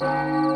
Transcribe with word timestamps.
Buenas 0.00 0.49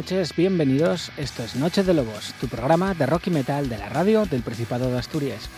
noches, 0.00 0.34
bienvenidos. 0.34 1.12
Esto 1.18 1.42
es 1.42 1.56
Noche 1.56 1.82
de 1.82 1.92
Lobos, 1.92 2.32
tu 2.40 2.48
programa 2.48 2.94
de 2.94 3.04
rock 3.04 3.26
y 3.26 3.30
metal 3.30 3.68
de 3.68 3.76
la 3.76 3.90
radio 3.90 4.24
del 4.24 4.40
Principado 4.40 4.90
de 4.90 4.98
Asturias. 4.98 5.50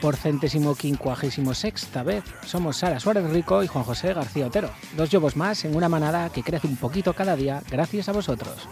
Por 0.00 0.16
centésimo 0.16 0.74
quincuagésimo 0.74 1.54
sexta 1.54 2.02
vez, 2.02 2.24
somos 2.44 2.78
Sara 2.78 2.98
Suárez 2.98 3.30
Rico 3.30 3.62
y 3.62 3.68
Juan 3.68 3.84
José 3.84 4.12
García 4.12 4.48
Otero, 4.48 4.70
dos 4.96 5.12
lobos 5.12 5.36
más 5.36 5.64
en 5.64 5.76
una 5.76 5.88
manada 5.88 6.28
que 6.30 6.42
crece 6.42 6.66
un 6.66 6.76
poquito 6.76 7.12
cada 7.12 7.36
día 7.36 7.62
gracias 7.70 8.08
a 8.08 8.12
vosotros. 8.12 8.66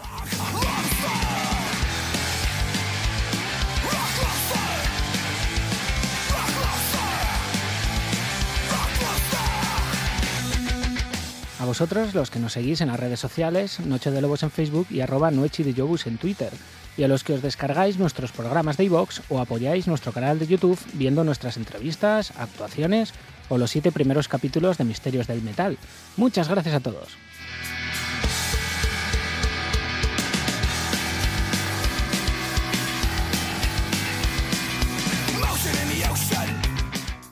Vosotros, 11.79 12.13
los 12.13 12.29
que 12.29 12.39
nos 12.39 12.51
seguís 12.51 12.81
en 12.81 12.89
las 12.89 12.99
redes 12.99 13.21
sociales, 13.21 13.79
Noche 13.79 14.11
de 14.11 14.19
Lobos 14.19 14.43
en 14.43 14.51
Facebook 14.51 14.87
y 14.89 14.99
arroba 14.99 15.31
Noche 15.31 15.63
de 15.63 15.73
Jobus 15.73 16.07
en 16.07 16.17
Twitter, 16.17 16.51
y 16.97 17.03
a 17.03 17.07
los 17.07 17.23
que 17.23 17.31
os 17.31 17.41
descargáis 17.41 17.97
nuestros 17.97 18.33
programas 18.33 18.75
de 18.75 18.83
iVox 18.83 19.21
o 19.29 19.39
apoyáis 19.39 19.87
nuestro 19.87 20.11
canal 20.11 20.39
de 20.39 20.47
YouTube 20.47 20.77
viendo 20.95 21.23
nuestras 21.23 21.55
entrevistas, 21.55 22.33
actuaciones 22.35 23.13
o 23.47 23.57
los 23.57 23.71
siete 23.71 23.93
primeros 23.93 24.27
capítulos 24.27 24.77
de 24.77 24.83
Misterios 24.83 25.27
del 25.27 25.41
Metal. 25.41 25.77
Muchas 26.17 26.49
gracias 26.49 26.75
a 26.75 26.81
todos. 26.81 27.15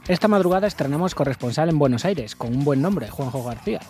Esta 0.08 0.30
madrugada 0.30 0.68
estrenamos 0.68 1.16
corresponsal 1.16 1.68
en 1.68 1.78
Buenos 1.78 2.06
Aires, 2.06 2.38
con 2.38 2.56
un 2.56 2.64
buen 2.64 2.82
nombre, 2.82 3.10
Juanjo 3.10 3.44
García. 3.44 3.82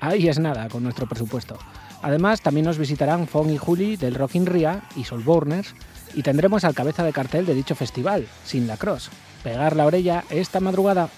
Ahí 0.00 0.28
es 0.28 0.38
nada 0.38 0.68
con 0.68 0.82
nuestro 0.82 1.06
presupuesto. 1.06 1.58
Además, 2.02 2.40
también 2.40 2.66
nos 2.66 2.78
visitarán 2.78 3.26
Fong 3.26 3.50
y 3.50 3.56
Juli 3.56 3.96
del 3.96 4.14
Rock 4.14 4.34
in 4.34 4.46
Ria 4.46 4.82
y 4.94 5.04
Soulborners 5.04 5.74
y 6.14 6.22
tendremos 6.22 6.64
al 6.64 6.74
cabeza 6.74 7.02
de 7.02 7.12
cartel 7.12 7.46
de 7.46 7.54
dicho 7.54 7.74
festival, 7.74 8.26
Sin 8.44 8.66
la 8.66 8.76
Cross. 8.76 9.10
Pegar 9.42 9.76
la 9.76 9.86
orella 9.86 10.24
esta 10.30 10.60
madrugada. 10.60 11.08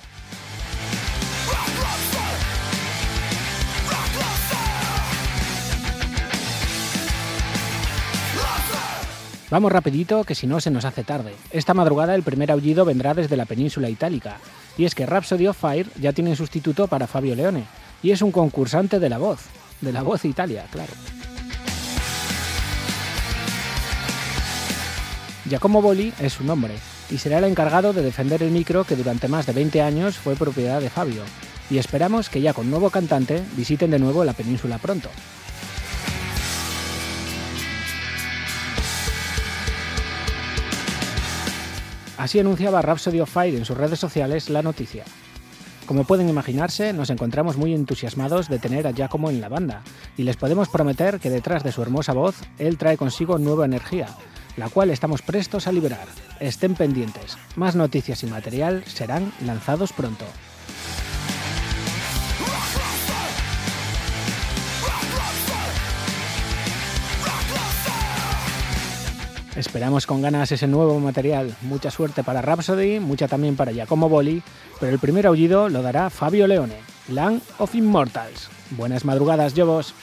Vamos 9.50 9.72
rapidito, 9.72 10.24
que 10.24 10.34
si 10.34 10.46
no 10.46 10.60
se 10.60 10.70
nos 10.70 10.84
hace 10.84 11.04
tarde. 11.04 11.34
Esta 11.50 11.72
madrugada 11.72 12.14
el 12.14 12.22
primer 12.22 12.52
aullido 12.52 12.84
vendrá 12.84 13.14
desde 13.14 13.36
la 13.36 13.46
península 13.46 13.88
itálica, 13.88 14.36
y 14.76 14.84
es 14.84 14.94
que 14.94 15.06
Rhapsody 15.06 15.46
of 15.46 15.56
Fire 15.56 15.86
ya 15.98 16.12
tiene 16.12 16.36
sustituto 16.36 16.86
para 16.86 17.06
Fabio 17.06 17.34
Leone, 17.34 17.64
y 18.02 18.10
es 18.10 18.22
un 18.22 18.32
concursante 18.32 18.98
de 18.98 19.08
la 19.08 19.18
voz, 19.18 19.40
de 19.80 19.92
la 19.92 20.02
voz 20.02 20.24
Italia, 20.24 20.66
claro. 20.70 20.92
Giacomo 25.48 25.80
Boli 25.80 26.12
es 26.20 26.34
su 26.34 26.44
nombre 26.44 26.74
y 27.10 27.18
será 27.18 27.38
el 27.38 27.44
encargado 27.44 27.92
de 27.92 28.02
defender 28.02 28.42
el 28.42 28.50
micro 28.50 28.84
que 28.84 28.96
durante 28.96 29.28
más 29.28 29.46
de 29.46 29.52
20 29.54 29.80
años 29.80 30.18
fue 30.18 30.36
propiedad 30.36 30.80
de 30.80 30.90
Fabio, 30.90 31.22
y 31.70 31.78
esperamos 31.78 32.28
que 32.28 32.40
ya 32.40 32.52
con 32.52 32.70
nuevo 32.70 32.90
cantante 32.90 33.42
visiten 33.56 33.90
de 33.90 33.98
nuevo 33.98 34.24
la 34.24 34.32
península 34.32 34.78
pronto. 34.78 35.08
Así 42.18 42.40
anunciaba 42.40 42.82
Rhapsody 42.82 43.20
of 43.20 43.30
Fire 43.30 43.54
en 43.54 43.64
sus 43.64 43.76
redes 43.76 44.00
sociales 44.00 44.50
la 44.50 44.60
noticia. 44.60 45.04
Como 45.88 46.04
pueden 46.04 46.28
imaginarse, 46.28 46.92
nos 46.92 47.08
encontramos 47.08 47.56
muy 47.56 47.72
entusiasmados 47.72 48.50
de 48.50 48.58
tener 48.58 48.86
a 48.86 48.92
Giacomo 48.92 49.30
en 49.30 49.40
la 49.40 49.48
banda, 49.48 49.80
y 50.18 50.22
les 50.24 50.36
podemos 50.36 50.68
prometer 50.68 51.18
que 51.18 51.30
detrás 51.30 51.64
de 51.64 51.72
su 51.72 51.80
hermosa 51.80 52.12
voz, 52.12 52.36
él 52.58 52.76
trae 52.76 52.98
consigo 52.98 53.38
nueva 53.38 53.64
energía, 53.64 54.08
la 54.58 54.68
cual 54.68 54.90
estamos 54.90 55.22
prestos 55.22 55.66
a 55.66 55.72
liberar. 55.72 56.06
Estén 56.40 56.74
pendientes, 56.74 57.38
más 57.56 57.74
noticias 57.74 58.22
y 58.22 58.26
material 58.26 58.84
serán 58.84 59.32
lanzados 59.46 59.94
pronto. 59.94 60.26
Esperamos 69.58 70.06
con 70.06 70.22
ganas 70.22 70.52
ese 70.52 70.68
nuevo 70.68 71.00
material. 71.00 71.52
Mucha 71.62 71.90
suerte 71.90 72.22
para 72.22 72.40
Rhapsody, 72.40 73.00
mucha 73.00 73.26
también 73.26 73.56
para 73.56 73.72
Giacomo 73.72 74.08
Boli, 74.08 74.40
pero 74.78 74.92
el 74.92 75.00
primer 75.00 75.26
aullido 75.26 75.68
lo 75.68 75.82
dará 75.82 76.10
Fabio 76.10 76.46
Leone, 76.46 76.76
Land 77.08 77.42
of 77.58 77.74
Immortals. 77.74 78.50
Buenas 78.70 79.04
madrugadas, 79.04 79.54
Jobos. 79.56 79.94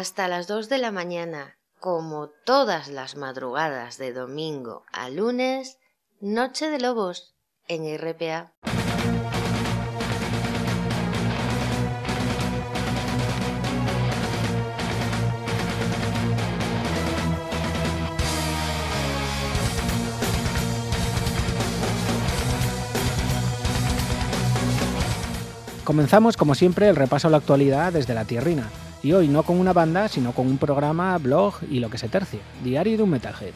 Hasta 0.00 0.28
las 0.28 0.46
2 0.46 0.70
de 0.70 0.78
la 0.78 0.92
mañana, 0.92 1.58
como 1.78 2.30
todas 2.46 2.88
las 2.88 3.16
madrugadas 3.16 3.98
de 3.98 4.14
domingo 4.14 4.82
a 4.90 5.10
lunes, 5.10 5.76
Noche 6.20 6.70
de 6.70 6.80
Lobos 6.80 7.34
en 7.68 7.98
RPA. 7.98 8.54
Comenzamos, 25.84 26.38
como 26.38 26.54
siempre, 26.54 26.88
el 26.88 26.96
repaso 26.96 27.28
a 27.28 27.30
la 27.30 27.36
actualidad 27.36 27.92
desde 27.92 28.14
la 28.14 28.24
tierrina, 28.24 28.70
y 29.02 29.12
hoy 29.12 29.28
no 29.28 29.42
con 29.42 29.58
una 29.58 29.72
banda, 29.72 30.08
sino 30.08 30.32
con 30.32 30.46
un 30.46 30.58
programa, 30.58 31.16
blog 31.18 31.54
y 31.70 31.80
lo 31.80 31.90
que 31.90 31.98
se 31.98 32.08
tercie, 32.08 32.40
diario 32.62 32.96
de 32.96 33.02
un 33.02 33.10
Metalhead. 33.10 33.52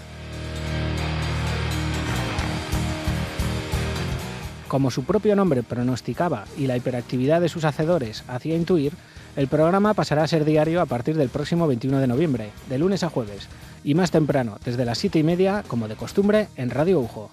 Como 4.69 4.90
su 4.90 5.04
propio 5.04 5.37
nombre 5.37 5.62
pronosticaba 5.62 6.45
y 6.57 6.66
la 6.66 6.76
hiperactividad 6.76 7.40
de 7.40 7.49
sus 7.49 7.64
hacedores 7.64 8.25
hacía 8.26 8.57
intuir, 8.57 8.92
el 9.37 9.49
programa 9.49 9.95
pasará 9.95 10.25
a 10.25 10.28
ser 10.28 10.45
diario 10.45 10.80
a 10.80 10.87
partir 10.87 11.16
del 11.16 11.28
próximo 11.28 11.66
21 11.66 12.00
de 12.00 12.07
noviembre, 12.07 12.50
de 12.69 12.78
lunes 12.78 13.02
a 13.02 13.09
jueves, 13.11 13.49
y 13.85 13.95
más 13.95 14.11
temprano, 14.11 14.59
desde 14.64 14.85
las 14.85 14.99
7 14.99 15.19
y 15.19 15.23
media, 15.23 15.64
como 15.69 15.88
de 15.88 15.97
costumbre, 15.97 16.49
en 16.57 16.71
Radio 16.71 17.00
Ujo. 17.00 17.30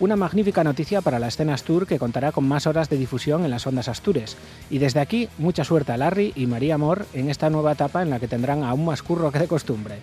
Una 0.00 0.14
magnífica 0.14 0.62
noticia 0.62 1.00
para 1.00 1.18
la 1.18 1.26
escena 1.26 1.54
Astur 1.54 1.84
que 1.84 1.98
contará 1.98 2.30
con 2.30 2.46
más 2.46 2.68
horas 2.68 2.88
de 2.88 2.96
difusión 2.96 3.44
en 3.44 3.50
las 3.50 3.66
ondas 3.66 3.88
Astures. 3.88 4.36
Y 4.70 4.78
desde 4.78 5.00
aquí, 5.00 5.28
mucha 5.38 5.64
suerte 5.64 5.90
a 5.90 5.96
Larry 5.96 6.32
y 6.36 6.46
María 6.46 6.76
Amor 6.76 7.06
en 7.14 7.28
esta 7.28 7.50
nueva 7.50 7.72
etapa 7.72 8.02
en 8.02 8.10
la 8.10 8.20
que 8.20 8.28
tendrán 8.28 8.62
aún 8.62 8.84
más 8.84 9.02
curro 9.02 9.32
que 9.32 9.40
de 9.40 9.48
costumbre. 9.48 9.96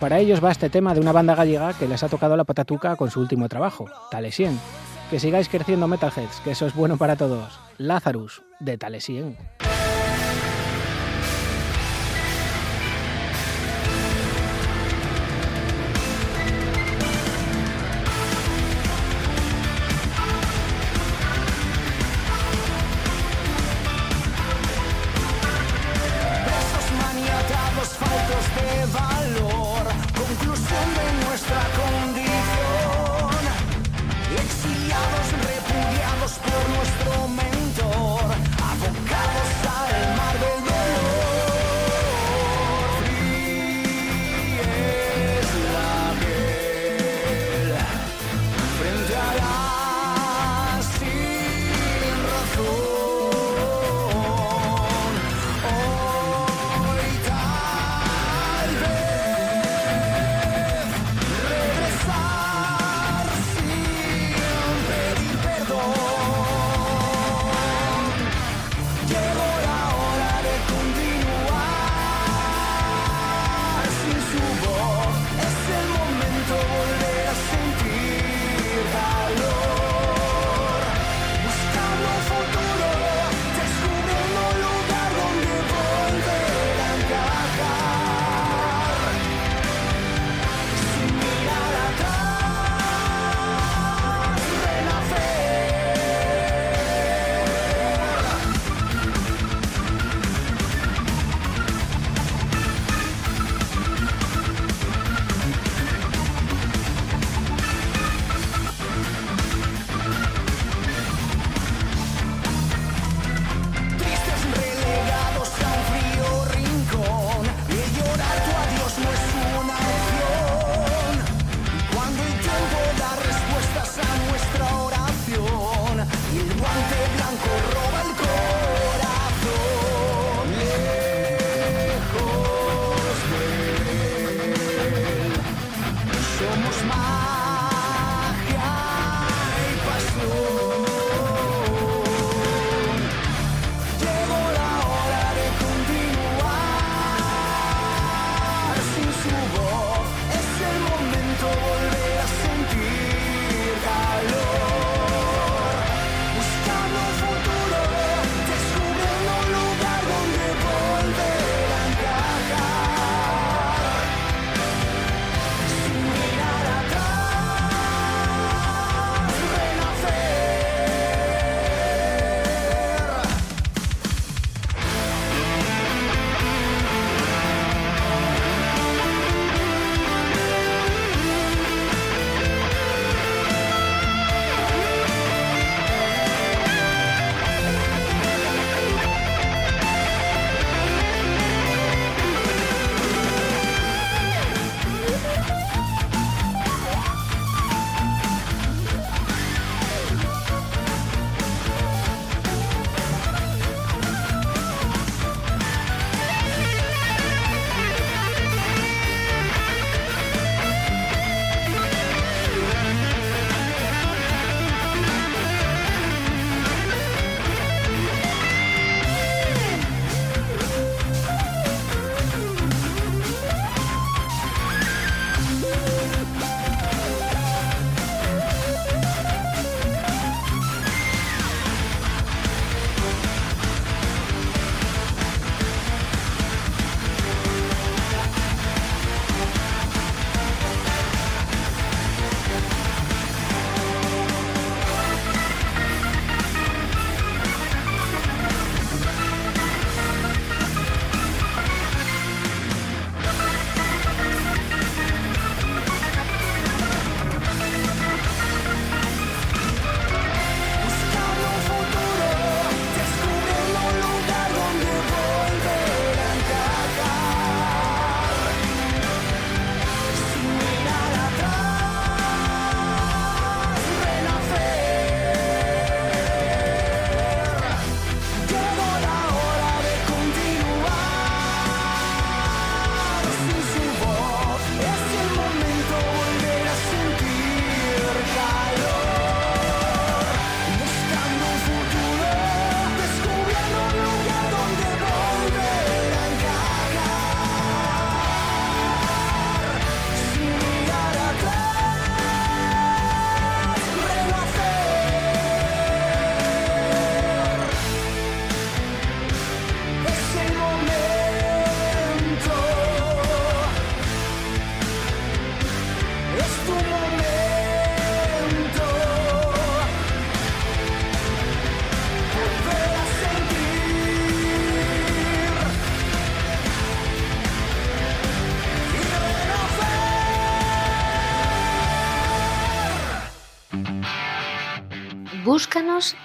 Para 0.00 0.18
ellos 0.18 0.42
va 0.42 0.50
este 0.50 0.70
tema 0.70 0.94
de 0.94 1.00
una 1.00 1.12
banda 1.12 1.36
gallega 1.36 1.72
que 1.74 1.86
les 1.86 2.02
ha 2.02 2.08
tocado 2.08 2.36
la 2.36 2.44
patatuca 2.44 2.96
con 2.96 3.12
su 3.12 3.20
último 3.20 3.48
trabajo, 3.48 3.86
Talesien. 4.10 4.58
Que 5.08 5.20
sigáis 5.20 5.48
creciendo 5.48 5.86
Metalheads, 5.86 6.40
que 6.40 6.50
eso 6.50 6.66
es 6.66 6.74
bueno 6.74 6.96
para 6.96 7.14
todos. 7.14 7.67
Lazarus, 7.78 8.42
de 8.58 8.76
Talesien. 8.76 9.36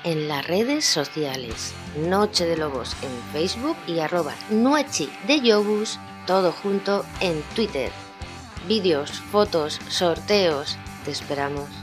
En 0.03 0.27
las 0.27 0.45
redes 0.45 0.85
sociales. 0.85 1.73
Noche 1.97 2.45
de 2.45 2.57
Lobos 2.57 2.95
en 3.01 3.09
Facebook 3.31 3.75
y 3.87 3.99
arroba 3.99 4.35
Nuechi 4.51 5.09
de 5.25 5.41
Yobus, 5.41 5.99
todo 6.27 6.51
junto 6.51 7.03
en 7.21 7.41
Twitter. 7.55 7.91
Vídeos, 8.67 9.11
fotos, 9.31 9.79
sorteos, 9.89 10.77
te 11.05 11.09
esperamos. 11.11 11.82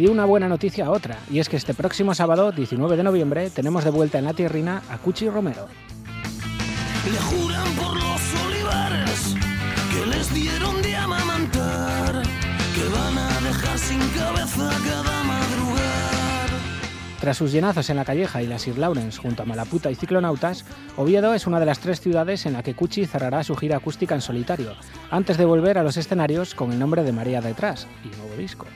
De 0.00 0.08
una 0.10 0.24
buena 0.24 0.48
noticia 0.48 0.86
a 0.86 0.90
otra, 0.90 1.18
y 1.30 1.40
es 1.40 1.48
que 1.48 1.56
este 1.56 1.74
próximo 1.74 2.14
sábado, 2.14 2.52
19 2.52 2.96
de 2.96 3.02
noviembre, 3.02 3.50
tenemos 3.50 3.84
de 3.84 3.90
vuelta 3.90 4.18
en 4.18 4.24
la 4.24 4.32
tierrina 4.32 4.82
a 4.88 4.98
Cuchi 4.98 5.28
Romero. 5.28 5.66
Le 7.04 7.18
juran 7.18 7.68
por 7.74 7.94
los 7.96 8.20
olivares 8.46 9.34
que 9.92 10.06
les 10.06 10.34
dieron 10.34 10.80
de 10.82 10.96
amamantar, 10.96 12.22
que 12.74 12.88
van 12.88 13.18
a 13.18 13.40
dejar 13.40 13.78
sin 13.78 13.98
cabeza 14.10 14.70
cada 14.84 15.22
madrugada. 15.24 15.80
Tras 17.20 17.36
sus 17.36 17.52
llenazos 17.52 17.90
en 17.90 17.96
la 17.96 18.06
Calleja 18.06 18.42
y 18.42 18.46
la 18.46 18.58
Sir 18.58 18.78
Lawrence 18.78 19.20
junto 19.20 19.42
a 19.42 19.46
Malaputa 19.46 19.90
y 19.90 19.94
Ciclonautas, 19.94 20.64
Oviedo 20.96 21.34
es 21.34 21.46
una 21.46 21.60
de 21.60 21.66
las 21.66 21.80
tres 21.80 22.00
ciudades 22.00 22.46
en 22.46 22.54
la 22.54 22.62
que 22.62 22.74
Cuchi 22.74 23.04
cerrará 23.04 23.44
su 23.44 23.54
gira 23.54 23.76
acústica 23.76 24.14
en 24.14 24.22
solitario, 24.22 24.72
antes 25.10 25.36
de 25.36 25.44
volver 25.44 25.76
a 25.76 25.82
los 25.82 25.98
escenarios 25.98 26.54
con 26.54 26.72
el 26.72 26.78
nombre 26.78 27.02
de 27.02 27.12
María 27.12 27.42
Detrás 27.42 27.86
y 28.04 28.16
nuevo 28.16 28.34
disco. 28.36 28.66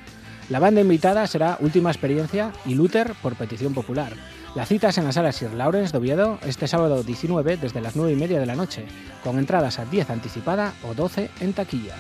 La 0.51 0.59
banda 0.59 0.83
invitada 0.83 1.27
será 1.27 1.57
Última 1.61 1.91
Experiencia 1.91 2.53
y 2.67 2.75
Luther 2.75 3.15
por 3.23 3.35
petición 3.35 3.73
popular. 3.73 4.13
La 4.55 4.67
cita 4.67 4.91
es 4.91 4.99
en 4.99 5.05
la 5.05 5.13
sala 5.13 5.33
Sir 5.33 5.55
Lawrence 5.55 5.93
de 5.93 5.99
Oviedo 5.99 6.39
este 6.45 6.69
sábado 6.69 7.03
19 7.03 7.57
desde 7.57 7.81
las 7.81 7.97
9 7.97 8.13
y 8.13 8.17
media 8.17 8.39
de 8.39 8.47
la 8.47 8.55
noche, 8.55 8.85
con 9.23 9.39
entradas 9.39 9.79
a 9.79 9.87
10 9.87 10.11
anticipada 10.11 10.75
o 10.87 10.93
12 10.93 11.31
en 11.41 11.53
taquilla. 11.55 11.95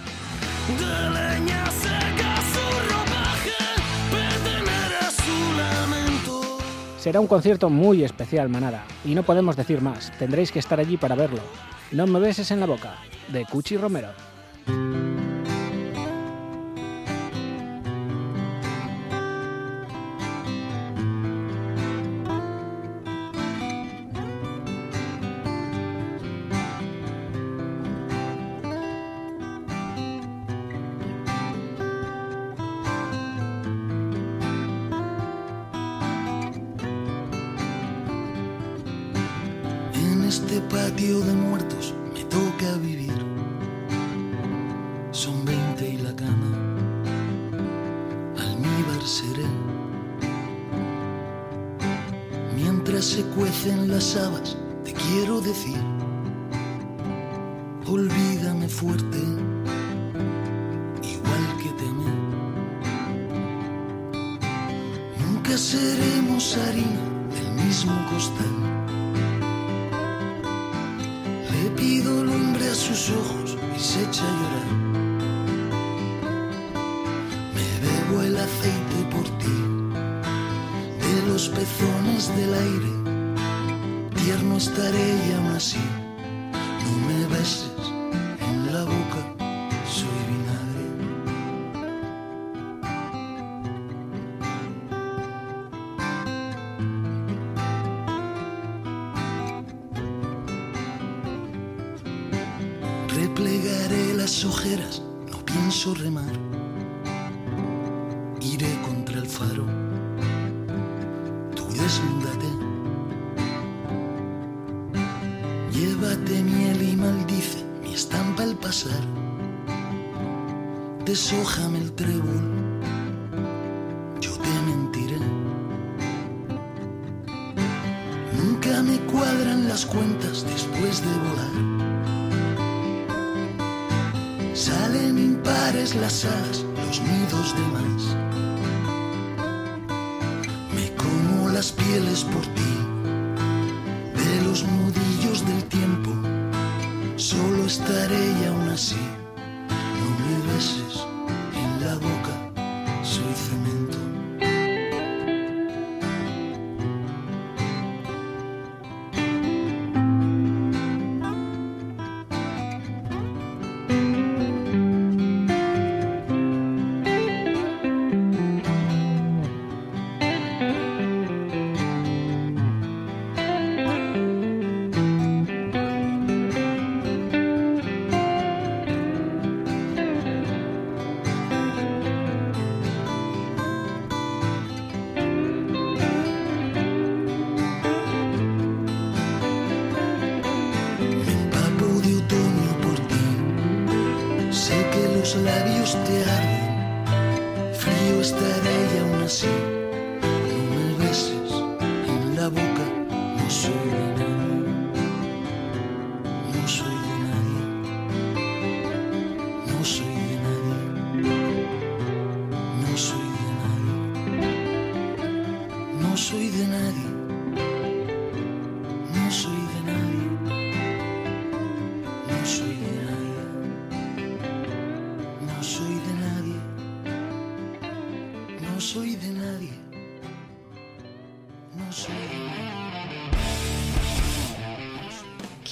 Será 6.99 7.21
un 7.21 7.27
concierto 7.27 7.71
muy 7.71 8.05
especial, 8.05 8.49
manada, 8.51 8.85
y 9.05 9.15
no 9.15 9.23
podemos 9.23 9.57
decir 9.57 9.81
más, 9.81 10.13
tendréis 10.19 10.53
que 10.53 10.59
estar 10.59 10.79
allí 10.79 10.97
para 10.97 11.15
verlo. 11.15 11.41
No 11.93 12.07
me 12.07 12.21
beses 12.21 12.51
en 12.51 12.61
la 12.61 12.67
boca, 12.67 12.95
de 13.29 13.45
Cuchi 13.47 13.77
Romero. 13.77 14.09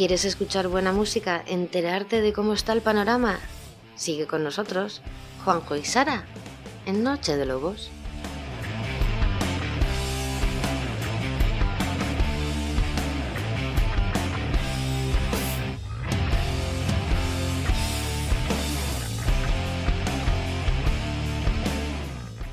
¿Quieres 0.03 0.25
escuchar 0.25 0.67
buena 0.67 0.91
música? 0.91 1.45
¿Enterarte 1.47 2.21
de 2.23 2.33
cómo 2.33 2.55
está 2.55 2.73
el 2.73 2.81
panorama? 2.81 3.39
Sigue 3.95 4.27
con 4.27 4.43
nosotros, 4.43 5.01
Juanjo 5.45 5.77
y 5.77 5.85
Sara, 5.85 6.25
en 6.87 7.05
Noche 7.05 7.37
de 7.37 7.47
Lobos. 7.47 7.89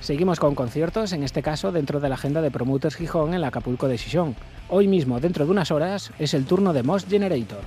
Seguimos 0.09 0.39
con 0.39 0.55
conciertos, 0.55 1.13
en 1.13 1.21
este 1.21 1.43
caso 1.43 1.71
dentro 1.71 1.99
de 1.99 2.09
la 2.09 2.15
agenda 2.15 2.41
de 2.41 2.49
Promoters 2.49 2.95
Gijón 2.95 3.35
en 3.35 3.41
la 3.41 3.49
Acapulco 3.49 3.87
de 3.87 3.95
Xixón. 3.95 4.35
Hoy 4.67 4.87
mismo, 4.87 5.19
dentro 5.19 5.45
de 5.45 5.51
unas 5.51 5.69
horas, 5.69 6.11
es 6.17 6.33
el 6.33 6.45
turno 6.45 6.73
de 6.73 6.81
Most 6.81 7.07
Generator. 7.07 7.59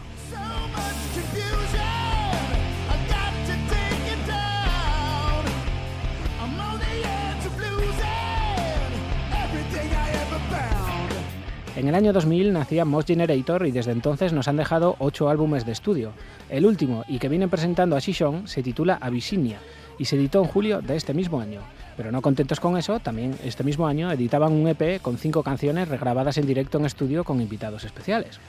En 11.77 11.87
el 11.87 11.95
año 11.95 12.13
2000 12.13 12.53
nacía 12.53 12.85
Most 12.85 13.07
Generator 13.07 13.69
y 13.69 13.71
desde 13.71 13.93
entonces 13.93 14.33
nos 14.33 14.49
han 14.49 14.57
dejado 14.57 14.97
ocho 14.99 15.29
álbumes 15.29 15.65
de 15.65 15.71
estudio. 15.71 16.11
El 16.51 16.67
último, 16.67 17.05
y 17.07 17.21
que 17.21 17.29
vienen 17.29 17.51
presentando 17.51 17.95
a 17.95 18.01
Shishon, 18.01 18.49
se 18.49 18.65
titula 18.65 18.99
Abyssinia 19.01 19.61
y 19.97 20.07
se 20.07 20.17
editó 20.17 20.41
en 20.43 20.49
julio 20.49 20.83
de 20.83 20.97
este 20.97 21.15
mismo 21.15 21.41
año. 21.41 21.61
Pero 21.97 22.13
no 22.13 22.23
contentos 22.23 22.61
con 22.61 22.77
eso, 22.77 23.01
también 23.01 23.35
este 23.45 23.65
mismo 23.65 23.87
año 23.87 24.11
editaban 24.11 24.53
un 24.53 24.69
EP 24.69 25.01
con 25.01 25.19
cinco 25.19 25.43
canciones 25.43 25.89
regrabadas 25.89 26.39
en 26.39 26.47
directo 26.47 26.79
en 26.79 26.87
estudio 26.87 27.25
con 27.25 27.41
invitados 27.41 27.85
especiales. 27.85 28.41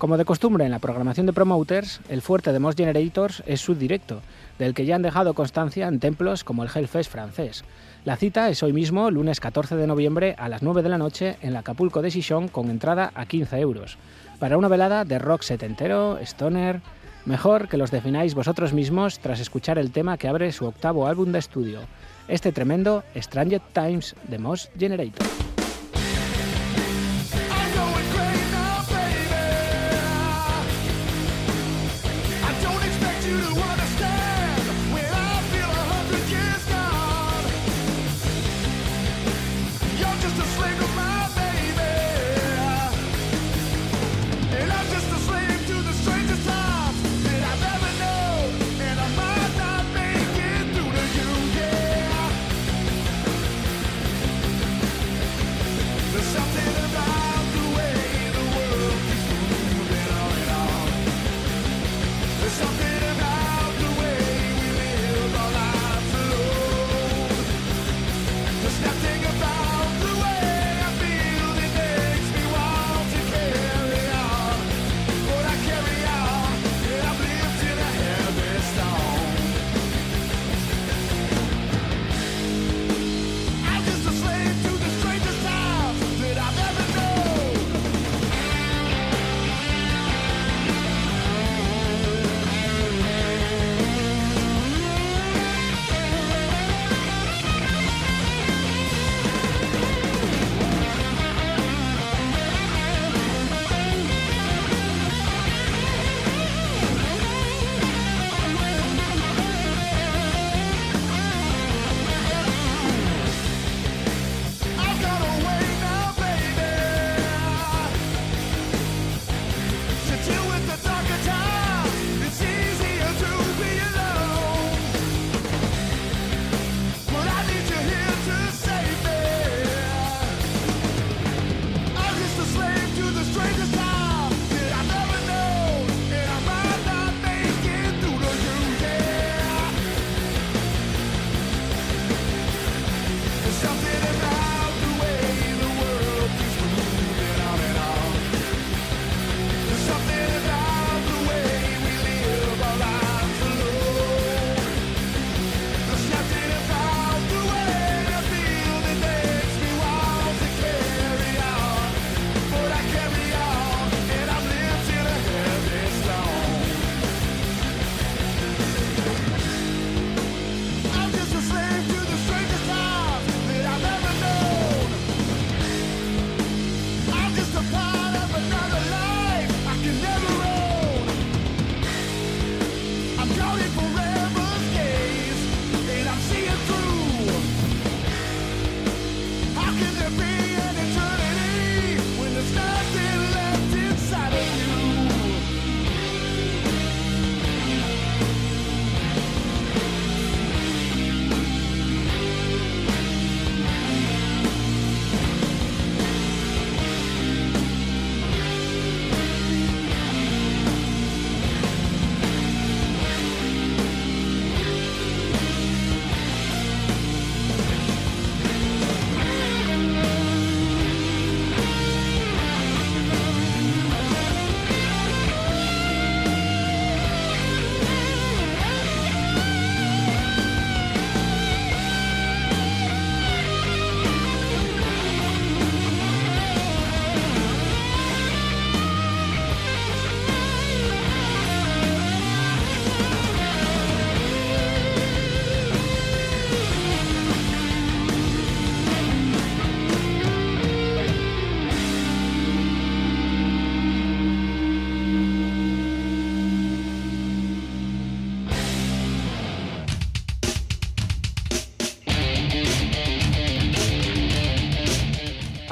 Como 0.00 0.16
de 0.16 0.24
costumbre 0.24 0.64
en 0.64 0.70
la 0.70 0.78
programación 0.78 1.26
de 1.26 1.34
Promoters, 1.34 2.00
el 2.08 2.22
fuerte 2.22 2.54
de 2.54 2.58
Most 2.58 2.78
Generators 2.78 3.42
es 3.44 3.60
su 3.60 3.74
directo, 3.74 4.22
del 4.58 4.72
que 4.72 4.86
ya 4.86 4.96
han 4.96 5.02
dejado 5.02 5.34
constancia 5.34 5.86
en 5.88 6.00
templos 6.00 6.42
como 6.42 6.62
el 6.62 6.70
Hellfest 6.74 7.12
francés. 7.12 7.64
La 8.06 8.16
cita 8.16 8.48
es 8.48 8.62
hoy 8.62 8.72
mismo, 8.72 9.10
lunes 9.10 9.40
14 9.40 9.76
de 9.76 9.86
noviembre 9.86 10.36
a 10.38 10.48
las 10.48 10.62
9 10.62 10.82
de 10.82 10.88
la 10.88 10.96
noche 10.96 11.36
en 11.42 11.52
la 11.52 11.58
Acapulco 11.58 12.00
de 12.00 12.10
Sichón 12.10 12.48
con 12.48 12.70
entrada 12.70 13.12
a 13.14 13.26
15 13.26 13.58
euros, 13.58 13.98
para 14.38 14.56
una 14.56 14.68
velada 14.68 15.04
de 15.04 15.18
rock 15.18 15.42
setentero, 15.42 16.18
stoner, 16.22 16.80
Mejor 17.26 17.68
que 17.68 17.76
los 17.76 17.90
defináis 17.90 18.34
vosotros 18.34 18.72
mismos 18.72 19.18
tras 19.18 19.40
escuchar 19.40 19.78
el 19.78 19.90
tema 19.90 20.16
que 20.16 20.28
abre 20.28 20.52
su 20.52 20.66
octavo 20.66 21.06
álbum 21.06 21.32
de 21.32 21.38
estudio, 21.38 21.80
este 22.28 22.50
tremendo 22.50 23.04
Stranger 23.14 23.60
Times 23.72 24.16
de 24.28 24.38
Moss 24.38 24.70
Generator. 24.78 25.49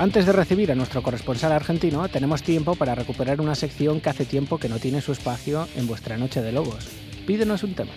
Antes 0.09 0.25
de 0.25 0.33
recibir 0.33 0.73
a 0.73 0.75
nuestro 0.75 1.03
corresponsal 1.03 1.53
argentino, 1.53 2.09
tenemos 2.09 2.43
tiempo 2.43 2.75
para 2.77 2.95
recuperar 2.95 3.43
una 3.43 3.55
sección 3.55 4.01
que 4.01 4.09
hace 4.09 4.25
tiempo 4.25 4.57
que 4.57 4.71
no 4.71 4.79
tiene 4.79 5.03
su 5.03 5.13
espacio 5.13 5.69
en 5.77 5.87
vuestra 5.87 6.17
Noche 6.17 6.41
de 6.41 6.51
Lobos. 6.51 6.89
Pídenos 7.27 7.63
un 7.63 7.75
tema. 7.75 7.93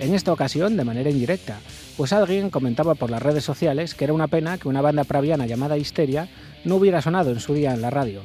En 0.00 0.12
esta 0.12 0.32
ocasión, 0.32 0.76
de 0.76 0.82
manera 0.82 1.10
indirecta, 1.10 1.60
pues 1.96 2.12
alguien 2.12 2.50
comentaba 2.50 2.96
por 2.96 3.08
las 3.08 3.22
redes 3.22 3.44
sociales 3.44 3.94
que 3.94 4.02
era 4.02 4.14
una 4.14 4.26
pena 4.26 4.58
que 4.58 4.66
una 4.66 4.82
banda 4.82 5.04
praviana 5.04 5.46
llamada 5.46 5.78
Histeria 5.78 6.28
no 6.64 6.74
hubiera 6.74 7.00
sonado 7.00 7.30
en 7.30 7.38
su 7.38 7.54
día 7.54 7.72
en 7.72 7.82
la 7.82 7.90
radio. 7.90 8.22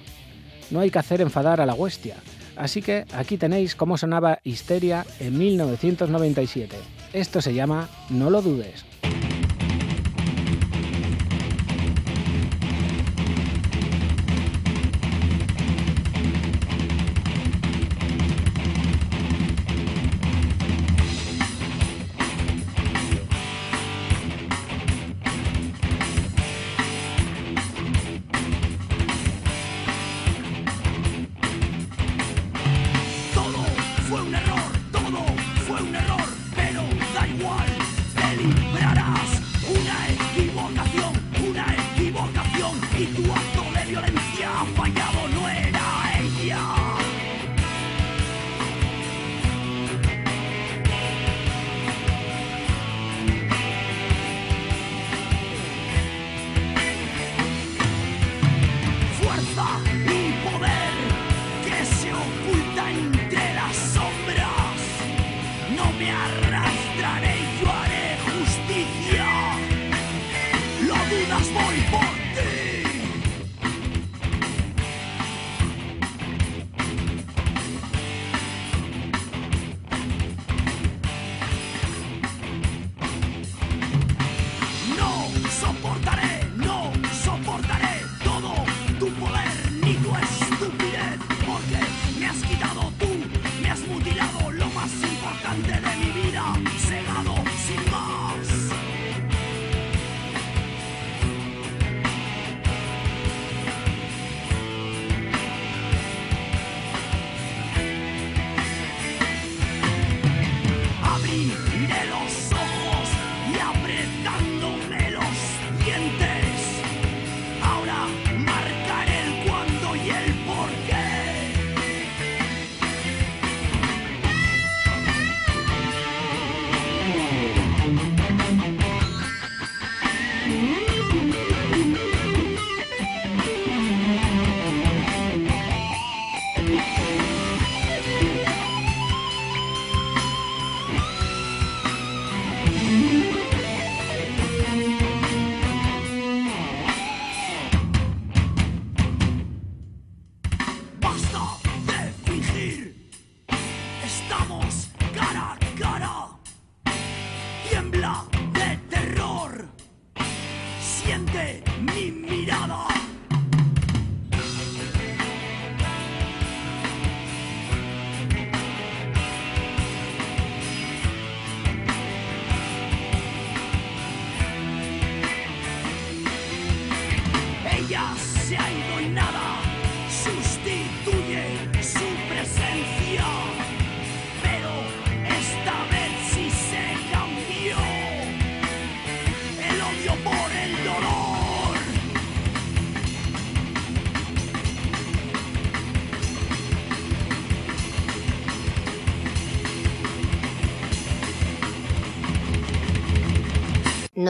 No 0.71 0.79
hay 0.79 0.89
que 0.89 0.97
hacer 0.97 1.21
enfadar 1.21 1.61
a 1.61 1.67
la 1.67 1.75
huestia, 1.75 2.15
así 2.55 2.81
que 2.81 3.05
aquí 3.13 3.37
tenéis 3.37 3.75
cómo 3.75 3.95
sonaba 3.95 4.39
Histeria 4.43 5.05
en 5.19 5.37
1997. 5.37 6.75
Esto 7.13 7.41
se 7.41 7.53
llama 7.53 7.89
No 8.09 8.31
lo 8.31 8.41
dudes. 8.41 8.83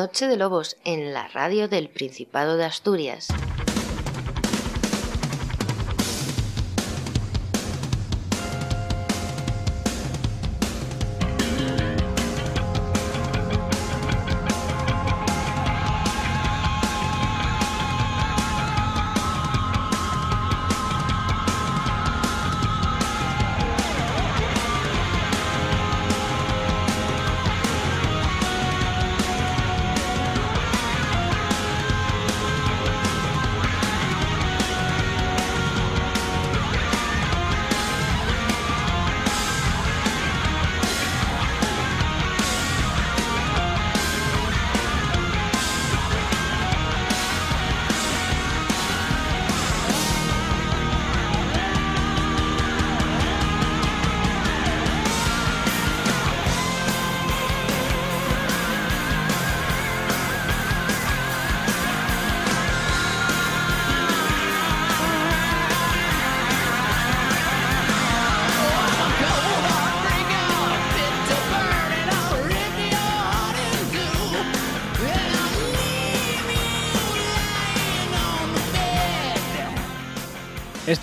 Noche 0.06 0.28
de 0.28 0.38
Lobos 0.38 0.78
en 0.86 1.14
la 1.14 1.28
radio 1.30 1.68
del 1.68 1.90
Principado 1.90 2.58
de 2.58 2.66
Asturias. 2.66 3.28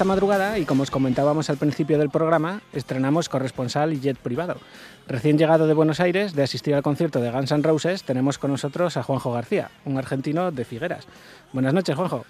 Esta 0.02 0.14
madrugada, 0.14 0.58
y 0.58 0.64
como 0.66 0.82
os 0.82 0.90
comentábamos 0.90 1.48
al 1.48 1.58
principio 1.58 1.96
del 1.96 2.10
programa, 2.10 2.60
estrenamos 2.72 3.28
corresponsal 3.28 3.92
y 3.92 4.00
jet 4.00 4.18
privado. 4.18 4.56
Recién 5.06 5.38
llegado 5.38 5.68
de 5.68 5.74
Buenos 5.74 6.00
Aires, 6.00 6.34
de 6.34 6.42
asistir 6.42 6.74
al 6.74 6.82
concierto 6.82 7.20
de 7.20 7.30
Guns 7.30 7.52
N' 7.52 7.62
Roses, 7.62 8.02
tenemos 8.02 8.36
con 8.36 8.50
nosotros 8.50 8.96
a 8.96 9.04
Juanjo 9.04 9.32
García, 9.32 9.70
un 9.84 9.98
argentino 9.98 10.50
de 10.50 10.64
Figueras. 10.64 11.06
Buenas 11.52 11.72
noches, 11.72 11.94
Juanjo. 11.94 12.24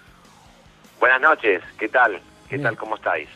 Buenas 0.99 1.19
noches, 1.19 1.63
¿qué 1.79 1.89
tal? 1.89 2.21
¿Qué 2.47 2.59
tal? 2.59 2.77
¿Cómo 2.77 2.93
estáis? 2.93 3.27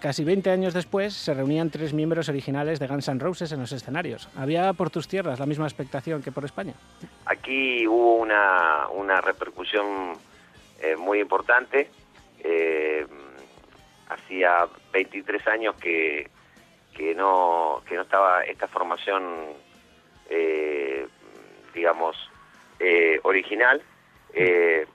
Casi 0.00 0.24
20 0.24 0.50
años 0.50 0.74
después 0.74 1.14
se 1.14 1.32
reunían 1.32 1.70
tres 1.70 1.94
miembros 1.94 2.28
originales 2.28 2.80
de 2.80 2.88
Guns 2.88 3.06
N' 3.06 3.20
Roses 3.20 3.52
en 3.52 3.60
los 3.60 3.70
escenarios. 3.70 4.28
¿Había 4.36 4.72
por 4.72 4.90
tus 4.90 5.06
tierras 5.06 5.38
la 5.38 5.46
misma 5.46 5.66
expectación 5.66 6.20
que 6.20 6.32
por 6.32 6.44
España? 6.44 6.74
Aquí 7.26 7.86
hubo 7.86 8.16
una, 8.16 8.88
una 8.88 9.20
repercusión 9.20 10.14
eh, 10.82 10.96
muy 10.96 11.20
importante. 11.20 11.88
Eh, 12.42 13.06
hacía 14.08 14.66
23 14.92 15.46
años 15.48 15.74
que, 15.76 16.28
que, 16.94 17.14
no, 17.14 17.82
que 17.86 17.96
no 17.96 18.02
estaba 18.02 18.44
esta 18.44 18.68
formación, 18.68 19.22
eh, 20.30 21.06
digamos, 21.74 22.16
eh, 22.78 23.18
original. 23.22 23.82
Eh, 24.32 24.86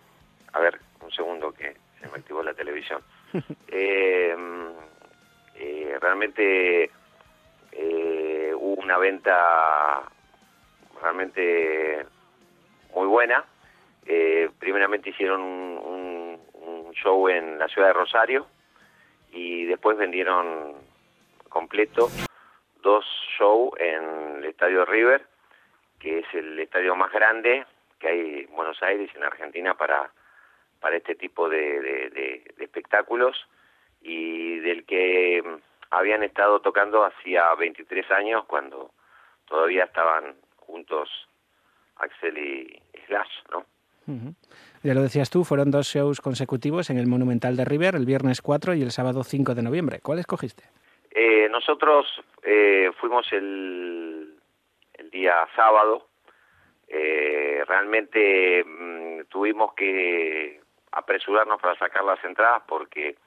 a 0.53 0.59
ver, 0.59 0.79
un 1.01 1.11
segundo 1.11 1.51
que 1.51 1.75
se 1.99 2.07
me 2.07 2.17
activó 2.17 2.43
la 2.43 2.53
televisión. 2.53 3.01
realmente 6.01 6.89
hubo 8.55 8.81
una 8.81 8.97
venta 8.97 10.01
realmente 11.01 12.05
muy 12.95 13.05
buena. 13.07 13.43
primeramente 14.59 15.09
hicieron 15.09 15.41
un, 15.41 16.39
un 16.53 16.93
show 16.93 17.27
en 17.27 17.59
la 17.59 17.67
ciudad 17.67 17.89
de 17.89 17.93
Rosario, 17.93 18.47
y 19.31 19.65
después 19.65 19.97
vendieron 19.97 20.75
completo 21.49 22.09
dos 22.81 23.05
shows 23.37 23.71
en 23.79 24.37
el 24.37 24.45
Estadio 24.45 24.85
River, 24.85 25.25
que 25.99 26.19
es 26.19 26.25
el 26.33 26.59
estadio 26.59 26.95
más 26.95 27.11
grande 27.11 27.65
que 27.99 28.07
hay 28.07 28.47
en 28.47 28.55
Buenos 28.55 28.81
Aires 28.81 29.09
en 29.13 29.23
Argentina 29.23 29.75
para, 29.75 30.11
para 30.79 30.95
este 30.95 31.15
tipo 31.15 31.49
de, 31.49 31.81
de, 31.81 32.53
espectáculos 32.59 33.47
y 34.01 34.59
del 34.59 34.85
que 34.85 35.43
habían 35.91 36.23
estado 36.23 36.61
tocando 36.61 37.03
hacía 37.03 37.53
23 37.55 38.09
años 38.11 38.45
cuando 38.45 38.91
todavía 39.45 39.85
estaban 39.85 40.35
juntos 40.55 41.09
Axel 41.97 42.37
y 42.37 42.81
Slash, 43.07 43.31
¿no? 43.51 43.65
Ya 44.81 44.93
lo 44.93 45.01
decías 45.01 45.29
tú, 45.29 45.43
fueron 45.43 45.71
dos 45.71 45.87
shows 45.87 46.21
consecutivos 46.21 46.89
en 46.89 46.97
el 46.97 47.07
Monumental 47.07 47.57
de 47.57 47.65
River, 47.65 47.95
el 47.95 48.05
viernes 48.05 48.41
4 48.41 48.75
y 48.75 48.81
el 48.81 48.91
sábado 48.91 49.23
5 49.23 49.53
de 49.53 49.61
noviembre. 49.61 49.99
¿Cuál 50.01 50.19
escogiste? 50.19 50.63
Eh, 51.11 51.49
nosotros 51.49 52.07
eh, 52.43 52.89
fuimos 52.97 53.27
el, 53.33 54.35
el, 54.93 55.09
día 55.09 55.45
sábado. 55.53 56.07
Eh, 56.87 57.61
realmente 57.67 58.63
mm, 58.63 59.23
tuvimos 59.27 59.73
que 59.73 60.61
apresurarnos 60.93 61.59
para 61.61 61.77
sacar 61.77 62.05
las 62.05 62.23
entradas 62.23 62.63
porque 62.67 63.17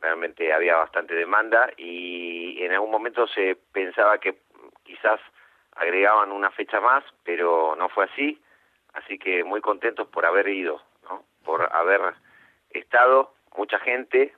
realmente 0.00 0.52
había 0.52 0.76
bastante 0.76 1.14
demanda 1.14 1.70
y 1.76 2.60
en 2.62 2.72
algún 2.72 2.90
momento 2.90 3.28
se 3.28 3.56
pensaba 3.72 4.18
que 4.18 4.38
quizás 4.82 5.20
agregaban 5.76 6.32
una 6.32 6.50
fecha 6.50 6.80
más, 6.80 7.04
pero 7.22 7.76
no 7.76 7.88
fue 7.90 8.06
así 8.06 8.40
así 8.94 9.18
que 9.18 9.44
muy 9.44 9.60
contentos 9.60 10.08
por 10.08 10.26
haber 10.26 10.48
ido, 10.48 10.80
¿no? 11.04 11.24
por 11.44 11.68
haber 11.72 12.00
estado, 12.70 13.32
mucha 13.56 13.78
gente, 13.78 14.32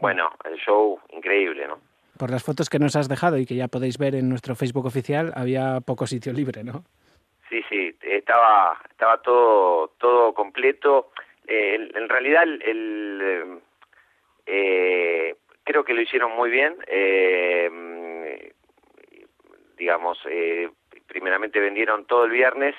bueno, 0.00 0.30
el 0.44 0.56
show 0.56 1.00
increíble, 1.10 1.66
¿no? 1.66 1.80
Por 2.18 2.30
las 2.30 2.44
fotos 2.44 2.68
que 2.68 2.78
nos 2.78 2.96
has 2.96 3.08
dejado 3.08 3.38
y 3.38 3.46
que 3.46 3.56
ya 3.56 3.68
podéis 3.68 3.98
ver 3.98 4.14
en 4.14 4.28
nuestro 4.28 4.54
Facebook 4.54 4.86
oficial, 4.86 5.32
había 5.34 5.80
poco 5.80 6.06
sitio 6.06 6.32
libre, 6.32 6.62
¿no? 6.62 6.84
Sí, 7.48 7.62
sí, 7.68 7.96
estaba, 8.02 8.80
estaba 8.88 9.20
todo, 9.20 9.88
todo 9.98 10.32
completo. 10.32 11.10
Eh, 11.46 11.90
en 11.94 12.08
realidad, 12.08 12.44
el, 12.44 13.60
eh, 14.46 15.36
creo 15.64 15.84
que 15.84 15.94
lo 15.94 16.00
hicieron 16.00 16.32
muy 16.36 16.50
bien. 16.50 16.76
Eh, 16.86 18.52
digamos, 19.76 20.18
primeramente 21.06 21.58
vendieron 21.58 22.06
todo 22.06 22.24
el 22.24 22.30
viernes 22.30 22.74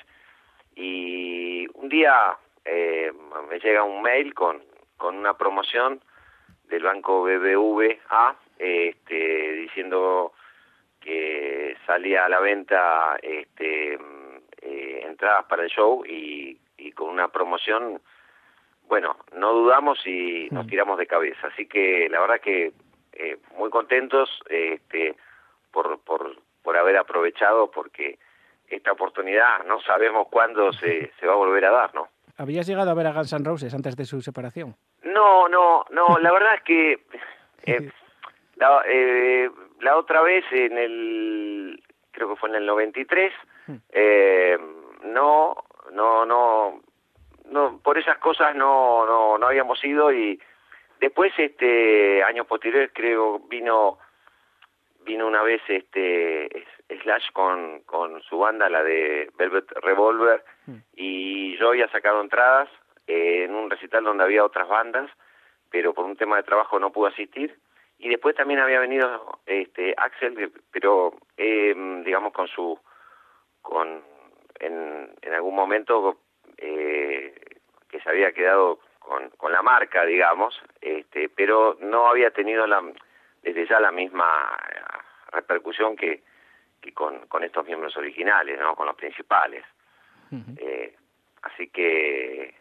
y 0.76 1.66
un 1.74 1.88
día 1.88 2.36
eh, 2.64 3.12
me 3.48 3.58
llega 3.58 3.82
un 3.82 4.02
mail 4.02 4.34
con, 4.34 4.62
con 4.96 5.16
una 5.16 5.36
promoción 5.36 6.00
del 6.64 6.82
banco 6.82 7.22
BBVA 7.22 8.36
este, 8.58 9.52
diciendo 9.52 10.32
que 11.00 11.76
salía 11.86 12.24
a 12.24 12.28
la 12.28 12.40
venta 12.40 13.18
este, 13.22 13.98
eh, 14.62 15.02
entradas 15.04 15.44
para 15.44 15.64
el 15.64 15.68
show 15.68 16.04
y, 16.06 16.58
y 16.78 16.92
con 16.92 17.10
una 17.10 17.28
promoción, 17.28 18.00
bueno, 18.88 19.16
no 19.36 19.52
dudamos 19.52 20.04
y 20.06 20.48
nos 20.50 20.64
mm. 20.64 20.68
tiramos 20.68 20.98
de 20.98 21.06
cabeza. 21.06 21.48
Así 21.48 21.66
que 21.66 22.08
la 22.08 22.20
verdad 22.20 22.40
que 22.40 22.72
eh, 23.12 23.36
muy 23.56 23.70
contentos 23.70 24.30
este, 24.48 25.14
por, 25.70 26.00
por, 26.00 26.36
por 26.62 26.76
haber 26.76 26.96
aprovechado 26.96 27.70
porque 27.70 28.18
esta 28.68 28.92
oportunidad. 28.92 29.64
No 29.64 29.80
sabemos 29.80 30.28
cuándo 30.30 30.72
se, 30.72 31.12
se 31.18 31.26
va 31.26 31.34
a 31.34 31.36
volver 31.36 31.64
a 31.64 31.70
dar, 31.70 31.94
¿no? 31.94 32.08
¿Habías 32.36 32.66
llegado 32.66 32.90
a 32.90 32.94
ver 32.94 33.06
a 33.06 33.12
Guns 33.12 33.32
N' 33.32 33.44
Roses 33.44 33.74
antes 33.74 33.96
de 33.96 34.04
su 34.04 34.20
separación? 34.20 34.74
No, 35.02 35.48
no, 35.48 35.84
no. 35.90 36.18
La 36.18 36.32
verdad 36.32 36.54
es 36.56 36.62
que 36.62 36.92
eh, 37.66 37.90
la, 38.56 38.82
eh, 38.86 39.50
la 39.80 39.96
otra 39.96 40.22
vez 40.22 40.44
en 40.50 40.76
el, 40.76 41.82
creo 42.10 42.30
que 42.30 42.36
fue 42.36 42.48
en 42.48 42.56
el 42.56 42.66
93, 42.66 43.32
hmm. 43.66 43.74
eh, 43.90 44.58
no, 45.04 45.64
no, 45.92 46.24
no, 46.24 46.80
no, 47.50 47.78
por 47.82 47.98
esas 47.98 48.18
cosas 48.18 48.54
no, 48.56 49.06
no, 49.06 49.38
no 49.38 49.46
habíamos 49.46 49.82
ido 49.84 50.12
y 50.12 50.40
después, 51.00 51.32
este, 51.36 52.22
años 52.24 52.46
posteriores, 52.46 52.90
creo 52.92 53.40
vino, 53.40 53.98
vino 55.04 55.26
una 55.26 55.42
vez, 55.42 55.60
este, 55.68 56.46
Slash 57.02 57.30
con, 57.32 57.80
con 57.80 58.22
su 58.22 58.38
banda, 58.38 58.68
la 58.68 58.82
de 58.82 59.30
Velvet 59.36 59.70
Revolver, 59.82 60.44
mm. 60.66 60.76
y 60.96 61.56
yo 61.58 61.68
había 61.68 61.88
sacado 61.88 62.20
entradas 62.20 62.68
eh, 63.06 63.44
en 63.44 63.54
un 63.54 63.70
recital 63.70 64.04
donde 64.04 64.24
había 64.24 64.44
otras 64.44 64.68
bandas, 64.68 65.10
pero 65.70 65.92
por 65.94 66.04
un 66.04 66.16
tema 66.16 66.36
de 66.36 66.42
trabajo 66.42 66.78
no 66.78 66.90
pude 66.92 67.10
asistir. 67.10 67.58
Y 67.98 68.08
después 68.08 68.34
también 68.34 68.60
había 68.60 68.80
venido 68.80 69.38
este 69.46 69.94
Axel, 69.96 70.52
pero 70.72 71.14
eh, 71.36 71.74
digamos 72.04 72.32
con 72.32 72.48
su, 72.48 72.78
con 73.62 74.02
en, 74.58 75.10
en 75.22 75.32
algún 75.32 75.54
momento 75.54 76.18
eh, 76.58 77.34
que 77.88 78.00
se 78.00 78.08
había 78.08 78.32
quedado 78.32 78.80
con, 78.98 79.30
con 79.30 79.52
la 79.52 79.62
marca, 79.62 80.04
digamos, 80.04 80.60
este, 80.80 81.28
pero 81.28 81.76
no 81.80 82.08
había 82.08 82.30
tenido 82.30 82.66
la, 82.66 82.82
desde 83.42 83.66
ya 83.66 83.80
la 83.80 83.92
misma 83.92 84.26
repercusión 85.32 85.96
que, 85.96 86.22
con, 86.92 87.26
con 87.26 87.44
estos 87.44 87.66
miembros 87.66 87.96
originales, 87.96 88.58
¿no? 88.58 88.74
Con 88.74 88.86
los 88.86 88.96
principales. 88.96 89.64
eh, 90.58 90.96
así 91.42 91.68
que 91.68 92.54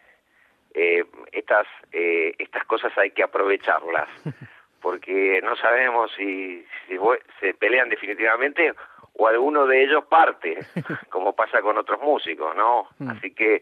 eh, 0.74 1.06
estas 1.32 1.68
eh, 1.92 2.34
estas 2.38 2.66
cosas 2.66 2.96
hay 2.98 3.12
que 3.12 3.24
aprovecharlas 3.24 4.10
porque 4.82 5.40
no 5.44 5.56
sabemos 5.56 6.12
si, 6.18 6.66
si 6.88 6.98
se 7.40 7.54
pelean 7.54 7.90
definitivamente 7.90 8.74
o 9.14 9.28
alguno 9.28 9.68
de 9.68 9.84
ellos 9.84 10.06
parte 10.06 10.58
como 11.10 11.34
pasa 11.34 11.62
con 11.62 11.78
otros 11.78 12.02
músicos 12.02 12.56
no 12.56 12.88
mm. 12.98 13.10
así 13.10 13.32
que 13.32 13.62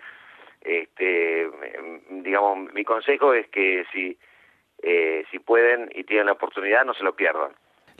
este 0.61 1.49
digamos 2.09 2.71
mi 2.73 2.83
consejo 2.83 3.33
es 3.33 3.47
que 3.49 3.85
si 3.91 4.17
eh, 4.81 5.25
si 5.29 5.39
pueden 5.39 5.89
y 5.93 6.03
tienen 6.05 6.27
la 6.27 6.33
oportunidad 6.33 6.85
no 6.85 6.93
se 6.93 7.03
lo 7.03 7.13
pierdan 7.15 7.51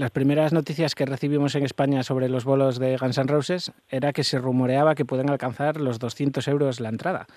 las 0.02 0.10
primeras 0.10 0.52
noticias 0.52 0.96
que 0.96 1.06
recibimos 1.06 1.54
en 1.54 1.64
España 1.64 2.02
sobre 2.02 2.28
los 2.28 2.44
bolos 2.44 2.80
de 2.80 2.98
Guns 2.98 3.20
N' 3.20 3.32
Roses 3.32 3.72
era 3.88 4.14
que 4.14 4.24
se 4.24 4.40
rumoreaba 4.40 4.96
que 4.96 5.06
pueden 5.06 5.30
alcanzar 5.30 5.80
los 5.80 6.00
200 6.00 6.48
euros 6.48 6.80
la 6.80 6.90
entrada. 6.90 7.28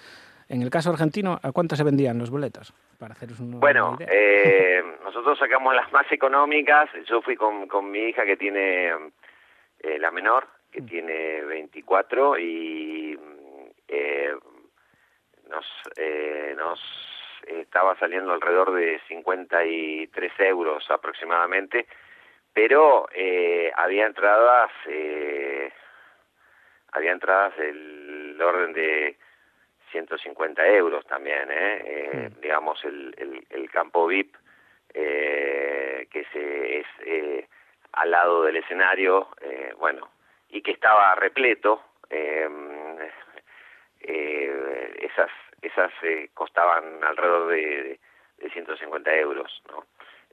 En 0.49 0.63
el 0.63 0.71
caso 0.71 0.89
argentino, 0.89 1.39
¿a 1.43 1.53
cuánto 1.53 1.77
se 1.77 1.85
vendían 1.85 2.19
los 2.19 2.31
boletos? 2.31 2.73
Para 2.99 3.13
haceros 3.13 3.37
bueno, 3.39 3.99
eh, 4.01 4.83
nosotros 5.05 5.39
sacamos 5.39 5.75
las 5.75 5.93
más 5.93 6.11
económicas. 6.11 6.89
Yo 7.07 7.21
fui 7.21 7.37
con, 7.37 7.69
con 7.69 7.91
mi 7.91 7.99
hija 7.99 8.25
que 8.25 8.39
tiene 8.39 8.89
eh, 9.81 9.99
la 9.99 10.11
menor, 10.11 10.49
que 10.73 10.81
mm. 10.81 10.87
tiene 10.87 11.43
24 11.43 12.39
y 12.39 13.19
eh, 13.89 14.33
nos, 15.51 15.67
eh, 15.97 16.55
nos 16.57 16.81
estaba 17.47 17.95
saliendo 17.99 18.33
alrededor 18.33 18.73
de 18.73 19.03
53 19.07 20.33
euros 20.41 20.91
aproximadamente 20.91 21.87
pero 22.55 23.09
eh, 23.13 23.71
había 23.75 24.07
entradas 24.07 24.71
eh, 24.87 25.73
había 26.93 27.13
entradas 27.13 27.57
del 27.57 28.41
orden 28.41 28.73
de 28.73 29.17
150 29.91 30.67
euros 30.69 31.05
también, 31.07 31.51
¿eh? 31.51 31.83
eh 31.85 32.31
digamos, 32.41 32.83
el, 32.85 33.15
el, 33.19 33.47
el, 33.51 33.71
campo 33.71 34.07
VIP, 34.07 34.35
eh, 34.93 36.07
que 36.11 36.25
se, 36.33 36.79
es 36.81 36.87
eh, 37.05 37.49
al 37.93 38.11
lado 38.11 38.45
del 38.45 38.57
escenario, 38.57 39.29
eh, 39.41 39.73
bueno, 39.79 40.11
y 40.49 40.63
que 40.63 40.73
estaba 40.73 41.15
repleto, 41.17 41.83
eh, 42.11 42.49
esas 44.99 45.31
esas 45.63 45.93
eh, 46.03 46.31
costaban 46.35 47.03
alrededor 47.03 47.49
de, 47.49 47.99
de 48.39 48.51
150 48.51 49.15
euros, 49.17 49.63
¿no? 49.69 49.85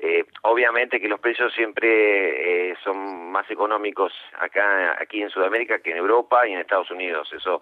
Eh, 0.04 0.26
obviamente 0.42 1.00
que 1.00 1.08
los 1.08 1.20
precios 1.20 1.54
siempre 1.54 2.72
eh, 2.72 2.76
son 2.84 3.32
más 3.32 3.50
económicos 3.52 4.12
acá 4.40 4.98
aquí 5.00 5.22
en 5.22 5.30
Sudamérica 5.30 5.78
que 5.78 5.92
en 5.92 5.98
Europa 5.98 6.48
y 6.48 6.54
en 6.54 6.60
Estados 6.60 6.90
Unidos. 6.90 7.32
Eso 7.32 7.62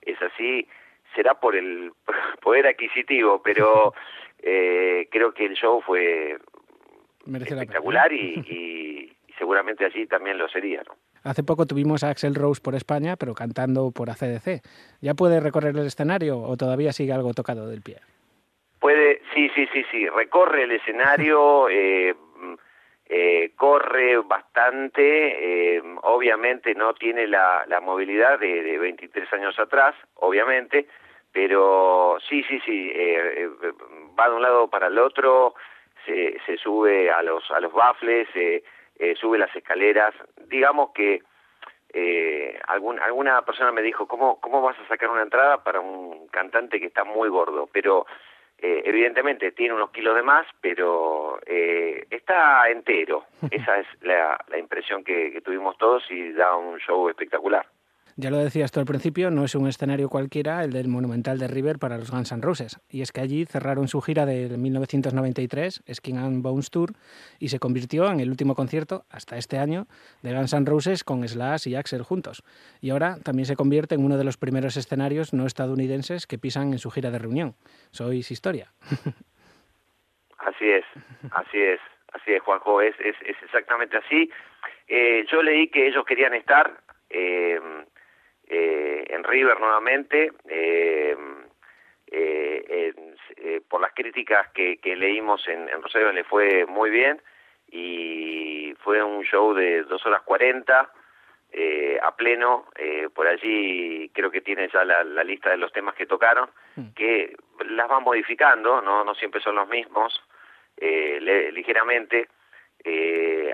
es 0.00 0.16
así. 0.22 0.68
Será 1.16 1.34
por 1.34 1.56
el 1.56 1.92
poder 2.40 2.68
adquisitivo, 2.68 3.42
pero 3.42 3.94
eh, 4.42 5.08
creo 5.10 5.34
que 5.34 5.46
el 5.46 5.54
show 5.54 5.82
fue 5.82 6.38
espectacular 7.26 8.12
y, 8.12 8.34
y, 8.46 9.16
seguramente 9.36 9.84
allí 9.84 10.06
también 10.06 10.38
lo 10.38 10.48
sería. 10.48 10.84
¿no? 10.86 10.94
Hace 11.24 11.42
poco 11.42 11.66
tuvimos 11.66 12.04
a 12.04 12.10
Axel 12.10 12.36
Rose 12.36 12.60
por 12.60 12.76
España, 12.76 13.16
pero 13.16 13.34
cantando 13.34 13.90
por 13.90 14.08
ACDC. 14.08 14.62
¿Ya 15.00 15.14
puede 15.14 15.40
recorrer 15.40 15.76
el 15.76 15.86
escenario 15.86 16.38
o 16.38 16.56
todavía 16.56 16.92
sigue 16.92 17.12
algo 17.12 17.34
tocado 17.34 17.66
del 17.66 17.82
pie? 17.82 17.98
Sí, 19.34 19.50
sí, 19.54 19.66
sí, 19.72 19.84
sí, 19.90 20.08
recorre 20.08 20.64
el 20.64 20.72
escenario, 20.72 21.68
eh, 21.70 22.14
eh, 23.06 23.52
corre 23.56 24.18
bastante, 24.18 25.76
eh, 25.76 25.82
obviamente 26.02 26.74
no 26.74 26.94
tiene 26.94 27.26
la, 27.26 27.64
la 27.66 27.80
movilidad 27.80 28.38
de, 28.38 28.62
de 28.62 28.78
23 28.78 29.32
años 29.34 29.58
atrás, 29.58 29.94
obviamente, 30.14 30.86
pero 31.32 32.18
sí, 32.28 32.42
sí, 32.44 32.60
sí, 32.64 32.90
eh, 32.94 33.44
eh, 33.44 33.72
va 34.18 34.28
de 34.28 34.36
un 34.36 34.42
lado 34.42 34.68
para 34.68 34.86
el 34.88 34.98
otro, 34.98 35.54
se, 36.06 36.38
se 36.46 36.56
sube 36.56 37.10
a 37.10 37.22
los 37.22 37.50
a 37.50 37.60
los 37.60 37.72
bafles, 37.72 38.28
sube 39.18 39.38
las 39.38 39.54
escaleras, 39.54 40.14
digamos 40.48 40.90
que 40.92 41.22
eh, 41.94 42.58
algún, 42.68 42.98
alguna 43.00 43.42
persona 43.42 43.70
me 43.70 43.82
dijo, 43.82 44.06
¿cómo, 44.06 44.40
¿cómo 44.40 44.62
vas 44.62 44.78
a 44.78 44.88
sacar 44.88 45.10
una 45.10 45.22
entrada 45.22 45.62
para 45.62 45.80
un 45.80 46.26
cantante 46.28 46.80
que 46.80 46.86
está 46.86 47.04
muy 47.04 47.28
gordo? 47.28 47.68
Pero 47.70 48.06
eh, 48.62 48.82
evidentemente 48.84 49.50
tiene 49.50 49.74
unos 49.74 49.90
kilos 49.90 50.14
de 50.14 50.22
más, 50.22 50.46
pero 50.60 51.40
eh, 51.44 52.06
está 52.08 52.70
entero. 52.70 53.24
Esa 53.50 53.80
es 53.80 53.86
la, 54.02 54.38
la 54.48 54.58
impresión 54.58 55.02
que, 55.02 55.32
que 55.32 55.40
tuvimos 55.40 55.76
todos 55.78 56.08
y 56.10 56.32
da 56.32 56.54
un 56.54 56.78
show 56.78 57.08
espectacular. 57.08 57.66
Ya 58.16 58.30
lo 58.30 58.36
decías 58.36 58.70
tú 58.70 58.80
al 58.80 58.86
principio, 58.86 59.30
no 59.30 59.44
es 59.44 59.54
un 59.54 59.66
escenario 59.66 60.10
cualquiera 60.10 60.62
el 60.64 60.72
del 60.72 60.88
Monumental 60.88 61.38
de 61.38 61.48
River 61.48 61.78
para 61.78 61.96
los 61.96 62.10
Guns 62.10 62.30
N' 62.30 62.42
Roses. 62.42 62.78
Y 62.90 63.00
es 63.00 63.10
que 63.10 63.22
allí 63.22 63.46
cerraron 63.46 63.88
su 63.88 64.02
gira 64.02 64.26
de 64.26 64.50
1993, 64.58 65.82
Skin 65.90 66.18
and 66.18 66.42
Bones 66.42 66.70
Tour, 66.70 66.92
y 67.38 67.48
se 67.48 67.58
convirtió 67.58 68.10
en 68.10 68.20
el 68.20 68.28
último 68.28 68.54
concierto, 68.54 69.04
hasta 69.10 69.38
este 69.38 69.58
año, 69.58 69.86
de 70.22 70.34
Guns 70.34 70.52
N' 70.52 70.66
Roses 70.66 71.04
con 71.04 71.26
Slash 71.26 71.68
y 71.68 71.74
Axel 71.74 72.02
juntos. 72.02 72.42
Y 72.82 72.90
ahora 72.90 73.16
también 73.24 73.46
se 73.46 73.56
convierte 73.56 73.94
en 73.94 74.04
uno 74.04 74.18
de 74.18 74.24
los 74.24 74.36
primeros 74.36 74.76
escenarios 74.76 75.32
no 75.32 75.46
estadounidenses 75.46 76.26
que 76.26 76.36
pisan 76.36 76.72
en 76.72 76.78
su 76.78 76.90
gira 76.90 77.10
de 77.10 77.18
reunión. 77.18 77.54
Sois 77.92 78.30
historia. 78.30 78.72
Así 80.38 80.68
es, 80.68 80.84
así 81.30 81.56
es, 81.56 81.80
así 82.12 82.32
es, 82.32 82.42
Juanjo, 82.42 82.80
es, 82.80 82.96
es, 82.98 83.14
exactamente 83.44 83.96
así. 83.96 84.28
Eh, 84.88 85.24
yo 85.30 85.40
leí 85.40 85.68
que 85.68 85.86
ellos 85.86 86.04
querían 86.04 86.34
estar... 86.34 86.80
Eh, 87.08 87.60
eh, 88.52 89.04
en 89.08 89.24
River 89.24 89.58
nuevamente, 89.60 90.30
eh, 90.46 91.16
eh, 92.06 92.94
eh, 93.36 93.60
por 93.66 93.80
las 93.80 93.94
críticas 93.94 94.48
que, 94.52 94.76
que 94.76 94.94
leímos 94.94 95.48
en, 95.48 95.70
en, 95.70 95.80
Rosario 95.80 96.12
le 96.12 96.24
fue 96.24 96.66
muy 96.66 96.90
bien 96.90 97.22
y 97.68 98.74
fue 98.80 99.02
un 99.02 99.24
show 99.24 99.54
de 99.54 99.84
dos 99.84 100.04
horas 100.04 100.20
cuarenta 100.22 100.92
a 102.02 102.16
pleno, 102.16 102.66
por 103.14 103.26
allí 103.26 104.10
creo 104.14 104.30
que 104.30 104.40
tiene 104.40 104.68
ya 104.72 104.84
la, 104.84 105.04
la, 105.04 105.22
lista 105.22 105.50
de 105.50 105.58
los 105.58 105.70
temas 105.70 105.94
que 105.94 106.06
tocaron, 106.06 106.48
mm. 106.76 106.92
que 106.94 107.36
las 107.68 107.88
van 107.88 108.02
modificando, 108.02 108.80
no, 108.80 109.04
no 109.04 109.14
siempre 109.14 109.40
son 109.40 109.56
los 109.56 109.68
mismos, 109.68 110.18
le, 110.78 111.52
ligeramente, 111.52 112.28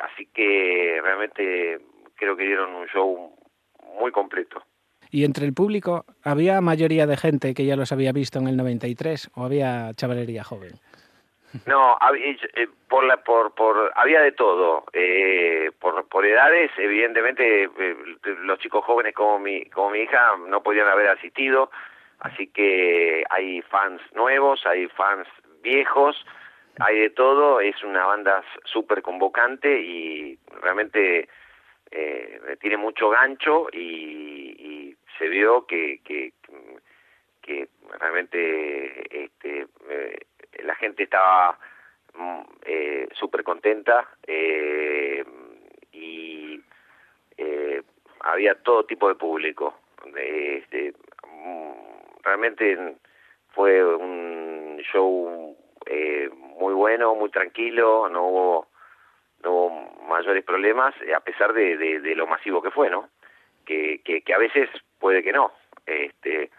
así 0.01 0.27
que 0.33 1.01
realmente 1.03 1.81
creo 2.15 2.37
que 2.37 2.45
dieron 2.47 2.73
un 2.75 2.87
show 2.87 3.37
muy 3.99 4.13
completo. 4.13 4.63
Y 5.11 5.25
entre 5.25 5.47
el 5.47 5.55
público, 5.55 6.05
¿había 6.23 6.61
mayoría 6.61 7.07
de 7.07 7.17
gente 7.17 7.55
que 7.55 7.65
ya 7.65 7.77
los 7.77 7.93
había 7.93 8.13
visto 8.13 8.39
en 8.39 8.49
el 8.49 8.57
93 8.57 9.31
o 9.35 9.45
había 9.45 9.93
chavalería 9.95 10.45
joven? 10.45 10.73
No, 11.67 11.97
había, 12.01 12.37
eh, 12.55 12.69
por 12.89 13.05
la, 13.05 13.17
por, 13.19 13.55
por, 13.55 13.93
había 13.97 14.21
de 14.21 14.33
todo. 14.33 14.85
Eh, 14.93 15.71
por, 15.81 16.07
por 16.09 16.27
edades, 16.27 16.71
evidentemente, 16.77 17.65
eh, 17.65 17.97
los 18.43 18.59
chicos 18.59 18.85
jóvenes 18.85 19.15
como 19.15 19.39
mi, 19.39 19.65
como 19.67 19.91
mi 19.91 20.01
hija 20.01 20.37
no 20.47 20.63
podían 20.63 20.89
haber 20.89 21.09
asistido, 21.09 21.71
así 22.21 22.49
que 22.49 23.25
hay 23.31 23.63
fans 23.63 24.03
nuevos, 24.15 24.67
hay 24.67 24.89
fans 24.89 25.27
viejos, 25.63 26.23
hay 26.81 26.99
de 26.99 27.11
todo. 27.11 27.61
Es 27.61 27.83
una 27.83 28.05
banda 28.05 28.43
súper 28.65 29.01
convocante 29.01 29.81
y 29.81 30.39
realmente 30.61 31.29
eh, 31.91 32.57
tiene 32.61 32.77
mucho 32.77 33.11
gancho 33.11 33.69
y, 33.73 33.79
y 33.79 34.97
se 35.19 35.29
vio 35.29 35.67
que, 35.67 36.01
que, 36.05 36.33
que 37.43 37.69
realmente 37.99 39.25
este, 39.25 39.67
eh, 39.89 40.19
la 40.65 40.75
gente 40.77 41.05
estaba 41.05 41.59
mm, 42.15 42.41
eh, 42.65 43.09
súper 43.13 43.43
contenta 43.43 44.09
eh, 44.27 45.25
y 45.93 46.61
eh, 47.37 47.83
había 48.21 48.55
todo 48.57 48.85
tipo 48.85 49.09
de 49.09 49.15
público. 49.15 49.75
Este, 50.17 50.93
mm, 51.27 51.73
realmente 52.23 52.97
fue 53.51 53.85
un 53.85 54.79
show 54.93 55.57
eh, 55.87 56.29
muy 56.33 56.75
bueno, 56.75 57.15
muy 57.15 57.31
tranquilo, 57.31 58.09
no 58.09 58.27
hubo 58.27 58.67
no 59.43 59.53
hubo 59.53 59.71
mayores 60.09 60.45
problemas, 60.45 60.95
a 61.15 61.21
pesar 61.21 61.53
de, 61.53 61.77
de, 61.77 62.01
de 62.01 62.15
lo 62.15 62.27
masivo 62.27 62.63
que 62.63 62.71
fue, 62.71 62.91
¿no? 62.91 63.09
Que, 63.65 64.01
que, 64.05 64.23
que 64.23 64.35
a 64.35 64.39
veces 64.39 64.69
puede 64.99 65.23
que 65.23 65.33
no, 65.33 65.53
este, 65.87 66.51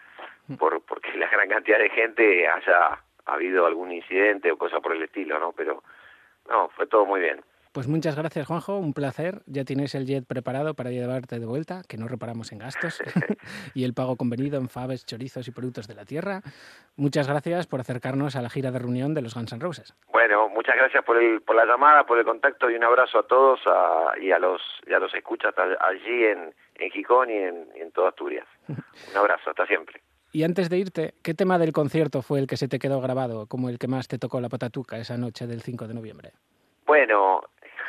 por, 0.58 0.82
porque 0.82 1.12
la 1.14 1.28
gran 1.28 1.48
cantidad 1.48 1.78
de 1.78 1.90
gente 1.90 2.48
haya 2.48 2.98
habido 3.26 3.66
algún 3.66 3.92
incidente 3.92 4.50
o 4.50 4.58
cosa 4.58 4.80
por 4.80 4.94
el 4.94 5.02
estilo, 5.02 5.38
¿no? 5.38 5.52
Pero 5.52 5.82
no, 6.48 6.68
fue 6.70 6.86
todo 6.86 7.06
muy 7.06 7.20
bien. 7.20 7.42
Pues 7.72 7.86
muchas 7.86 8.16
gracias, 8.16 8.48
Juanjo, 8.48 8.78
un 8.78 8.92
placer. 8.92 9.42
Ya 9.46 9.64
tienes 9.64 9.94
el 9.94 10.04
jet 10.04 10.26
preparado 10.26 10.74
para 10.74 10.90
llevarte 10.90 11.38
de 11.38 11.46
vuelta, 11.46 11.82
que 11.88 11.98
no 11.98 12.08
reparamos 12.08 12.50
en 12.50 12.58
gastos, 12.58 13.00
y 13.74 13.84
el 13.84 13.94
pago 13.94 14.16
convenido 14.16 14.58
en 14.58 14.68
faves, 14.68 15.06
chorizos 15.06 15.46
y 15.46 15.52
productos 15.52 15.86
de 15.86 15.94
la 15.94 16.04
tierra. 16.04 16.40
Muchas 16.96 17.28
gracias 17.28 17.68
por 17.68 17.78
acercarnos 17.78 18.34
a 18.34 18.42
la 18.42 18.50
gira 18.50 18.72
de 18.72 18.80
reunión 18.80 19.14
de 19.14 19.22
los 19.22 19.34
Guns 19.36 19.52
N' 19.52 19.60
Roses. 19.60 19.94
Bueno, 20.12 20.48
muchas 20.48 20.74
gracias 20.74 21.04
por, 21.04 21.22
el, 21.22 21.42
por 21.42 21.54
la 21.54 21.64
llamada, 21.64 22.04
por 22.04 22.18
el 22.18 22.24
contacto 22.24 22.68
y 22.68 22.74
un 22.74 22.82
abrazo 22.82 23.20
a 23.20 23.22
todos 23.28 23.60
a, 23.66 24.18
y, 24.20 24.32
a 24.32 24.40
los, 24.40 24.60
y 24.88 24.92
a 24.92 24.98
los 24.98 25.14
escuchas 25.14 25.54
allí 25.56 26.24
en, 26.24 26.52
en 26.74 26.90
Gijón 26.90 27.30
y 27.30 27.36
en, 27.36 27.68
y 27.76 27.82
en 27.82 27.92
toda 27.92 28.08
Asturias. 28.08 28.48
Un 28.66 29.16
abrazo, 29.16 29.50
hasta 29.50 29.64
siempre. 29.66 30.00
Y 30.32 30.42
antes 30.42 30.70
de 30.70 30.78
irte, 30.78 31.14
¿qué 31.22 31.34
tema 31.34 31.58
del 31.58 31.72
concierto 31.72 32.22
fue 32.22 32.40
el 32.40 32.48
que 32.48 32.56
se 32.56 32.66
te 32.66 32.80
quedó 32.80 33.00
grabado 33.00 33.46
como 33.46 33.68
el 33.68 33.78
que 33.78 33.86
más 33.86 34.08
te 34.08 34.18
tocó 34.18 34.40
la 34.40 34.48
patatuca 34.48 34.98
esa 34.98 35.16
noche 35.16 35.46
del 35.46 35.62
5 35.62 35.86
de 35.86 35.94
noviembre? 35.94 36.32
Bueno, 36.86 37.42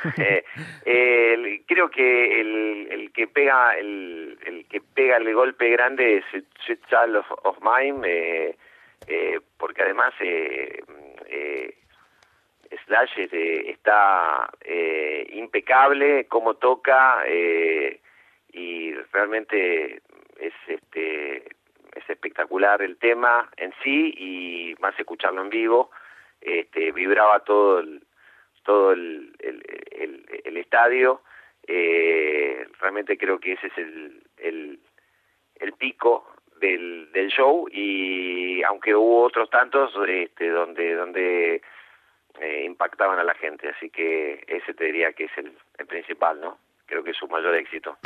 eh, 0.85 1.61
creo 1.67 1.89
que 1.89 2.41
el, 2.41 3.11
que 3.13 3.27
pega 3.27 3.77
el, 3.77 4.65
que 4.69 4.81
pega 4.81 5.17
el 5.17 5.33
golpe 5.33 5.69
grande 5.69 6.17
es 6.17 6.25
Sweet 6.65 6.85
Child 6.87 7.15
of, 7.17 7.31
of 7.43 7.57
eh, 8.03 8.55
eh, 9.07 9.39
porque 9.57 9.81
además 9.81 10.13
eh, 10.19 10.83
eh, 11.27 11.77
Slash 12.85 13.11
está 13.17 14.49
impecable 15.33 16.25
como 16.27 16.55
toca 16.55 17.23
y 17.27 18.93
realmente 19.11 20.01
es 20.39 20.53
este 20.67 21.37
es 21.93 22.09
espectacular 22.09 22.81
el 22.81 22.97
tema 22.97 23.49
en 23.57 23.73
sí 23.83 24.13
y 24.17 24.75
más 24.79 24.97
escucharlo 24.97 25.41
en 25.41 25.49
vivo 25.49 25.91
este 26.39 26.93
vibraba 26.93 27.41
todo 27.41 27.79
el 27.79 28.01
todo 28.63 28.91
el, 28.93 29.35
el, 29.39 29.63
el, 29.91 30.41
el 30.43 30.57
estadio 30.57 31.21
eh, 31.67 32.67
realmente 32.79 33.17
creo 33.17 33.39
que 33.39 33.53
ese 33.53 33.67
es 33.67 33.77
el, 33.77 34.23
el, 34.37 34.79
el 35.55 35.73
pico 35.73 36.25
del, 36.59 37.11
del 37.11 37.29
show 37.29 37.67
y 37.71 38.63
aunque 38.63 38.95
hubo 38.95 39.23
otros 39.23 39.49
tantos 39.49 39.93
este 40.07 40.49
donde 40.49 40.93
donde 40.95 41.61
eh, 42.39 42.63
impactaban 42.65 43.19
a 43.19 43.23
la 43.23 43.33
gente 43.35 43.69
así 43.69 43.89
que 43.89 44.43
ese 44.47 44.73
te 44.73 44.85
diría 44.85 45.13
que 45.13 45.25
es 45.25 45.37
el, 45.37 45.57
el 45.77 45.87
principal 45.87 46.39
no 46.39 46.57
creo 46.85 47.03
que 47.03 47.11
es 47.11 47.17
su 47.17 47.27
mayor 47.27 47.55
éxito 47.55 47.97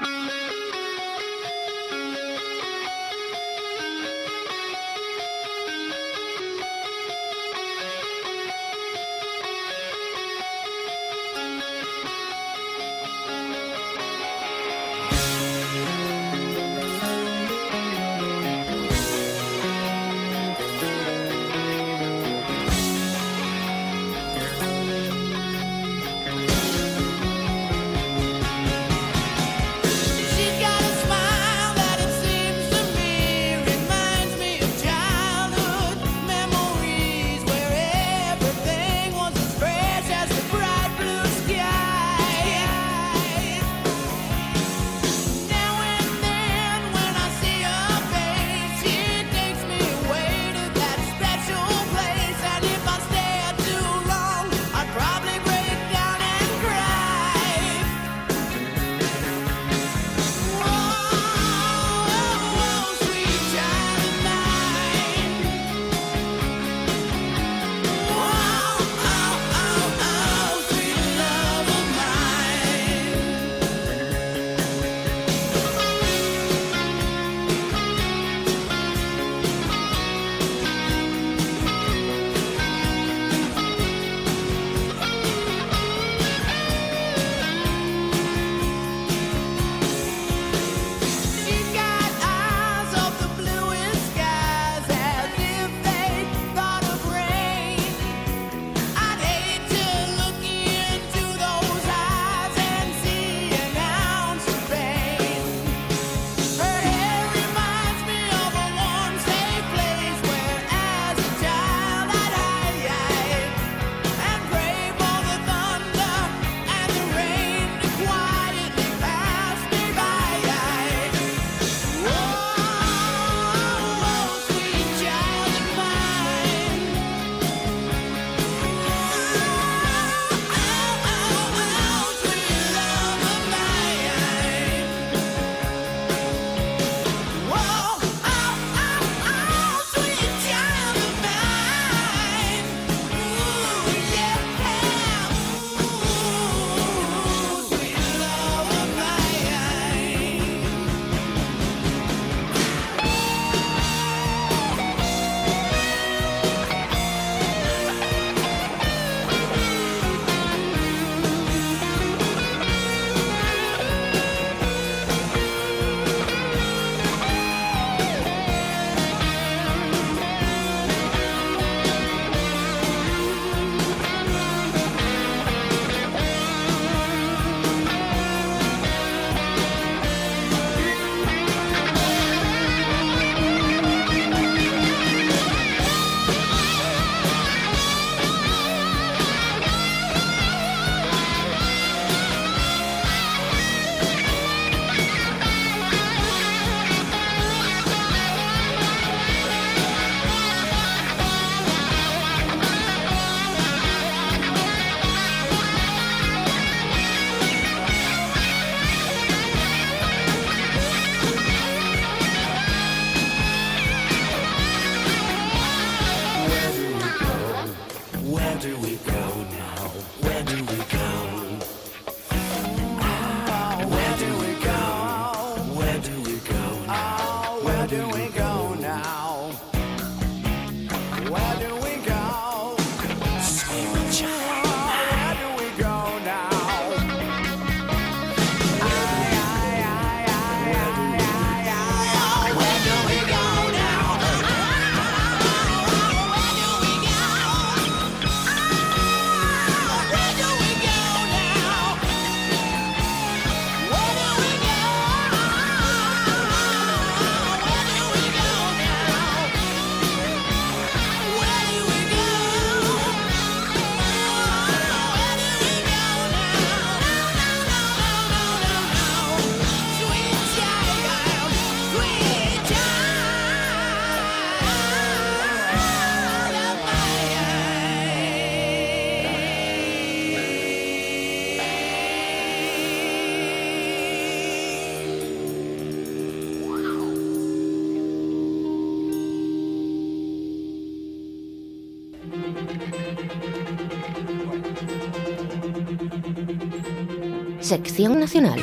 Sección 297.66 298.20
Nacional. 298.20 298.60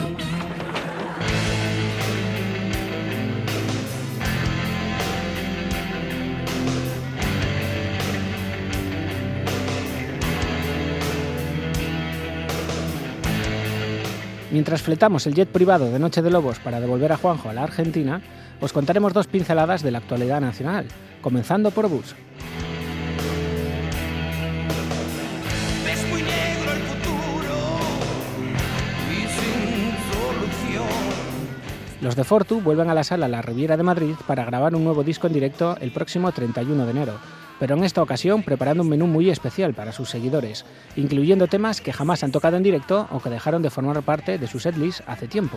Mientras 14.53 14.83
fletamos 14.83 15.27
el 15.27 15.35
jet 15.35 15.49
privado 15.49 15.91
de 15.91 15.99
Noche 15.99 16.23
de 16.23 16.31
Lobos 16.31 16.61
para 16.61 16.79
devolver 16.79 17.11
a 17.11 17.17
Juanjo 17.17 17.49
a 17.49 17.55
la 17.55 17.65
Argentina, 17.65 18.23
os 18.61 18.73
contaremos 18.73 19.13
dos 19.13 19.27
pinceladas 19.27 19.83
de 19.83 19.91
la 19.91 19.99
actualidad 19.99 20.41
nacional, 20.41 20.87
comenzando 21.21 21.73
por 21.73 21.89
Bus. 21.89 22.15
Los 32.13 32.17
de 32.19 32.25
Fortu 32.25 32.61
vuelven 32.61 32.91
a 32.91 32.95
la 32.95 33.05
sala 33.05 33.27
La 33.27 33.41
Riviera 33.41 33.79
de 33.79 33.83
Madrid 33.83 34.13
para 34.27 34.45
grabar 34.45 34.75
un 34.75 34.85
nuevo 34.85 35.03
disco 35.03 35.29
en 35.29 35.33
directo 35.33 35.79
el 35.81 35.93
próximo 35.93 36.31
31 36.31 36.85
de 36.85 36.91
enero, 36.91 37.15
pero 37.59 37.75
en 37.75 37.85
esta 37.85 38.03
ocasión 38.03 38.43
preparando 38.43 38.83
un 38.83 38.91
menú 38.91 39.07
muy 39.07 39.31
especial 39.31 39.73
para 39.73 39.93
sus 39.93 40.11
seguidores, 40.11 40.67
incluyendo 40.95 41.47
temas 41.47 41.81
que 41.81 41.91
jamás 41.91 42.23
han 42.23 42.31
tocado 42.31 42.59
en 42.59 42.63
directo 42.63 43.09
o 43.13 43.21
que 43.21 43.31
dejaron 43.31 43.63
de 43.63 43.71
formar 43.71 44.03
parte 44.03 44.37
de 44.37 44.47
su 44.47 44.61
setlist 44.61 45.01
hace 45.07 45.27
tiempo. 45.27 45.57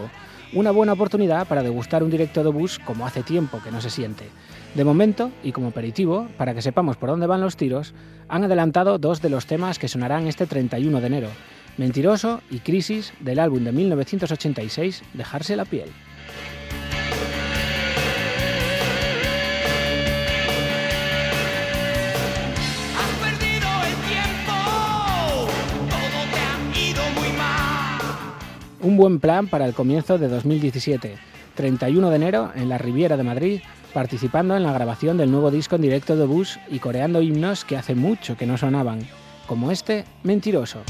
Una 0.54 0.72
buena 0.72 0.94
oportunidad 0.94 1.46
para 1.46 1.62
degustar 1.62 2.04
un 2.04 2.10
directo 2.10 2.42
de 2.42 2.52
bus 2.52 2.80
como 2.80 3.06
hace 3.06 3.22
tiempo 3.22 3.60
que 3.62 3.72
no 3.72 3.82
se 3.82 3.90
siente. 3.90 4.30
De 4.76 4.86
momento, 4.86 5.32
y 5.44 5.52
como 5.52 5.68
aperitivo, 5.68 6.30
para 6.38 6.54
que 6.54 6.62
sepamos 6.62 6.96
por 6.96 7.10
dónde 7.10 7.28
van 7.28 7.42
los 7.42 7.58
tiros, 7.58 7.94
han 8.30 8.46
adelantado 8.46 8.98
dos 8.98 9.22
de 9.22 9.30
los 9.30 9.46
temas 9.46 9.78
que 9.78 9.90
sonarán 9.90 10.28
este 10.28 10.48
31 10.48 11.02
de 11.02 11.08
enero, 11.08 11.30
Mentiroso 11.78 12.40
y 12.50 12.60
Crisis 12.60 13.12
del 13.20 13.40
álbum 13.40 13.66
de 13.66 13.74
1986, 13.74 15.04
Dejarse 15.16 15.58
la 15.58 15.66
piel. 15.66 15.90
Un 28.86 28.98
buen 28.98 29.20
plan 29.20 29.48
para 29.48 29.66
el 29.66 29.74
comienzo 29.74 30.20
de 30.20 30.28
2017, 30.28 31.16
31 31.56 32.08
de 32.12 32.16
enero 32.16 32.52
en 32.54 32.70
la 32.70 32.78
Riviera 32.78 33.18
de 33.18 33.24
Madrid, 33.24 33.62
participando 33.96 34.56
en 34.56 34.62
la 34.62 34.74
grabación 34.74 35.18
del 35.18 35.32
nuevo 35.32 35.50
disco 35.50 35.76
en 35.76 35.82
directo 35.82 36.16
de 36.16 36.28
Bush 36.28 36.58
y 36.70 36.78
coreando 36.78 37.20
himnos 37.20 37.66
que 37.66 37.78
hace 37.78 37.96
mucho 37.96 38.38
que 38.38 38.46
no 38.46 38.60
sonaban, 38.60 39.00
como 39.48 39.72
este, 39.72 40.06
Mentiroso. 40.22 40.84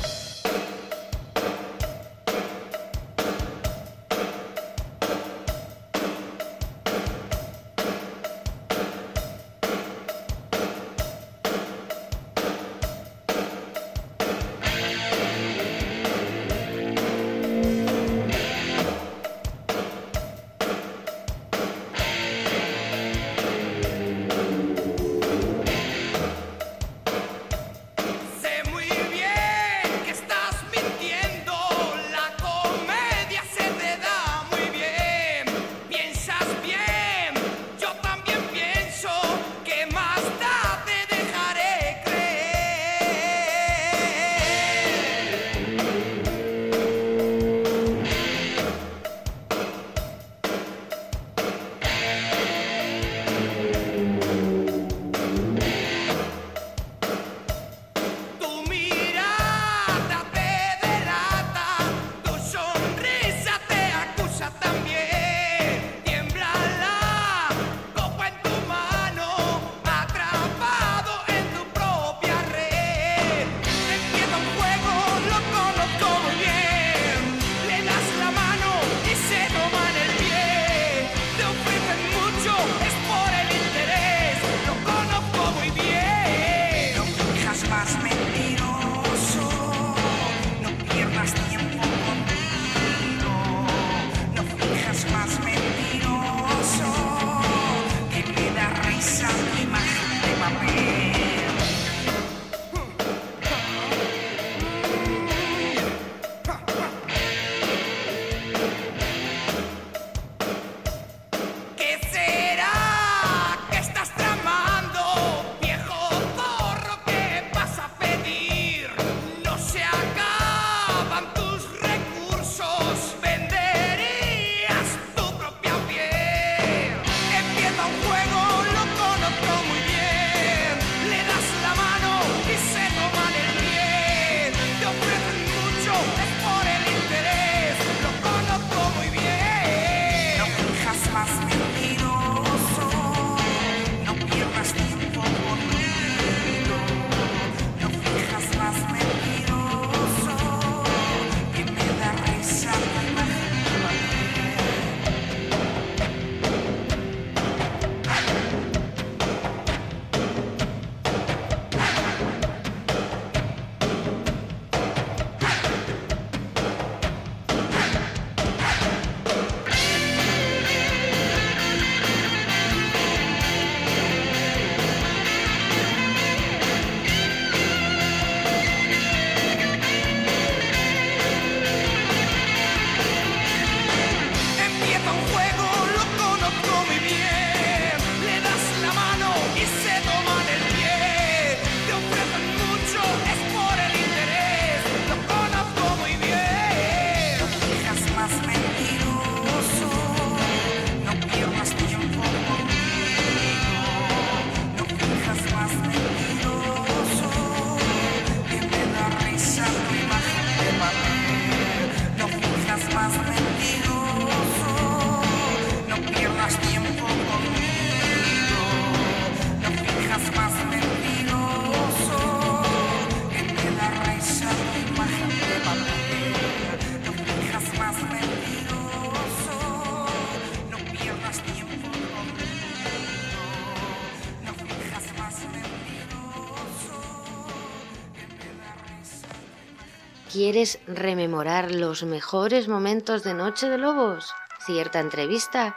¿Quieres 240.46 240.78
rememorar 240.86 241.72
los 241.72 242.04
mejores 242.04 242.68
momentos 242.68 243.24
de 243.24 243.34
Noche 243.34 243.68
de 243.68 243.80
Lobos? 243.80 244.32
¿Cierta 244.64 245.00
entrevista? 245.00 245.76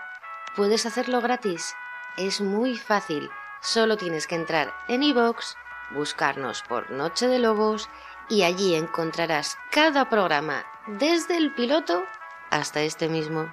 Puedes 0.57 0.85
hacerlo 0.85 1.23
gratis. 1.23 1.73
Es 2.19 2.43
muy 2.43 2.77
fácil. 2.77 3.31
Solo 3.63 3.97
tienes 3.97 4.27
que 4.27 4.35
entrar 4.35 4.75
en 4.89 5.03
iVoox, 5.03 5.55
buscarnos 5.93 6.61
por 6.69 6.91
Noche 6.91 7.29
de 7.29 7.39
Lobos 7.39 7.89
y 8.29 8.43
allí 8.43 8.75
encontrarás 8.75 9.57
cada 9.71 10.11
programa, 10.11 10.67
desde 10.87 11.39
el 11.39 11.55
piloto 11.55 12.05
hasta 12.51 12.83
este 12.83 13.09
mismo. 13.09 13.51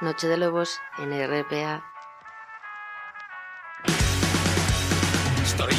Noche 0.00 0.28
de 0.28 0.38
Lobos 0.38 0.80
en 0.96 1.12
RPA. 1.12 1.84
Storie 5.44 5.76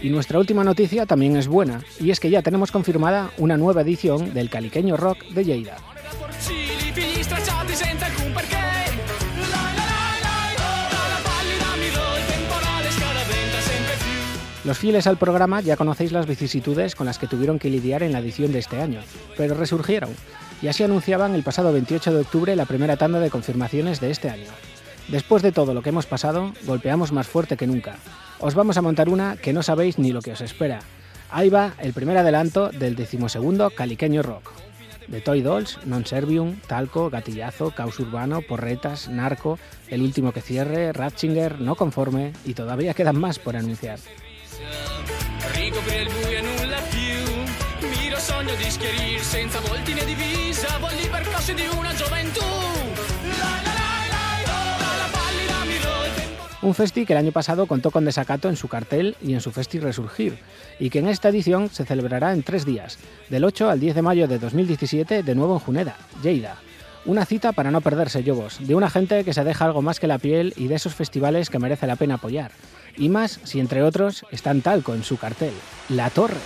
Y 0.00 0.10
nuestra 0.10 0.38
última 0.38 0.64
noticia 0.64 1.06
también 1.06 1.36
es 1.36 1.46
buena, 1.46 1.80
y 2.00 2.10
es 2.10 2.18
que 2.18 2.28
ya 2.28 2.42
tenemos 2.42 2.72
confirmada 2.72 3.30
una 3.38 3.56
nueva 3.56 3.82
edición 3.82 4.34
del 4.34 4.50
Caliqueño 4.50 4.96
Rock 4.96 5.24
de 5.28 5.44
Lleida. 5.44 5.76
Los 14.64 14.78
fieles 14.78 15.06
al 15.06 15.16
programa 15.18 15.60
ya 15.60 15.76
conocéis 15.76 16.12
las 16.12 16.26
vicisitudes 16.26 16.94
con 16.94 17.06
las 17.06 17.18
que 17.18 17.26
tuvieron 17.26 17.58
que 17.58 17.70
lidiar 17.70 18.02
en 18.02 18.12
la 18.12 18.18
edición 18.18 18.52
de 18.52 18.58
este 18.58 18.80
año, 18.80 19.00
pero 19.36 19.54
resurgieron, 19.54 20.10
y 20.62 20.68
así 20.68 20.82
anunciaban 20.82 21.34
el 21.34 21.42
pasado 21.44 21.72
28 21.72 22.12
de 22.12 22.20
octubre 22.20 22.56
la 22.56 22.66
primera 22.66 22.96
tanda 22.96 23.20
de 23.20 23.30
confirmaciones 23.30 24.00
de 24.00 24.10
este 24.10 24.30
año. 24.30 24.46
Después 25.12 25.42
de 25.42 25.52
todo 25.52 25.74
lo 25.74 25.82
que 25.82 25.90
hemos 25.90 26.06
pasado, 26.06 26.54
golpeamos 26.64 27.12
más 27.12 27.28
fuerte 27.28 27.58
que 27.58 27.66
nunca. 27.66 27.96
Os 28.38 28.54
vamos 28.54 28.78
a 28.78 28.82
montar 28.82 29.10
una 29.10 29.36
que 29.36 29.52
no 29.52 29.62
sabéis 29.62 29.98
ni 29.98 30.10
lo 30.10 30.22
que 30.22 30.32
os 30.32 30.40
espera. 30.40 30.80
Ahí 31.30 31.50
va 31.50 31.74
el 31.80 31.92
primer 31.92 32.16
adelanto 32.16 32.70
del 32.70 32.96
decimosegundo 32.96 33.68
Caliqueño 33.68 34.22
Rock. 34.22 34.50
De 35.08 35.20
Toy 35.20 35.42
Dolls, 35.42 35.84
Non 35.84 36.08
Servium, 36.08 36.56
Talco, 36.64 37.10
Gatillazo, 37.12 37.76
Caos 37.76 38.00
Urbano, 38.00 38.40
Porretas, 38.40 39.12
Narco, 39.12 39.58
El 39.92 40.00
Último 40.00 40.32
que 40.32 40.40
Cierre, 40.40 40.94
Ratchinger, 40.94 41.60
No 41.60 41.76
Conforme 41.76 42.32
y 42.46 42.54
todavía 42.54 42.94
quedan 42.94 43.20
más 43.20 43.38
por 43.38 43.52
anunciar. 43.54 44.00
Un 56.62 56.74
festi 56.74 57.04
que 57.04 57.12
el 57.12 57.18
año 57.18 57.32
pasado 57.32 57.66
contó 57.66 57.90
con 57.90 58.04
desacato 58.04 58.48
en 58.48 58.56
su 58.56 58.68
cartel 58.68 59.16
y 59.20 59.34
en 59.34 59.40
su 59.40 59.50
festi 59.50 59.80
Resurgir, 59.80 60.38
y 60.78 60.90
que 60.90 61.00
en 61.00 61.08
esta 61.08 61.28
edición 61.28 61.68
se 61.70 61.84
celebrará 61.84 62.32
en 62.32 62.44
tres 62.44 62.64
días, 62.64 62.98
del 63.28 63.44
8 63.44 63.68
al 63.68 63.80
10 63.80 63.96
de 63.96 64.02
mayo 64.02 64.28
de 64.28 64.38
2017, 64.38 65.24
de 65.24 65.34
nuevo 65.34 65.54
en 65.54 65.58
Juneda, 65.58 65.96
Lleida. 66.22 66.56
Una 67.04 67.26
cita 67.26 67.50
para 67.50 67.72
no 67.72 67.80
perderse 67.80 68.22
Lobos, 68.22 68.64
de 68.64 68.76
una 68.76 68.88
gente 68.88 69.24
que 69.24 69.34
se 69.34 69.42
deja 69.42 69.64
algo 69.64 69.82
más 69.82 69.98
que 69.98 70.06
la 70.06 70.18
piel 70.18 70.54
y 70.56 70.68
de 70.68 70.76
esos 70.76 70.94
festivales 70.94 71.50
que 71.50 71.58
merece 71.58 71.88
la 71.88 71.96
pena 71.96 72.14
apoyar. 72.14 72.52
Y 72.96 73.08
más 73.08 73.40
si 73.42 73.58
entre 73.58 73.82
otros 73.82 74.24
están 74.30 74.60
Talco 74.60 74.94
en 74.94 75.02
su 75.02 75.16
cartel, 75.16 75.52
La 75.88 76.10
Torre. 76.10 76.36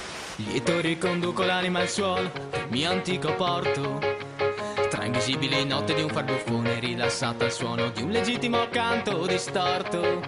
Tra 4.97 5.05
invisibili 5.05 5.63
notte 5.67 5.93
di 5.93 6.01
un 6.01 6.09
farbuffone 6.09 6.81
rilassato 6.81 7.45
al 7.45 7.53
suono 7.53 7.91
di 7.91 8.01
un 8.01 8.09
legittimo 8.09 8.67
canto 8.71 9.27
distorto. 9.27 10.23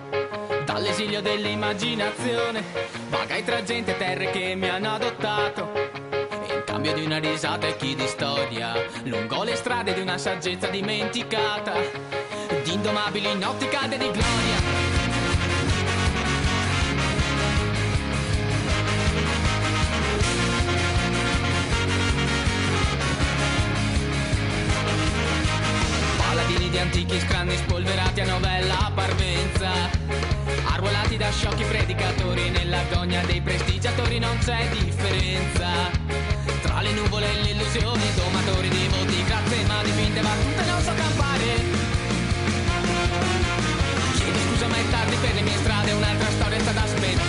Dall'esilio 0.66 1.22
dell'immaginazione 1.22 2.62
Vagai 3.08 3.42
tra 3.44 3.62
gente 3.62 3.92
e 3.92 3.96
terre 3.96 4.30
che 4.30 4.54
mi 4.54 4.68
hanno 4.68 4.90
adottato. 4.90 5.70
In 6.52 6.62
cambio 6.66 6.92
di 6.92 7.02
una 7.02 7.16
risata 7.16 7.66
e 7.66 7.76
chi 7.76 7.94
di 7.94 8.06
storia 8.06 8.74
Lungo 9.04 9.42
le 9.42 9.56
strade 9.56 9.94
di 9.94 10.02
una 10.02 10.18
saggezza 10.18 10.66
dimenticata. 10.66 11.72
Di 12.62 12.74
indomabili 12.74 13.38
notti 13.38 13.68
calde 13.68 13.96
di 13.96 14.10
gloria 14.10 14.88
di 26.68 26.78
antichi 26.78 27.18
scranni 27.20 27.56
spolverati 27.56 28.20
a 28.20 28.26
novella 28.26 28.90
parvenza 28.94 29.70
Arruolati 30.72 31.16
da 31.16 31.30
sciocchi 31.30 31.64
predicatori 31.64 32.50
Nell'agonia 32.50 33.24
dei 33.24 33.40
prestigiatori 33.40 34.18
non 34.18 34.36
c'è 34.38 34.68
differenza. 34.70 35.66
Tra 36.62 36.80
le 36.80 36.92
nuvole 36.92 37.26
e 37.30 37.42
l'illusione 37.42 38.02
Domatori 38.14 38.68
di 38.68 38.88
voti, 38.88 39.24
grazie 39.24 39.64
ma 39.66 39.82
dipinte 39.82 40.20
battute 40.20 40.64
non 40.66 40.80
so 40.82 40.92
campare. 40.94 41.46
Chiedo 44.14 44.38
scusa 44.38 44.66
ma 44.66 44.76
è 44.76 44.90
tardi 44.90 45.16
per 45.16 45.34
le 45.34 45.42
mie 45.42 45.56
strade 45.56 45.92
Un'altra 45.92 46.30
storia 46.30 46.60
sta 46.60 46.70
ad 46.70 46.76
aspettare 46.76 47.28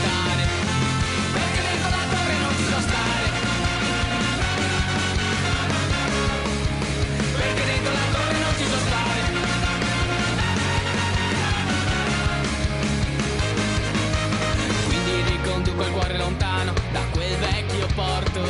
porto 18.00 18.41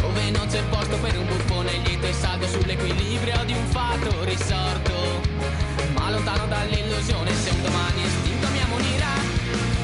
Dove 0.00 0.30
non 0.30 0.46
c'è 0.48 0.62
posto 0.64 0.96
per 0.98 1.16
un 1.16 1.26
buffone 1.26 1.70
lieto 1.84 2.06
e 2.06 2.12
saldo 2.12 2.46
sull'equilibrio 2.48 3.44
di 3.44 3.52
un 3.52 3.66
fatto 3.66 4.24
risorto. 4.24 4.92
Ma 5.94 6.10
lontano 6.10 6.46
dall'illusione 6.46 7.32
se 7.34 7.50
un 7.50 7.62
domani 7.62 8.02
estinto 8.02 8.48
mi 8.48 8.60
ammonirà 8.60 9.14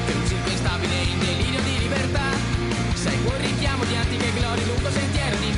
Che 0.05 0.13
un 0.13 0.27
circo 0.27 0.49
instabile 0.49 0.95
in 1.03 1.19
delirio 1.19 1.61
di 1.61 1.77
libertà. 1.79 2.27
Seguo 2.93 3.31
il 3.35 3.41
richiamo 3.49 3.85
di 3.85 3.95
antiche 3.95 4.33
glorie 4.33 4.65
lungo 4.65 4.91
sentiero 4.91 5.35
dimenticato 5.37 5.54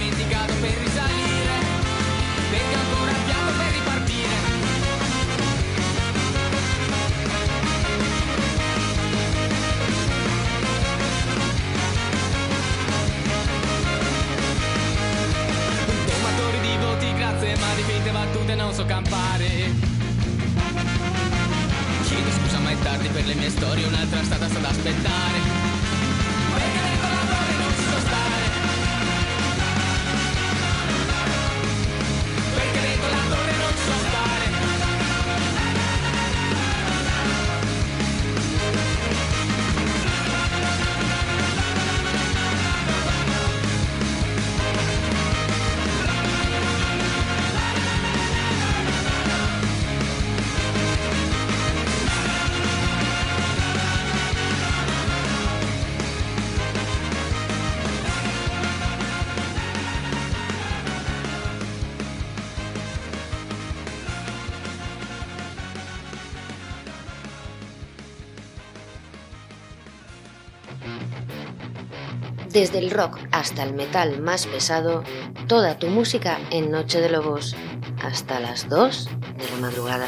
Desde 72.58 72.80
el 72.80 72.90
rock 72.90 73.20
hasta 73.32 73.62
el 73.62 73.76
metal 73.76 74.20
más 74.20 74.48
pesado, 74.48 75.04
toda 75.48 75.78
tu 75.78 75.90
música 75.90 76.40
en 76.50 76.72
Noche 76.72 77.00
de 77.00 77.08
Lobos, 77.08 77.56
hasta 78.04 78.40
las 78.40 78.68
2 78.68 79.10
de 79.38 79.50
la 79.52 79.58
madrugada. 79.58 80.08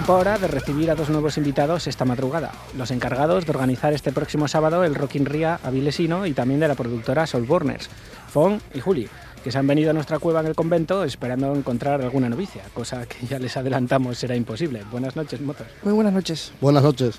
Tiempo 0.00 0.14
ahora 0.14 0.38
de 0.38 0.48
recibir 0.48 0.90
a 0.90 0.94
dos 0.94 1.10
nuevos 1.10 1.36
invitados 1.36 1.86
esta 1.86 2.06
madrugada, 2.06 2.52
los 2.74 2.90
encargados 2.90 3.44
de 3.44 3.50
organizar 3.50 3.92
este 3.92 4.12
próximo 4.12 4.48
sábado 4.48 4.82
el 4.82 4.94
Rock 4.94 5.16
in 5.16 5.26
Ria 5.26 5.60
Avilesino 5.62 6.24
y 6.24 6.32
también 6.32 6.58
de 6.58 6.68
la 6.68 6.74
productora 6.74 7.26
Soulburners, 7.26 7.90
Fon 8.30 8.62
y 8.72 8.80
Juli, 8.80 9.10
que 9.44 9.52
se 9.52 9.58
han 9.58 9.66
venido 9.66 9.90
a 9.90 9.92
nuestra 9.92 10.18
cueva 10.18 10.40
en 10.40 10.46
el 10.46 10.54
convento 10.54 11.04
esperando 11.04 11.54
encontrar 11.54 12.00
alguna 12.00 12.30
novicia, 12.30 12.62
cosa 12.72 13.04
que 13.04 13.26
ya 13.26 13.38
les 13.38 13.58
adelantamos 13.58 14.16
será 14.16 14.34
imposible. 14.34 14.84
Buenas 14.90 15.16
noches, 15.16 15.38
motos. 15.42 15.66
Muy 15.82 15.92
buenas 15.92 16.14
noches. 16.14 16.50
Buenas 16.62 16.82
noches. 16.82 17.18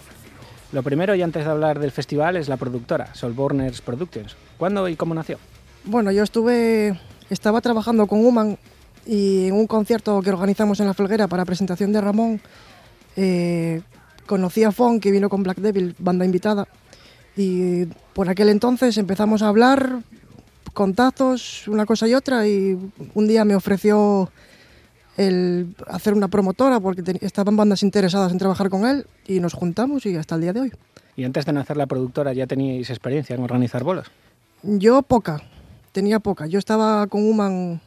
Lo 0.71 0.81
primero 0.81 1.13
y 1.13 1.21
antes 1.21 1.45
de 1.45 1.51
hablar 1.51 1.77
del 1.77 1.91
festival 1.91 2.35
es 2.35 2.49
la 2.49 2.57
productora, 2.57 3.13
Soulburners 3.13 3.81
Productions. 3.81 4.35
¿Cuándo 4.57 4.89
y 4.89 4.95
cómo 4.95 5.13
nació? 5.13 5.37
Bueno, 5.83 6.11
yo 6.11 6.23
estuve, 6.23 6.99
estaba 7.29 7.61
trabajando 7.61 8.07
con 8.07 8.25
Human 8.25 8.57
y 9.05 9.49
en 9.49 9.53
un 9.53 9.67
concierto 9.67 10.19
que 10.21 10.31
organizamos 10.31 10.79
en 10.79 10.87
La 10.87 10.95
Felguera 10.95 11.27
para 11.27 11.45
presentación 11.45 11.91
de 11.91 12.01
Ramón, 12.01 12.41
eh, 13.15 13.81
conocí 14.25 14.63
a 14.63 14.71
Fon, 14.71 14.99
que 14.99 15.11
vino 15.11 15.29
con 15.29 15.43
Black 15.43 15.57
Devil, 15.57 15.95
banda 15.99 16.25
invitada, 16.25 16.67
y 17.35 17.85
por 18.13 18.29
aquel 18.29 18.49
entonces 18.49 18.97
empezamos 18.97 19.41
a 19.41 19.47
hablar, 19.47 19.99
contactos, 20.73 21.67
una 21.67 21.85
cosa 21.85 22.07
y 22.07 22.13
otra, 22.13 22.47
y 22.47 22.77
un 23.13 23.27
día 23.27 23.45
me 23.45 23.55
ofreció 23.55 24.29
el 25.17 25.75
hacer 25.87 26.13
una 26.13 26.27
promotora 26.29 26.79
porque 26.79 27.03
te- 27.03 27.25
estaban 27.25 27.57
bandas 27.57 27.83
interesadas 27.83 28.31
en 28.31 28.37
trabajar 28.37 28.69
con 28.69 28.85
él 28.85 29.05
y 29.27 29.39
nos 29.39 29.53
juntamos 29.53 30.05
y 30.05 30.15
hasta 30.15 30.35
el 30.35 30.41
día 30.41 30.53
de 30.53 30.61
hoy. 30.61 30.71
Y 31.17 31.25
antes 31.25 31.45
de 31.45 31.51
nacer 31.53 31.75
la 31.75 31.87
productora 31.87 32.31
ya 32.33 32.47
teníais 32.47 32.89
experiencia 32.89 33.35
en 33.35 33.43
organizar 33.43 33.83
bolos. 33.83 34.07
Yo 34.63 35.01
poca, 35.01 35.41
tenía 35.91 36.19
poca. 36.19 36.47
Yo 36.47 36.57
estaba 36.57 37.05
con 37.07 37.23
Human 37.29 37.81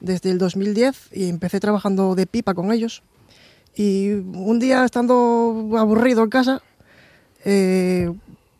desde 0.00 0.30
el 0.30 0.38
2010 0.38 1.08
y 1.12 1.28
empecé 1.30 1.58
trabajando 1.58 2.14
de 2.14 2.26
pipa 2.26 2.52
con 2.52 2.70
ellos. 2.72 3.02
Y 3.76 4.10
un 4.10 4.58
día 4.58 4.84
estando 4.84 5.68
aburrido 5.76 6.22
en 6.22 6.30
casa, 6.30 6.62
eh, 7.44 8.10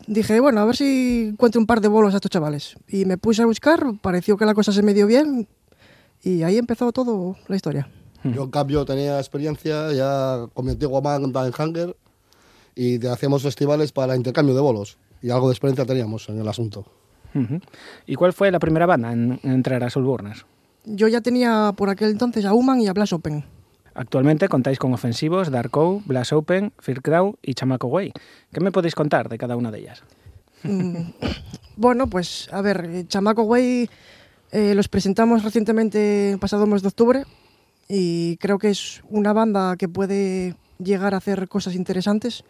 dije, 0.07 0.39
bueno, 0.41 0.61
a 0.61 0.65
ver 0.67 0.77
si 0.77 1.29
encuentro 1.33 1.61
un 1.61 1.67
par 1.67 1.81
de 1.81 1.89
bolos 1.89 2.13
a 2.13 2.17
estos 2.19 2.31
chavales. 2.31 2.77
Y 2.89 3.05
me 3.07 3.17
puse 3.19 3.43
a 3.43 3.47
buscar, 3.47 3.83
pareció 4.03 4.37
que 4.37 4.45
la 4.45 4.55
cosa 4.55 4.73
se 4.73 4.83
me 4.83 4.93
dio 4.95 5.07
bien 5.07 5.49
y 6.23 6.43
ahí 6.43 6.59
empezó 6.59 6.93
todo 6.93 7.37
la 7.49 7.57
historia. 7.57 7.89
Yo, 8.25 8.45
en 8.45 8.51
cambio, 8.51 8.85
tenía 8.85 9.19
experiencia 9.19 9.93
ya 9.93 10.47
con 10.53 10.65
mi 10.67 10.73
antiguo 10.73 11.01
banda 11.01 11.47
en 11.47 11.53
Hanger 11.57 11.97
y 12.75 12.99
te- 12.99 13.09
hacíamos 13.09 13.43
festivales 13.43 13.93
para 13.93 14.17
intercambio 14.17 14.55
de 14.55 14.61
bolos. 14.61 14.99
Y 15.23 15.31
algo 15.31 15.49
de 15.49 15.53
experiencia 15.55 15.87
teníamos 15.87 16.29
en 16.29 16.41
el 16.41 16.49
asunto. 16.49 16.85
Ujú. 17.35 17.61
¿Y 18.07 18.15
cuál 18.17 18.33
fue 18.33 18.51
la 18.51 18.59
primera 18.59 18.85
banda 18.87 19.13
en, 19.13 19.39
en 19.43 19.51
entrar 19.53 19.83
a 19.85 19.91
Soulburners? 19.91 20.45
Yo 20.85 21.09
ya 21.09 21.21
tenía 21.21 21.73
por 21.77 21.89
aquel 21.89 22.11
entonces 22.11 22.45
a 22.45 22.53
Human 22.53 22.81
y 22.81 22.89
a 22.89 22.93
Blast 22.93 23.13
Open. 23.13 23.45
Actualmente 23.97 24.51
contáis 24.51 24.79
con 24.79 24.93
Ofensivos, 24.93 25.51
Darko, 25.51 26.03
Blast 26.05 26.35
Open, 26.35 26.71
Fear 26.79 27.01
Crow 27.01 27.39
y 27.41 27.55
Chamaco 27.55 27.87
Way. 27.87 28.13
¿Qué 28.53 28.61
me 28.61 28.71
podéis 28.71 28.95
contar 28.95 29.31
de 29.31 29.39
cada 29.39 29.57
una 29.57 29.71
de 29.71 29.79
ellas? 29.79 30.03
Mm, 30.65 31.13
bueno, 31.77 32.07
pues 32.07 32.49
a 32.53 32.61
ver, 32.61 33.07
Chamaco 33.09 33.45
Way 33.45 33.89
eh, 34.53 34.75
los 34.75 34.89
presentamos 34.89 35.43
recientemente 35.45 36.33
el 36.33 36.39
pasado 36.39 36.67
mes 36.67 36.83
de 36.83 36.89
octubre 36.89 37.25
y 37.89 38.37
creo 38.37 38.59
que 38.59 38.69
es 38.69 39.03
una 39.09 39.33
banda 39.33 39.77
que 39.79 39.89
puede 39.89 40.57
llegar 40.79 41.15
a 41.15 41.19
hacer 41.19 41.49
cosas 41.49 41.75
interesantes. 41.75 42.45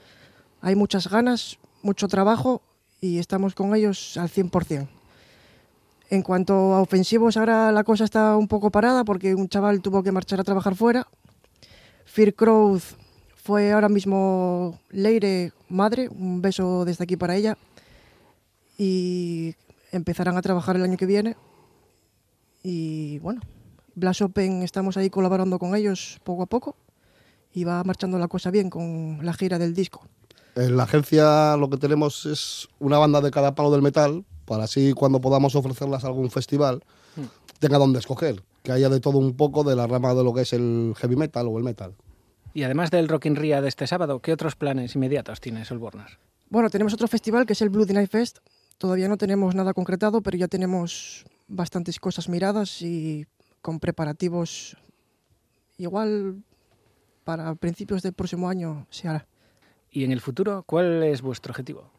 Hay 0.62 0.74
muchas 0.74 1.08
ganas, 1.08 1.58
mucho 1.82 2.08
trabajo 2.08 2.60
y 3.00 3.18
estamos 3.18 3.54
con 3.54 3.72
ellos 3.72 4.16
al 4.16 4.30
100%. 4.30 4.88
En 6.10 6.22
cuanto 6.22 6.74
a 6.74 6.80
ofensivos, 6.80 7.36
ahora 7.36 7.70
la 7.70 7.84
cosa 7.84 8.02
está 8.02 8.36
un 8.36 8.48
poco 8.48 8.70
parada 8.70 9.04
porque 9.04 9.36
un 9.36 9.48
chaval 9.48 9.80
tuvo 9.80 10.02
que 10.02 10.10
marchar 10.10 10.40
a 10.40 10.44
trabajar 10.44 10.74
fuera. 10.74 11.06
Fear 12.16 12.32
Crowd 12.32 12.80
fue 13.34 13.72
ahora 13.72 13.90
mismo 13.90 14.80
Leire 14.88 15.52
madre, 15.68 16.08
un 16.08 16.40
beso 16.40 16.86
desde 16.86 17.04
aquí 17.04 17.14
para 17.14 17.36
ella 17.36 17.58
y 18.78 19.54
empezarán 19.92 20.34
a 20.38 20.40
trabajar 20.40 20.76
el 20.76 20.82
año 20.82 20.96
que 20.96 21.04
viene. 21.04 21.36
Y 22.62 23.18
bueno, 23.18 23.42
Blast 23.94 24.22
Open 24.22 24.62
estamos 24.62 24.96
ahí 24.96 25.10
colaborando 25.10 25.58
con 25.58 25.76
ellos 25.76 26.18
poco 26.24 26.44
a 26.44 26.46
poco 26.46 26.74
y 27.52 27.64
va 27.64 27.84
marchando 27.84 28.18
la 28.18 28.28
cosa 28.28 28.50
bien 28.50 28.70
con 28.70 29.18
la 29.20 29.34
gira 29.34 29.58
del 29.58 29.74
disco. 29.74 30.00
En 30.54 30.78
la 30.78 30.84
agencia 30.84 31.54
lo 31.58 31.68
que 31.68 31.76
tenemos 31.76 32.24
es 32.24 32.66
una 32.78 32.96
banda 32.96 33.20
de 33.20 33.30
cada 33.30 33.54
palo 33.54 33.70
del 33.70 33.82
metal, 33.82 34.24
para 34.46 34.64
así 34.64 34.94
cuando 34.94 35.20
podamos 35.20 35.54
ofrecerlas 35.54 36.04
a 36.04 36.06
algún 36.06 36.30
festival, 36.30 36.82
tenga 37.58 37.76
donde 37.76 37.98
escoger. 37.98 38.42
Que 38.62 38.72
haya 38.72 38.88
de 38.88 39.00
todo 39.00 39.18
un 39.18 39.36
poco 39.36 39.64
de 39.64 39.76
la 39.76 39.86
rama 39.86 40.14
de 40.14 40.24
lo 40.24 40.32
que 40.32 40.40
es 40.40 40.54
el 40.54 40.94
heavy 40.96 41.14
metal 41.14 41.46
o 41.46 41.58
el 41.58 41.62
metal. 41.62 41.94
Y 42.56 42.62
además 42.62 42.90
del 42.90 43.06
Rock 43.06 43.26
in 43.26 43.36
Ria 43.36 43.60
de 43.60 43.68
este 43.68 43.86
sábado, 43.86 44.20
¿qué 44.20 44.32
otros 44.32 44.56
planes 44.56 44.94
inmediatos 44.94 45.42
tiene 45.42 45.66
Soulburners? 45.66 46.18
Bueno, 46.48 46.70
tenemos 46.70 46.94
otro 46.94 47.06
festival 47.06 47.44
que 47.44 47.52
es 47.52 47.60
el 47.60 47.68
Bloody 47.68 47.92
Night 47.92 48.10
Fest. 48.10 48.38
Todavía 48.78 49.08
no 49.08 49.18
tenemos 49.18 49.54
nada 49.54 49.74
concretado, 49.74 50.22
pero 50.22 50.38
ya 50.38 50.48
tenemos 50.48 51.26
bastantes 51.48 52.00
cosas 52.00 52.30
miradas 52.30 52.80
y 52.80 53.26
con 53.60 53.78
preparativos 53.78 54.74
igual 55.76 56.42
para 57.24 57.54
principios 57.56 58.00
del 58.00 58.14
próximo 58.14 58.48
año 58.48 58.86
se 58.88 59.06
hará. 59.06 59.26
Y 59.90 60.04
en 60.04 60.12
el 60.12 60.22
futuro, 60.22 60.64
¿cuál 60.66 61.02
es 61.02 61.20
vuestro 61.20 61.50
objetivo? 61.50 61.90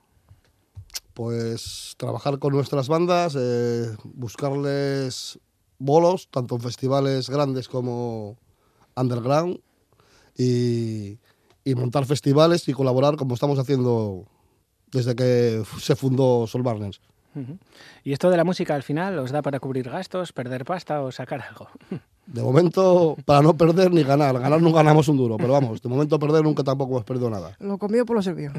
Pues 1.14 1.94
trabajar 1.98 2.40
con 2.40 2.54
nuestras 2.54 2.88
bandas, 2.88 3.38
eh, 3.40 3.96
buscarles 4.06 5.38
bolos, 5.78 6.30
tanto 6.32 6.56
en 6.56 6.62
festivales 6.62 7.30
grandes 7.30 7.70
como 7.70 8.40
underground, 8.96 9.60
y, 10.38 11.20
y 11.64 11.76
montar 11.76 12.06
festivales 12.06 12.68
y 12.68 12.74
colaborar 12.74 13.16
como 13.16 13.34
estamos 13.34 13.60
haciendo 13.60 14.26
desde 14.92 15.16
que 15.16 15.64
se 15.80 15.96
fundó 15.96 16.48
Soul 16.48 16.64
Barnes. 16.64 17.02
¿Y 18.04 18.14
esto 18.14 18.30
de 18.30 18.38
la 18.38 18.44
música 18.44 18.74
al 18.76 18.84
final 18.84 19.20
os 19.20 19.32
da 19.32 19.42
para 19.42 19.60
cubrir 19.60 19.90
gastos, 19.90 20.34
perder 20.34 20.66
pasta 20.66 21.02
o 21.02 21.12
sacar 21.12 21.42
algo? 21.42 21.68
De 22.28 22.42
momento, 22.42 23.16
para 23.26 23.42
no 23.42 23.56
perder 23.56 23.92
ni 23.94 24.04
ganar. 24.04 24.38
Ganar 24.38 24.62
no 24.62 24.74
ganamos 24.74 25.08
un 25.08 25.16
duro, 25.16 25.38
pero 25.38 25.54
vamos, 25.54 25.82
de 25.82 25.88
momento 25.88 26.20
perder 26.20 26.44
nunca 26.44 26.62
tampoco 26.62 26.92
hemos 26.92 27.06
perdido 27.06 27.30
nada. 27.30 27.56
Lo 27.60 27.78
comido 27.78 28.06
por 28.06 28.18
lo 28.18 28.22
servido. 28.22 28.52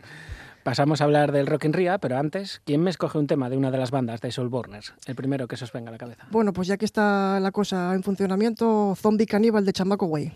Pasamos 0.62 1.02
a 1.02 1.04
hablar 1.04 1.30
del 1.30 1.46
Rock 1.46 1.66
in 1.66 1.74
Ria, 1.74 1.98
pero 1.98 2.16
antes, 2.16 2.62
¿quién 2.64 2.80
me 2.80 2.88
escoge 2.88 3.18
un 3.18 3.26
tema 3.26 3.50
de 3.50 3.58
una 3.58 3.70
de 3.70 3.76
las 3.76 3.90
bandas 3.90 4.22
de 4.22 4.32
Soulburners? 4.32 4.94
El 5.04 5.14
primero 5.14 5.46
que 5.46 5.58
se 5.58 5.64
os 5.64 5.72
venga 5.72 5.90
a 5.90 5.92
la 5.92 5.98
cabeza. 5.98 6.26
Bueno, 6.30 6.54
pues 6.54 6.68
ya 6.68 6.78
que 6.78 6.86
está 6.86 7.38
la 7.38 7.50
cosa 7.50 7.92
en 7.94 8.02
funcionamiento, 8.02 8.94
Zombie 8.96 9.26
Caníbal 9.26 9.66
de 9.66 9.74
Chamaco 9.74 10.06
Way. 10.06 10.32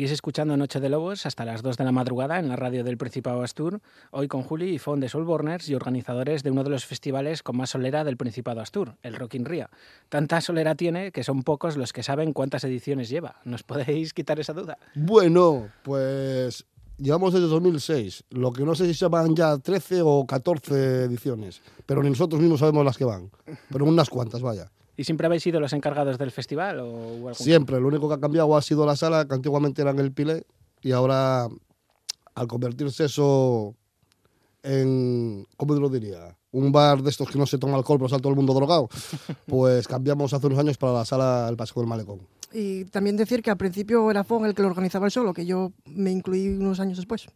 Seguís 0.00 0.12
escuchando 0.12 0.56
Noche 0.56 0.80
de 0.80 0.88
Lobos 0.88 1.26
hasta 1.26 1.44
las 1.44 1.60
2 1.60 1.76
de 1.76 1.84
la 1.84 1.92
madrugada 1.92 2.38
en 2.38 2.48
la 2.48 2.56
radio 2.56 2.82
del 2.84 2.96
Principado 2.96 3.42
Astur, 3.42 3.82
hoy 4.12 4.28
con 4.28 4.42
Juli 4.42 4.70
y 4.70 4.78
Fon 4.78 4.98
de 4.98 5.10
Soulborners 5.10 5.68
y 5.68 5.74
organizadores 5.74 6.42
de 6.42 6.50
uno 6.50 6.64
de 6.64 6.70
los 6.70 6.86
festivales 6.86 7.42
con 7.42 7.58
más 7.58 7.68
solera 7.68 8.02
del 8.02 8.16
Principado 8.16 8.62
Astur, 8.62 8.94
el 9.02 9.14
Rock 9.14 9.34
in 9.34 9.44
Ria. 9.44 9.68
Tanta 10.08 10.40
solera 10.40 10.74
tiene 10.74 11.12
que 11.12 11.22
son 11.22 11.42
pocos 11.42 11.76
los 11.76 11.92
que 11.92 12.02
saben 12.02 12.32
cuántas 12.32 12.64
ediciones 12.64 13.10
lleva. 13.10 13.42
¿Nos 13.44 13.62
podéis 13.62 14.14
quitar 14.14 14.40
esa 14.40 14.54
duda? 14.54 14.78
Bueno, 14.94 15.68
pues 15.82 16.64
llevamos 16.96 17.34
desde 17.34 17.48
2006. 17.48 18.24
Lo 18.30 18.54
que 18.54 18.64
no 18.64 18.74
sé 18.74 18.86
si 18.86 18.94
se 18.94 19.06
van 19.06 19.36
ya 19.36 19.58
13 19.58 20.00
o 20.02 20.24
14 20.26 21.04
ediciones, 21.04 21.60
pero 21.84 22.02
ni 22.02 22.08
nosotros 22.08 22.40
mismos 22.40 22.60
sabemos 22.60 22.86
las 22.86 22.96
que 22.96 23.04
van. 23.04 23.30
Pero 23.70 23.84
unas 23.84 24.08
cuantas, 24.08 24.40
vaya. 24.40 24.70
¿Y 25.00 25.04
siempre 25.04 25.26
habéis 25.26 25.42
sido 25.42 25.60
los 25.60 25.72
encargados 25.72 26.18
del 26.18 26.30
festival? 26.30 26.78
O 26.82 27.32
Siempre, 27.32 27.80
lo 27.80 27.88
único 27.88 28.06
que 28.06 28.16
ha 28.16 28.20
cambiado 28.20 28.54
ha 28.54 28.60
sido 28.60 28.84
la 28.84 28.96
sala, 28.96 29.26
que 29.26 29.34
antiguamente 29.34 29.80
era 29.80 29.92
en 29.92 29.98
el 29.98 30.12
Pile, 30.12 30.44
y 30.82 30.92
ahora, 30.92 31.48
al 32.34 32.46
convertirse 32.46 33.06
eso 33.06 33.74
en, 34.62 35.46
¿cómo 35.56 35.74
te 35.74 35.80
lo 35.80 35.88
diría? 35.88 36.36
Un 36.52 36.70
bar 36.70 37.02
de 37.02 37.08
estos 37.08 37.30
que 37.30 37.38
no 37.38 37.46
se 37.46 37.56
toma 37.56 37.78
alcohol, 37.78 37.96
pero 37.96 38.08
está 38.08 38.18
todo 38.18 38.28
el 38.28 38.36
mundo 38.36 38.52
drogado, 38.52 38.90
pues 39.46 39.88
cambiamos 39.88 40.34
hace 40.34 40.46
unos 40.48 40.58
años 40.58 40.76
para 40.76 40.92
la 40.92 41.06
sala 41.06 41.46
El 41.48 41.56
Paseo 41.56 41.80
del 41.80 41.88
Malecón. 41.88 42.20
Y 42.52 42.84
también 42.84 43.16
decir 43.16 43.42
que 43.42 43.50
al 43.50 43.56
principio 43.56 44.10
era 44.10 44.22
Fon 44.22 44.44
el 44.44 44.54
que 44.54 44.60
lo 44.60 44.68
organizaba 44.68 45.06
él 45.06 45.12
solo, 45.12 45.32
que 45.32 45.46
yo 45.46 45.72
me 45.86 46.10
incluí 46.10 46.46
unos 46.46 46.78
años 46.78 46.98
después. 46.98 47.26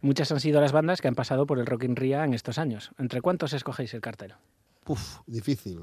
Muchas 0.00 0.32
han 0.32 0.40
sido 0.40 0.62
las 0.62 0.72
bandas 0.72 1.02
que 1.02 1.08
han 1.08 1.14
pasado 1.14 1.44
por 1.44 1.58
el 1.58 1.66
Rock 1.66 1.84
in 1.84 1.96
Ria 1.96 2.24
en 2.24 2.32
estos 2.32 2.56
años. 2.56 2.92
¿Entre 2.98 3.20
cuántos 3.20 3.52
escogéis 3.52 3.92
el 3.92 4.00
cartel? 4.00 4.36
Uf, 4.88 5.18
difícil, 5.26 5.80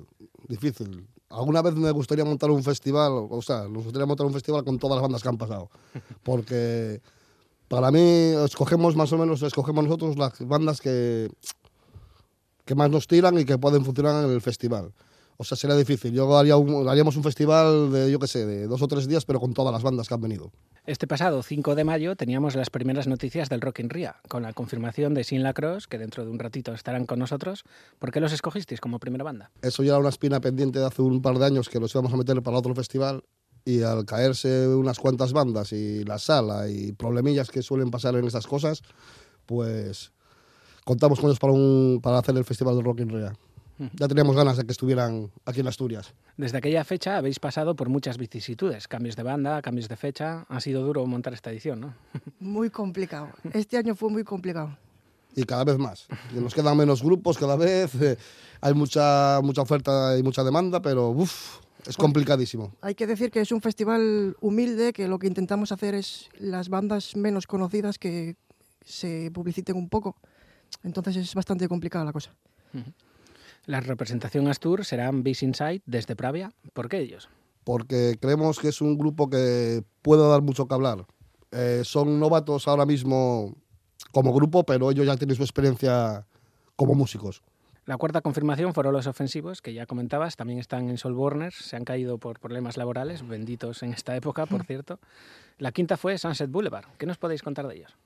difícil. 0.47 1.07
Alguna 1.29 1.61
vez 1.61 1.75
me 1.75 1.91
gustaría 1.91 2.23
montar 2.23 2.51
un 2.51 2.63
festival, 2.63 3.27
o 3.29 3.41
sea, 3.41 3.67
nos 3.67 3.83
gustaría 3.83 4.05
montar 4.05 4.25
un 4.25 4.33
festival 4.33 4.63
con 4.63 4.79
todas 4.79 4.95
las 4.95 5.01
bandas 5.01 5.21
que 5.21 5.29
han 5.29 5.37
pasado. 5.37 5.69
Porque 6.23 7.01
para 7.67 7.91
mí, 7.91 7.99
escogemos 8.45 8.95
más 8.95 9.11
o 9.13 9.17
menos, 9.17 9.41
escogemos 9.41 9.83
nosotros 9.83 10.17
las 10.17 10.39
bandas 10.47 10.79
que, 10.79 11.29
que 12.65 12.75
más 12.75 12.89
nos 12.89 13.07
tiran 13.07 13.37
y 13.39 13.45
que 13.45 13.57
pueden 13.57 13.83
funcionar 13.83 14.23
en 14.23 14.31
el 14.31 14.41
festival. 14.41 14.93
O 15.37 15.43
sea, 15.43 15.57
sería 15.57 15.75
difícil. 15.75 16.13
Yo 16.13 16.37
haría 16.37 16.55
un- 16.57 16.87
haríamos 16.87 17.15
un 17.17 17.23
festival 17.23 17.91
de, 17.91 18.11
yo 18.11 18.19
qué 18.19 18.27
sé, 18.27 18.45
de 18.45 18.67
dos 18.67 18.81
o 18.81 18.87
tres 18.87 19.07
días, 19.07 19.25
pero 19.25 19.39
con 19.39 19.53
todas 19.53 19.73
las 19.73 19.81
bandas 19.83 20.07
que 20.07 20.13
han 20.13 20.21
venido. 20.21 20.51
Este 20.85 21.07
pasado 21.07 21.41
5 21.43 21.75
de 21.75 21.83
mayo 21.85 22.15
teníamos 22.15 22.55
las 22.55 22.69
primeras 22.69 23.07
noticias 23.07 23.49
del 23.49 23.61
Rock 23.61 23.79
in 23.79 23.89
Ria, 23.89 24.17
con 24.27 24.43
la 24.43 24.53
confirmación 24.53 25.13
de 25.13 25.23
Sin 25.23 25.41
Lacrosse, 25.41 25.87
que 25.87 25.97
dentro 25.97 26.23
de 26.25 26.31
un 26.31 26.39
ratito 26.39 26.73
estarán 26.73 27.05
con 27.05 27.19
nosotros. 27.19 27.63
¿Por 27.99 28.11
qué 28.11 28.19
los 28.19 28.33
escogisteis 28.33 28.81
como 28.81 28.99
primera 28.99 29.23
banda? 29.23 29.49
Eso 29.61 29.81
ya 29.83 29.91
era 29.91 29.99
una 29.99 30.09
espina 30.09 30.39
pendiente 30.41 30.79
de 30.79 30.85
hace 30.85 31.01
un 31.01 31.21
par 31.21 31.39
de 31.39 31.45
años 31.45 31.69
que 31.69 31.79
los 31.79 31.93
íbamos 31.95 32.13
a 32.13 32.17
meter 32.17 32.41
para 32.43 32.57
otro 32.57 32.75
festival 32.75 33.23
y 33.65 33.81
al 33.81 34.05
caerse 34.05 34.67
unas 34.67 34.99
cuantas 34.99 35.31
bandas 35.31 35.71
y 35.71 36.03
la 36.03 36.19
sala 36.19 36.67
y 36.69 36.91
problemillas 36.91 37.49
que 37.49 37.61
suelen 37.63 37.89
pasar 37.89 38.15
en 38.15 38.25
estas 38.25 38.45
cosas, 38.45 38.81
pues 39.45 40.11
contamos 40.85 41.19
con 41.19 41.29
ellos 41.29 41.39
para, 41.39 41.53
un, 41.53 41.99
para 42.03 42.19
hacer 42.19 42.35
el 42.37 42.43
festival 42.43 42.75
del 42.75 42.83
Rock 42.83 42.99
in 42.99 43.09
Ria. 43.09 43.33
Ya 43.77 44.07
teníamos 44.07 44.35
ganas 44.35 44.57
de 44.57 44.65
que 44.65 44.71
estuvieran 44.71 45.31
aquí 45.45 45.61
en 45.61 45.67
Asturias. 45.67 46.13
Desde 46.37 46.57
aquella 46.57 46.83
fecha 46.83 47.17
habéis 47.17 47.39
pasado 47.39 47.75
por 47.75 47.89
muchas 47.89 48.17
vicisitudes, 48.17 48.87
cambios 48.87 49.15
de 49.15 49.23
banda, 49.23 49.61
cambios 49.61 49.89
de 49.89 49.95
fecha. 49.95 50.45
Ha 50.47 50.59
sido 50.59 50.83
duro 50.83 51.05
montar 51.05 51.33
esta 51.33 51.51
edición, 51.51 51.81
¿no? 51.81 51.93
Muy 52.39 52.69
complicado. 52.69 53.29
Este 53.53 53.77
año 53.77 53.95
fue 53.95 54.09
muy 54.09 54.23
complicado. 54.23 54.77
Y 55.35 55.43
cada 55.43 55.63
vez 55.63 55.77
más. 55.77 56.07
Y 56.35 56.39
nos 56.39 56.53
quedan 56.53 56.77
menos 56.77 57.01
grupos 57.01 57.37
cada 57.37 57.55
vez, 57.55 57.95
eh, 57.95 58.17
hay 58.61 58.73
mucha, 58.75 59.39
mucha 59.41 59.61
oferta 59.63 60.15
y 60.17 60.21
mucha 60.21 60.43
demanda, 60.43 60.79
pero 60.79 61.09
uf, 61.09 61.57
es 61.87 61.97
complicadísimo. 61.97 62.71
Hay 62.81 62.93
que 62.93 63.07
decir 63.07 63.31
que 63.31 63.41
es 63.41 63.51
un 63.51 63.61
festival 63.61 64.37
humilde, 64.41 64.93
que 64.93 65.07
lo 65.07 65.17
que 65.17 65.27
intentamos 65.27 65.71
hacer 65.71 65.95
es 65.95 66.29
las 66.37 66.69
bandas 66.69 67.15
menos 67.15 67.47
conocidas 67.47 67.97
que 67.97 68.35
se 68.85 69.31
publiciten 69.33 69.75
un 69.75 69.89
poco. 69.89 70.15
Entonces 70.83 71.17
es 71.17 71.33
bastante 71.33 71.67
complicada 71.67 72.05
la 72.05 72.13
cosa. 72.13 72.31
La 73.65 73.79
representación 73.79 74.47
Astur 74.47 74.85
serán 74.85 75.23
Beast 75.23 75.43
Inside 75.43 75.81
desde 75.85 76.15
Pravia. 76.15 76.51
¿Por 76.73 76.89
qué 76.89 76.99
ellos? 76.99 77.29
porque 77.63 78.17
creemos 78.19 78.59
que 78.59 78.69
es 78.69 78.81
un 78.81 78.97
grupo 78.97 79.29
que 79.29 79.83
puede 80.01 80.27
dar 80.27 80.41
mucho 80.41 80.67
que 80.67 80.73
hablar. 80.73 81.05
Eh, 81.51 81.81
son 81.83 82.19
novatos 82.19 82.67
ahora 82.67 82.85
mismo 82.85 83.55
como 84.11 84.33
grupo, 84.33 84.63
pero 84.63 84.91
ellos 84.91 85.05
ya 85.05 85.17
tienen 85.17 85.35
su 85.35 85.43
experiencia 85.43 86.25
como 86.75 86.95
músicos. 86.95 87.41
La 87.85 87.97
cuarta 87.97 88.21
confirmación 88.21 88.73
fueron 88.73 88.93
los 88.93 89.07
ofensivos, 89.07 89.61
que 89.61 89.73
ya 89.73 89.85
comentabas, 89.85 90.37
también 90.37 90.59
están 90.59 90.89
en 90.89 90.97
Soulborners, 90.97 91.55
se 91.55 91.75
han 91.75 91.83
caído 91.83 92.17
por 92.17 92.39
problemas 92.39 92.77
laborales, 92.77 93.27
benditos 93.27 93.83
en 93.83 93.93
esta 93.93 94.15
época, 94.15 94.45
por 94.45 94.63
cierto. 94.65 94.99
La 95.57 95.71
quinta 95.71 95.97
fue 95.97 96.17
Sunset 96.17 96.49
Boulevard. 96.49 96.85
¿Qué 96.97 97.05
nos 97.05 97.17
podéis 97.17 97.43
contar 97.43 97.67
de 97.67 97.75
ellos? 97.75 97.97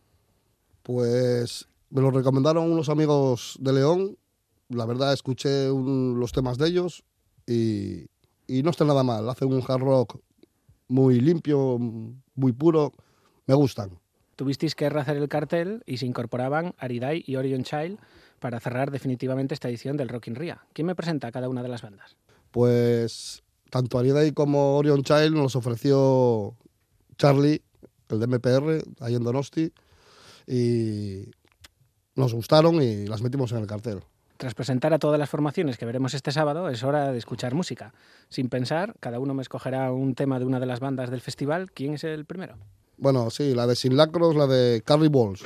Pues 0.82 1.68
me 1.90 2.02
lo 2.02 2.12
recomendaron 2.12 2.72
unos 2.72 2.90
amigos 2.90 3.58
de 3.60 3.74
León. 3.74 4.18
La 4.70 4.86
verdad, 4.86 5.14
escuché 5.14 5.72
un- 5.72 6.20
los 6.20 6.32
temas 6.32 6.58
de 6.58 6.68
ellos 6.68 7.04
y, 7.46 8.08
y 8.48 8.64
no 8.64 8.70
está 8.72 8.84
nada 8.86 9.04
mal. 9.04 9.30
Hacen 9.30 9.52
un 9.54 9.64
hard 9.66 9.82
rock 9.82 10.20
muy 10.88 11.20
limpio, 11.20 11.78
muy 12.36 12.52
puro. 12.52 12.92
Me 13.46 13.54
gustan. 13.54 14.00
Tuvisteis 14.36 14.76
que 14.76 14.90
rehacer 14.90 15.18
el 15.18 15.30
cartel 15.30 15.82
y 15.86 15.98
se 15.98 16.06
incorporaban 16.06 16.76
Aridai 16.78 17.24
y 17.26 17.38
Orion 17.38 17.64
Child 17.64 17.98
para 18.40 18.60
cerrar 18.60 18.92
definitivamente 18.92 19.54
esta 19.54 19.68
edición 19.70 19.98
del 19.98 20.10
Rock 20.10 20.28
in 20.28 20.36
Ria. 20.36 20.64
¿Quién 20.74 20.86
me 20.86 20.96
presenta 20.96 21.28
a 21.28 21.32
cada 21.32 21.50
una 21.50 21.64
de 21.64 21.70
las 21.70 21.82
bandas? 21.82 22.18
Pues 22.52 23.44
tanto 23.72 23.98
Ariday 23.98 24.32
como 24.34 24.78
Orion 24.78 25.02
Child 25.04 25.34
nos 25.34 25.56
ofreció 25.56 26.56
Charlie, 27.18 27.62
el 28.10 28.20
de 28.20 28.28
MPR, 28.28 28.84
ahí 29.00 29.16
en 29.16 29.24
Donosti, 29.24 29.72
y 30.46 31.24
nos 32.16 32.34
gustaron 32.34 32.82
y 32.82 33.08
las 33.08 33.22
metimos 33.22 33.52
en 33.54 33.58
el 33.60 33.68
cartel. 33.68 34.02
Tras 34.38 34.54
presentar 34.54 34.94
a 34.94 35.00
todas 35.00 35.20
las 35.20 35.30
formaciones 35.30 35.78
que 35.78 35.86
veremos 35.86 36.14
este 36.14 36.32
sábado, 36.32 36.70
es 36.70 36.84
hora 36.84 37.12
de 37.12 37.18
escuchar 37.18 37.56
música. 37.56 37.94
Sin 38.30 38.50
pensar, 38.50 38.94
cada 39.00 39.20
uno 39.20 39.34
me 39.34 39.42
escogerá 39.42 39.92
un 39.92 40.14
tema 40.14 40.38
de 40.38 40.46
una 40.46 40.60
de 40.60 40.68
las 40.68 40.80
bandas 40.80 41.10
del 41.10 41.22
festival. 41.22 41.72
¿Quién 41.72 41.96
es 41.96 42.04
el 42.04 42.26
primero? 42.26 42.56
Bueno, 42.98 43.32
sí, 43.32 43.56
la 43.56 43.66
de 43.66 43.76
Sin 43.76 43.98
Lacros, 43.98 44.36
la 44.36 44.46
de 44.46 44.84
Carly 44.86 45.08
Balls. 45.08 45.42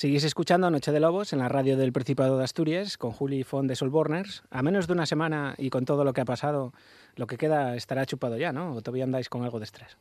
Seguís 0.00 0.24
escuchando 0.24 0.70
Noche 0.70 0.92
de 0.92 0.98
Lobos 0.98 1.34
en 1.34 1.40
la 1.40 1.50
radio 1.50 1.76
del 1.76 1.92
Principado 1.92 2.38
de 2.38 2.44
Asturias 2.44 2.96
con 2.96 3.10
Juli 3.10 3.44
Font 3.44 3.68
de 3.68 3.76
Solborners. 3.76 4.44
A 4.48 4.62
menos 4.62 4.86
de 4.86 4.94
una 4.94 5.04
semana 5.04 5.54
y 5.58 5.68
con 5.68 5.84
todo 5.84 6.04
lo 6.04 6.14
que 6.14 6.22
ha 6.22 6.24
pasado, 6.24 6.72
lo 7.16 7.26
que 7.26 7.36
queda 7.36 7.76
estará 7.76 8.06
chupado 8.06 8.38
ya, 8.38 8.50
¿no? 8.50 8.72
¿O 8.72 8.80
todavía 8.80 9.04
andáis 9.04 9.28
con 9.28 9.42
algo 9.42 9.58
de 9.58 9.66
estrés? 9.66 9.98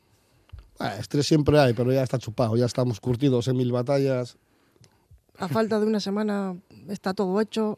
Ah, 0.79 0.95
estrés 0.95 1.27
siempre 1.27 1.59
hay, 1.59 1.73
pero 1.73 1.91
ya 1.91 2.01
está 2.01 2.17
chupado, 2.17 2.55
ya 2.55 2.65
estamos 2.65 3.01
curtidos 3.01 3.49
en 3.49 3.57
mil 3.57 3.73
batallas. 3.73 4.37
A 5.37 5.49
falta 5.49 5.81
de 5.81 5.85
una 5.85 5.99
semana 5.99 6.55
está 6.87 7.13
todo 7.13 7.41
hecho. 7.41 7.77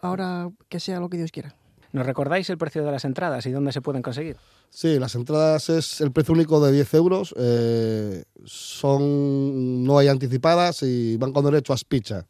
Ahora 0.00 0.50
que 0.70 0.80
sea 0.80 0.98
lo 0.98 1.10
que 1.10 1.18
Dios 1.18 1.30
quiera. 1.30 1.54
¿Nos 1.94 2.06
recordáis 2.06 2.50
el 2.50 2.58
precio 2.58 2.84
de 2.84 2.90
las 2.90 3.04
entradas 3.04 3.46
y 3.46 3.52
dónde 3.52 3.70
se 3.70 3.80
pueden 3.80 4.02
conseguir? 4.02 4.36
Sí, 4.68 4.98
las 4.98 5.14
entradas 5.14 5.68
es 5.70 6.00
el 6.00 6.10
precio 6.10 6.34
único 6.34 6.58
de 6.60 6.72
10 6.72 6.92
euros. 6.94 7.32
eh, 7.38 8.24
son 8.44 9.84
no 9.84 9.98
hay 9.98 10.08
anticipadas 10.08 10.82
y 10.82 11.16
van 11.18 11.32
con 11.32 11.44
derecho 11.44 11.72
a 11.72 11.76
spicha. 11.76 12.26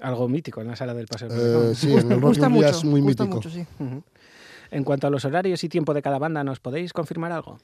Algo 0.00 0.28
mítico 0.28 0.60
en 0.60 0.68
la 0.68 0.76
sala 0.76 0.94
del 0.94 1.08
Paseo 1.08 1.28
Eh, 1.28 1.74
sí, 1.74 1.92
en 1.92 2.12
el 2.12 2.20
gusta 2.20 2.48
mucho, 2.48 2.68
es 2.68 2.84
muy 2.84 3.00
gusta 3.00 3.24
mítico. 3.24 3.36
mucho, 3.38 3.50
sí. 3.50 3.66
En 4.70 4.84
cuanto 4.84 5.08
a 5.08 5.10
los 5.10 5.24
horarios 5.24 5.64
y 5.64 5.68
tiempo 5.68 5.92
de 5.92 6.02
cada 6.02 6.20
banda, 6.20 6.44
¿nos 6.44 6.60
podéis 6.60 6.92
confirmar 6.92 7.32
algo? 7.32 7.58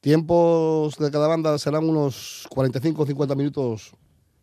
Tiempos 0.00 0.96
de 0.96 1.10
cada 1.10 1.28
banda 1.28 1.58
serán 1.58 1.86
unos 1.86 2.46
45 2.48 3.02
o 3.02 3.06
50 3.06 3.34
minutos 3.34 3.92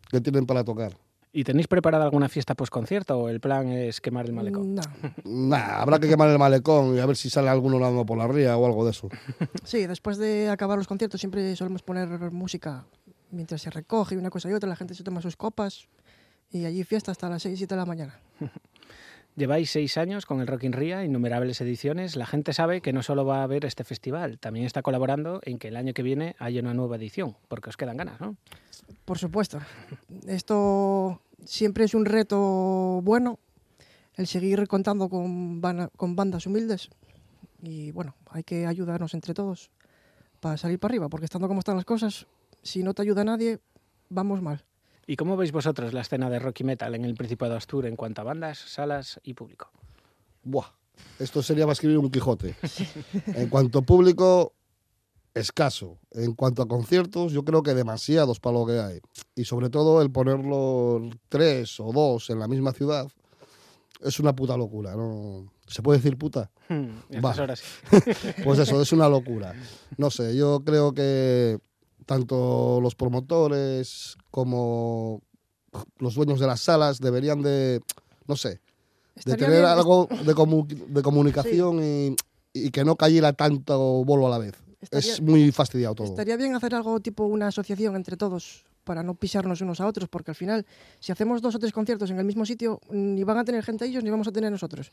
que 0.08 0.20
tienen 0.20 0.46
para 0.46 0.62
tocar. 0.62 0.96
¿Y 1.32 1.44
tenéis 1.44 1.68
preparada 1.68 2.04
alguna 2.04 2.28
fiesta 2.28 2.56
post-concierto 2.56 3.16
o 3.16 3.28
el 3.28 3.38
plan 3.38 3.68
es 3.68 4.00
quemar 4.00 4.26
el 4.26 4.32
malecón? 4.32 4.74
No. 4.74 4.82
Nah, 5.24 5.80
habrá 5.80 6.00
que 6.00 6.08
quemar 6.08 6.28
el 6.28 6.38
malecón 6.38 6.96
y 6.96 6.98
a 6.98 7.06
ver 7.06 7.16
si 7.16 7.30
sale 7.30 7.48
alguno 7.48 7.78
dando 7.78 8.04
por 8.04 8.18
la 8.18 8.26
ría 8.26 8.56
o 8.56 8.66
algo 8.66 8.84
de 8.84 8.90
eso. 8.90 9.08
Sí, 9.64 9.86
después 9.86 10.18
de 10.18 10.48
acabar 10.48 10.76
los 10.76 10.88
conciertos 10.88 11.20
siempre 11.20 11.54
solemos 11.54 11.82
poner 11.82 12.08
música 12.32 12.84
mientras 13.30 13.62
se 13.62 13.70
recoge 13.70 14.16
una 14.16 14.30
cosa 14.30 14.50
y 14.50 14.54
otra, 14.54 14.68
la 14.68 14.74
gente 14.76 14.94
se 14.94 15.04
toma 15.04 15.22
sus 15.22 15.36
copas 15.36 15.86
y 16.50 16.64
allí 16.64 16.82
fiesta 16.82 17.12
hasta 17.12 17.28
las 17.28 17.42
6, 17.42 17.58
7 17.58 17.74
de 17.74 17.78
la 17.78 17.86
mañana. 17.86 18.18
Lleváis 19.36 19.70
seis 19.70 19.96
años 19.96 20.26
con 20.26 20.40
el 20.40 20.46
Rock 20.46 20.64
in 20.64 20.72
Ria, 20.72 21.04
innumerables 21.04 21.60
ediciones. 21.60 22.16
La 22.16 22.26
gente 22.26 22.52
sabe 22.52 22.80
que 22.80 22.92
no 22.92 23.02
solo 23.02 23.24
va 23.24 23.40
a 23.40 23.42
haber 23.44 23.64
este 23.64 23.84
festival, 23.84 24.38
también 24.38 24.66
está 24.66 24.82
colaborando 24.82 25.40
en 25.44 25.58
que 25.58 25.68
el 25.68 25.76
año 25.76 25.94
que 25.94 26.02
viene 26.02 26.34
haya 26.38 26.60
una 26.60 26.74
nueva 26.74 26.96
edición, 26.96 27.36
porque 27.48 27.70
os 27.70 27.76
quedan 27.76 27.96
ganas, 27.96 28.20
¿no? 28.20 28.36
Por 29.04 29.18
supuesto. 29.18 29.60
Esto 30.26 31.22
siempre 31.44 31.84
es 31.84 31.94
un 31.94 32.04
reto 32.04 33.00
bueno, 33.02 33.38
el 34.16 34.26
seguir 34.26 34.66
contando 34.66 35.08
con, 35.08 35.60
con 35.96 36.16
bandas 36.16 36.46
humildes. 36.46 36.90
Y 37.62 37.92
bueno, 37.92 38.16
hay 38.30 38.42
que 38.42 38.66
ayudarnos 38.66 39.14
entre 39.14 39.32
todos 39.32 39.70
para 40.40 40.56
salir 40.56 40.78
para 40.78 40.92
arriba, 40.92 41.08
porque 41.08 41.26
estando 41.26 41.48
como 41.48 41.60
están 41.60 41.76
las 41.76 41.84
cosas, 41.84 42.26
si 42.62 42.82
no 42.82 42.94
te 42.94 43.02
ayuda 43.02 43.24
nadie, 43.24 43.60
vamos 44.08 44.42
mal. 44.42 44.64
¿Y 45.10 45.16
cómo 45.16 45.36
veis 45.36 45.50
vosotros 45.50 45.92
la 45.92 46.02
escena 46.02 46.30
de 46.30 46.38
rock 46.38 46.60
y 46.60 46.64
metal 46.64 46.94
en 46.94 47.04
el 47.04 47.16
Principado 47.16 47.56
Astur 47.56 47.84
en 47.84 47.96
cuanto 47.96 48.20
a 48.20 48.24
bandas, 48.24 48.58
salas 48.60 49.18
y 49.24 49.34
público? 49.34 49.68
Buah, 50.44 50.66
esto 51.18 51.42
sería 51.42 51.64
para 51.64 51.72
escribir 51.72 51.98
un 51.98 52.12
Quijote. 52.12 52.54
En 53.26 53.48
cuanto 53.48 53.80
a 53.80 53.82
público, 53.82 54.52
escaso. 55.34 55.98
En 56.12 56.34
cuanto 56.34 56.62
a 56.62 56.68
conciertos, 56.68 57.32
yo 57.32 57.44
creo 57.44 57.64
que 57.64 57.74
demasiados 57.74 58.38
para 58.38 58.56
lo 58.56 58.66
que 58.66 58.78
hay. 58.78 59.00
Y 59.34 59.46
sobre 59.46 59.68
todo 59.68 60.00
el 60.00 60.12
ponerlo 60.12 61.00
tres 61.28 61.80
o 61.80 61.90
dos 61.92 62.30
en 62.30 62.38
la 62.38 62.46
misma 62.46 62.70
ciudad 62.70 63.08
es 64.04 64.20
una 64.20 64.36
puta 64.36 64.56
locura. 64.56 64.94
¿no? 64.94 65.52
¿Se 65.66 65.82
puede 65.82 65.98
decir 65.98 66.18
puta? 66.18 66.52
Hmm, 66.68 66.90
estas 67.10 67.38
Va. 67.38 67.42
horas. 67.42 67.62
Pues 68.44 68.60
eso, 68.60 68.80
es 68.80 68.92
una 68.92 69.08
locura. 69.08 69.56
No 69.96 70.08
sé, 70.08 70.36
yo 70.36 70.62
creo 70.64 70.94
que 70.94 71.58
tanto 72.06 72.80
los 72.80 72.94
promotores 72.94 74.16
como 74.30 75.22
los 75.98 76.14
dueños 76.14 76.40
de 76.40 76.46
las 76.46 76.60
salas 76.60 76.98
deberían 76.98 77.42
de, 77.42 77.80
no 78.26 78.36
sé, 78.36 78.60
de 79.24 79.34
tener 79.36 79.50
bien- 79.50 79.64
algo 79.64 80.08
de, 80.24 80.34
comu- 80.34 80.66
de 80.66 81.02
comunicación 81.02 81.80
y, 81.84 82.16
y 82.52 82.70
que 82.70 82.84
no 82.84 82.96
cayera 82.96 83.32
tanto 83.32 83.78
bolo 84.04 84.26
a 84.26 84.30
la 84.30 84.38
vez. 84.38 84.54
Estaría- 84.80 85.12
es 85.12 85.20
muy 85.20 85.52
fastidiado 85.52 85.94
todo. 85.94 86.06
Estaría 86.08 86.36
bien 86.36 86.54
hacer 86.54 86.74
algo 86.74 86.98
tipo 87.00 87.24
una 87.24 87.48
asociación 87.48 87.96
entre 87.96 88.16
todos 88.16 88.64
para 88.84 89.02
no 89.02 89.14
pisarnos 89.14 89.60
unos 89.60 89.80
a 89.80 89.86
otros, 89.86 90.08
porque 90.08 90.30
al 90.30 90.34
final, 90.34 90.66
si 90.98 91.12
hacemos 91.12 91.42
dos 91.42 91.54
o 91.54 91.58
tres 91.58 91.72
conciertos 91.72 92.10
en 92.10 92.18
el 92.18 92.24
mismo 92.24 92.44
sitio, 92.46 92.80
ni 92.90 93.22
van 93.24 93.38
a 93.38 93.44
tener 93.44 93.62
gente 93.62 93.84
ellos 93.84 94.02
ni 94.02 94.10
vamos 94.10 94.26
a 94.26 94.32
tener 94.32 94.50
nosotros. 94.50 94.90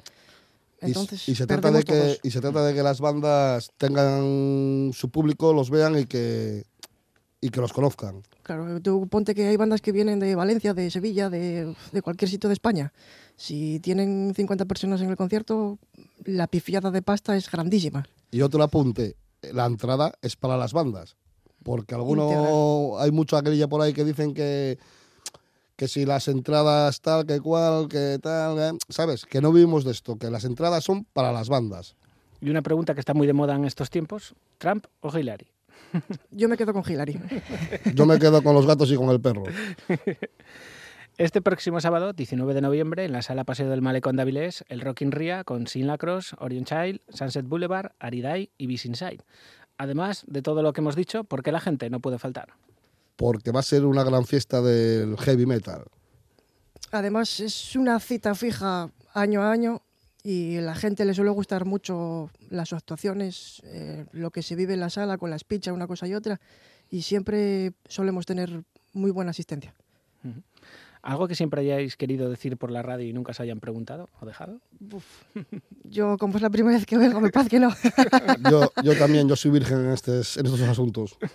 Y 0.82 0.88
Entonces, 0.88 1.28
y, 1.28 1.34
se 1.34 1.48
trata 1.48 1.72
de 1.72 1.84
que, 1.84 1.94
todos. 1.94 2.20
y 2.22 2.30
se 2.30 2.40
trata 2.42 2.64
de 2.66 2.76
que 2.76 2.84
las 2.84 3.00
bandas 3.00 3.72
tengan 3.78 4.92
su 4.94 5.10
público, 5.10 5.52
los 5.54 5.72
vean 5.72 5.98
y 5.98 6.06
que, 6.06 6.66
y 7.42 7.50
que 7.50 7.62
los 7.62 7.74
conozcan. 7.74 8.24
Claro, 8.44 8.82
tú 8.82 9.08
ponte 9.08 9.36
que 9.36 9.48
hay 9.48 9.58
bandas 9.58 9.82
que 9.82 9.92
vienen 9.92 10.20
de 10.20 10.36
Valencia, 10.36 10.74
de 10.74 10.90
Sevilla, 10.90 11.30
de, 11.30 11.76
de 11.92 12.02
cualquier 12.02 12.30
sitio 12.30 12.50
de 12.50 12.54
España. 12.54 12.94
Si 13.36 13.80
tienen 13.80 14.34
50 14.36 14.66
personas 14.66 15.02
en 15.02 15.10
el 15.10 15.18
concierto, 15.18 15.78
la 16.26 16.48
pifiada 16.48 16.92
de 16.92 17.02
pasta 17.02 17.36
es 17.36 17.50
grandísima. 17.50 18.08
Y 18.32 18.42
otro 18.42 18.64
apunte, 18.64 19.16
la 19.42 19.66
entrada 19.66 20.14
es 20.22 20.36
para 20.36 20.58
las 20.58 20.74
bandas. 20.74 21.16
Porque 21.64 21.96
alguno, 21.96 22.98
hay 23.00 23.12
mucha 23.12 23.42
grilla 23.42 23.68
por 23.68 23.82
ahí 23.82 23.94
que 23.94 24.06
dicen 24.06 24.34
que, 24.34 24.80
que 25.76 25.88
si 25.88 26.06
las 26.06 26.28
entradas 26.28 27.02
tal, 27.02 27.26
que 27.26 27.42
cual, 27.42 27.88
que 27.90 28.20
tal, 28.22 28.58
eh, 28.58 28.78
¿sabes? 28.90 29.26
Que 29.26 29.42
no 29.42 29.52
vivimos 29.52 29.84
de 29.84 29.92
esto, 29.92 30.18
que 30.18 30.32
las 30.32 30.46
entradas 30.46 30.84
son 30.84 31.06
para 31.14 31.32
las 31.32 31.50
bandas. 31.50 31.96
Y 32.40 32.50
una 32.50 32.62
pregunta 32.62 32.94
que 32.94 33.00
está 33.00 33.14
muy 33.14 33.28
de 33.28 33.34
moda 33.34 33.56
en 33.56 33.66
estos 33.66 33.90
tiempos, 33.90 34.34
¿Trump 34.60 34.86
o 35.02 35.16
Hillary? 35.16 35.48
Yo 36.32 36.50
me 36.50 36.58
quedo 36.58 36.74
con 36.74 36.84
Hilary. 36.88 37.20
Yo 37.94 38.06
me 38.06 38.20
quedo 38.20 38.42
con 38.42 38.54
los 38.54 38.66
gatos 38.66 38.92
y 38.92 38.96
con 38.96 39.10
el 39.10 39.22
perro. 39.22 39.44
Este 41.18 41.42
próximo 41.42 41.82
sábado, 41.82 42.14
19 42.14 42.54
de 42.54 42.62
noviembre, 42.62 43.04
en 43.04 43.12
la 43.12 43.24
sala 43.24 43.44
Paseo 43.44 43.70
del 43.70 43.82
Malecón 43.82 44.18
de 44.18 44.22
Avilés, 44.22 44.64
el 44.68 44.82
Rock 44.82 45.02
in 45.02 45.12
Ria 45.12 45.44
con 45.44 45.66
Sin 45.66 45.88
Lacrosse, 45.88 46.36
Orion 46.38 46.64
Child, 46.64 47.02
Sunset 47.10 47.48
Boulevard, 47.48 47.94
Aridai 47.98 48.52
y 48.56 48.68
Beast 48.68 48.86
Inside. 48.86 49.24
Además 49.80 50.26
de 50.28 50.44
todo 50.44 50.62
lo 50.62 50.74
que 50.74 50.82
hemos 50.82 50.96
dicho, 50.96 51.24
¿por 51.24 51.42
qué 51.42 51.52
la 51.52 51.60
gente 51.60 51.90
no 51.90 52.02
puede 52.02 52.20
faltar? 52.20 52.50
Porque 53.16 53.52
va 53.52 53.62
a 53.62 53.64
ser 53.64 53.86
una 53.86 54.04
gran 54.04 54.26
fiesta 54.26 54.62
del 54.62 55.18
heavy 55.18 55.48
metal. 55.48 55.86
Además, 56.92 57.40
es 57.40 57.76
una 57.76 58.00
cita 58.00 58.36
fija 58.36 58.92
año 59.16 59.42
a 59.42 59.52
año 59.52 59.82
y 60.24 60.60
la 60.60 60.76
gente 60.76 61.06
le 61.06 61.14
suele 61.14 61.32
gustar 61.32 61.66
mucho 61.66 62.30
las 62.50 62.74
actuaciones, 62.74 63.62
eh, 63.66 64.06
lo 64.12 64.32
que 64.32 64.42
se 64.42 64.56
vive 64.56 64.74
en 64.74 64.80
la 64.80 64.90
sala 64.90 65.18
con 65.18 65.30
la 65.30 65.40
speech, 65.40 65.68
una 65.68 65.88
cosa 65.88 66.08
y 66.08 66.14
otra, 66.14 66.40
y 66.90 67.02
siempre 67.04 67.74
solemos 67.86 68.26
tener 68.26 68.64
muy 68.94 69.12
buena 69.12 69.32
asistencia. 69.32 69.74
¿Algo 71.02 71.28
que 71.28 71.36
siempre 71.36 71.62
hayáis 71.62 71.96
querido 71.96 72.30
decir 72.30 72.58
por 72.58 72.72
la 72.72 72.82
radio 72.82 73.08
y 73.08 73.14
nunca 73.14 73.32
os 73.32 73.40
hayan 73.40 73.60
preguntado 73.60 74.10
o 74.20 74.26
dejado? 74.26 74.60
Yo, 75.84 76.18
como 76.18 76.36
es 76.36 76.42
la 76.42 76.50
primera 76.50 76.76
vez 76.76 76.86
que 76.86 76.98
vengo, 76.98 77.22
me 77.22 77.30
parece 77.30 77.52
que 77.52 77.60
no. 77.60 77.70
Yo, 78.52 78.72
yo 78.84 78.98
también, 78.98 79.30
yo 79.30 79.36
soy 79.36 79.52
virgen 79.52 79.86
en, 79.86 79.92
estes, 79.92 80.38
en 80.38 80.46
estos 80.46 80.62
asuntos. 80.62 81.18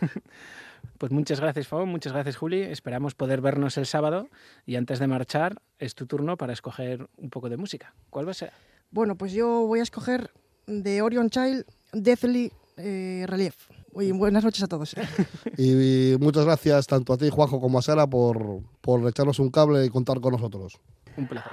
Pues 0.98 1.10
muchas 1.10 1.40
gracias, 1.40 1.66
Fabio, 1.66 1.86
muchas 1.86 2.12
gracias, 2.12 2.36
Juli. 2.36 2.60
Esperamos 2.60 3.14
poder 3.14 3.40
vernos 3.40 3.76
el 3.76 3.86
sábado 3.86 4.28
y 4.66 4.76
antes 4.76 5.00
de 5.00 5.08
marchar 5.08 5.60
es 5.80 5.96
tu 5.96 6.06
turno 6.06 6.36
para 6.36 6.52
escoger 6.52 7.08
un 7.16 7.28
poco 7.28 7.48
de 7.48 7.56
música. 7.56 7.92
¿Cuál 8.08 8.26
va 8.26 8.30
a 8.30 8.34
ser? 8.34 8.52
Bueno, 8.92 9.16
pues 9.16 9.32
yo 9.32 9.66
voy 9.66 9.80
a 9.80 9.82
escoger 9.82 10.30
de 10.66 11.00
Orion 11.00 11.30
Child 11.30 11.64
Deathly 11.94 12.52
eh, 12.76 13.24
Relief. 13.26 13.54
Y 13.94 14.12
buenas 14.12 14.44
noches 14.44 14.62
a 14.62 14.68
todos. 14.68 14.94
Y, 15.56 16.12
y 16.12 16.18
muchas 16.18 16.44
gracias 16.44 16.86
tanto 16.86 17.14
a 17.14 17.16
ti, 17.16 17.30
Juanjo, 17.30 17.60
como 17.60 17.78
a 17.78 17.82
Sara 17.82 18.06
por, 18.06 18.60
por 18.82 19.06
echarnos 19.08 19.38
un 19.38 19.50
cable 19.50 19.84
y 19.84 19.88
contar 19.88 20.20
con 20.20 20.32
nosotros. 20.32 20.78
Un 21.16 21.26
placer. 21.26 21.52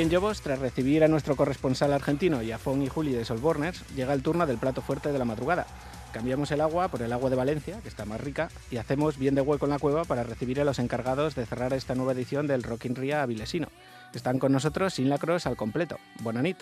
Bien, 0.00 0.10
Jobos, 0.10 0.40
tras 0.40 0.58
recibir 0.58 1.04
a 1.04 1.08
nuestro 1.08 1.36
corresponsal 1.36 1.92
argentino 1.92 2.40
y 2.40 2.52
a 2.52 2.58
Fon 2.58 2.80
y 2.80 2.88
Juli 2.88 3.12
de 3.12 3.26
Solborners, 3.26 3.86
llega 3.94 4.14
el 4.14 4.22
turno 4.22 4.46
del 4.46 4.56
plato 4.56 4.80
fuerte 4.80 5.12
de 5.12 5.18
la 5.18 5.26
madrugada. 5.26 5.66
Cambiamos 6.14 6.50
el 6.52 6.62
agua 6.62 6.88
por 6.88 7.02
el 7.02 7.12
agua 7.12 7.28
de 7.28 7.36
Valencia, 7.36 7.80
que 7.82 7.88
está 7.88 8.06
más 8.06 8.18
rica, 8.18 8.48
y 8.70 8.78
hacemos 8.78 9.18
bien 9.18 9.34
de 9.34 9.42
hueco 9.42 9.66
en 9.66 9.72
la 9.72 9.78
cueva 9.78 10.04
para 10.04 10.22
recibir 10.22 10.58
a 10.58 10.64
los 10.64 10.78
encargados 10.78 11.34
de 11.34 11.44
cerrar 11.44 11.74
esta 11.74 11.94
nueva 11.94 12.12
edición 12.12 12.46
del 12.46 12.62
Rockin' 12.62 12.96
Ria 12.96 13.22
Avilesino. 13.22 13.68
Están 14.14 14.38
con 14.38 14.52
nosotros 14.52 14.94
sin 14.94 15.10
lacros 15.10 15.44
al 15.44 15.58
completo. 15.58 15.98
Bonanit. 16.20 16.56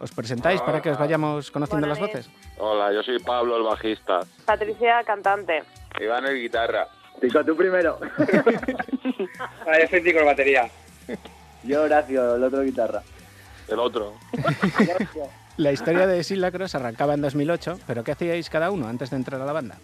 ¿Os 0.00 0.10
presentáis 0.10 0.60
para 0.60 0.82
que 0.82 0.90
os 0.90 0.98
vayamos 0.98 1.52
conociendo 1.52 1.86
las 1.86 2.00
Bonanit. 2.00 2.24
voces? 2.24 2.32
Hola, 2.58 2.92
yo 2.92 3.04
soy 3.04 3.20
Pablo, 3.20 3.56
el 3.56 3.62
bajista. 3.62 4.18
Patricia, 4.44 5.04
cantante. 5.04 5.62
Iván, 6.00 6.26
el 6.26 6.42
guitarra. 6.42 6.88
Tico, 7.20 7.44
tú 7.44 7.54
primero. 7.56 8.00
Ah, 9.38 9.78
yo 9.80 9.86
soy 9.88 10.02
Tico, 10.02 10.24
batería. 10.24 10.68
Yo, 11.62 11.82
Horacio, 11.82 12.36
el 12.36 12.44
otro 12.44 12.62
guitarra. 12.62 13.02
El 13.68 13.78
otro. 13.78 14.14
La 15.56 15.72
historia 15.72 16.06
de 16.06 16.24
Sin 16.24 16.40
Lacros 16.40 16.74
arrancaba 16.74 17.12
en 17.14 17.20
2008, 17.20 17.80
pero 17.86 18.02
¿qué 18.02 18.12
hacíais 18.12 18.48
cada 18.48 18.70
uno 18.70 18.88
antes 18.88 19.10
de 19.10 19.16
entrar 19.16 19.40
a 19.40 19.44
la 19.44 19.52
banda? 19.52 19.76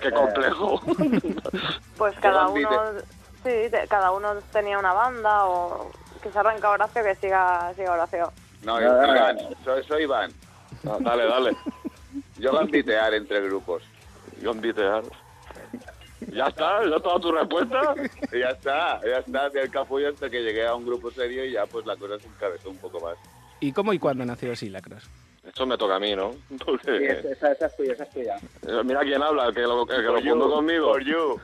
Qué 0.00 0.10
complejo. 0.10 0.80
Pues 1.96 2.14
cada 2.20 2.46
Yo 2.48 2.52
uno, 2.52 2.80
sí, 3.44 3.50
te- 3.70 3.86
cada 3.88 4.10
uno 4.10 4.34
tenía 4.52 4.78
una 4.78 4.92
banda 4.92 5.44
o 5.46 5.90
que 6.20 6.32
se 6.32 6.38
arranca 6.38 6.70
Horacio, 6.70 7.02
que 7.04 7.14
siga, 7.14 7.72
siga 7.76 7.92
Horacio. 7.92 8.32
No, 8.64 8.80
No, 8.80 8.94
dale, 8.94 9.12
Iván, 9.12 9.36
dale. 9.36 9.56
soy, 9.64 9.84
soy 9.84 10.02
Iván. 10.02 10.32
No, 10.82 10.98
dale, 10.98 11.26
dale. 11.26 11.56
Yo 12.38 12.52
gambitear 12.58 13.14
entre 13.14 13.40
grupos. 13.42 13.82
Gambitear. 14.42 15.04
¿Ya 16.32 16.46
está? 16.46 16.80
¿Ya 16.88 16.96
está 16.96 17.20
tu 17.20 17.32
respuesta? 17.32 17.94
Y 18.32 18.38
ya 18.40 18.48
está, 18.50 19.00
ya 19.04 19.18
está. 19.18 19.46
Hacía 19.46 19.62
el 19.62 19.70
capullo 19.70 20.08
hasta 20.08 20.28
que 20.30 20.42
llegué 20.42 20.66
a 20.66 20.74
un 20.74 20.84
grupo 20.86 21.10
serio 21.10 21.44
y 21.44 21.52
ya 21.52 21.66
pues 21.66 21.84
la 21.86 21.96
cosa 21.96 22.18
se 22.18 22.26
encabezó 22.26 22.70
un 22.70 22.78
poco 22.78 23.00
más. 23.00 23.16
¿Y 23.60 23.72
cómo 23.72 23.92
y 23.92 23.98
cuándo 23.98 24.24
nació 24.24 24.54
Sin 24.56 24.72
Lacros? 24.72 25.04
Esto 25.46 25.66
me 25.66 25.76
toca 25.76 25.96
a 25.96 26.00
mí, 26.00 26.14
¿no? 26.16 26.32
Sí, 26.84 26.90
esa, 27.02 27.52
esa 27.52 27.66
es 27.66 27.76
tuya, 27.76 27.92
esa 27.92 28.04
es 28.04 28.10
tuya. 28.10 28.36
Eh, 28.66 28.82
Mira 28.84 29.00
quién 29.00 29.22
habla, 29.22 29.46
el 29.48 29.54
que 29.54 29.60
lo, 29.62 29.84
que 29.86 29.98
lo 29.98 30.20
fundó 30.20 30.50
conmigo. 30.50 30.92
for 30.92 31.04
you. 31.04 31.40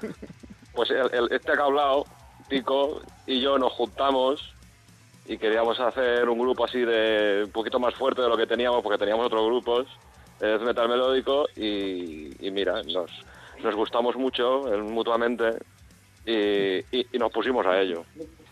Pues 0.73 0.91
el, 0.91 1.11
el- 1.13 1.33
este 1.33 1.53
que 1.53 1.59
ha 1.61 1.65
hablado, 1.65 2.05
Tico, 2.49 3.03
y 3.27 3.41
yo 3.41 3.59
nos 3.59 3.73
juntamos 3.73 4.55
y 5.27 5.37
queríamos 5.39 5.79
hacer 5.79 6.29
un 6.29 6.39
grupo 6.39 6.65
así 6.65 6.81
de 6.81 7.43
un 7.45 7.51
poquito 7.53 7.79
más 7.79 7.95
fuerte 7.95 8.23
de 8.23 8.29
lo 8.29 8.37
que 8.37 8.47
teníamos, 8.47 8.83
porque 8.83 8.99
teníamos 8.99 9.27
otros 9.27 9.45
grupos, 9.47 9.87
death 10.41 10.63
metal 10.63 10.89
melódico, 10.89 11.47
y, 11.55 12.31
y 12.45 12.51
mira, 12.51 12.83
nos, 12.85 13.11
nos 13.63 13.75
gustamos 13.75 14.17
mucho 14.17 14.63
mutuamente 14.83 15.51
y, 16.27 16.79
y- 16.97 17.07
y 17.13 17.19
nos 17.19 17.31
pusimos 17.33 17.67
a 17.67 17.81
ello. 17.81 18.05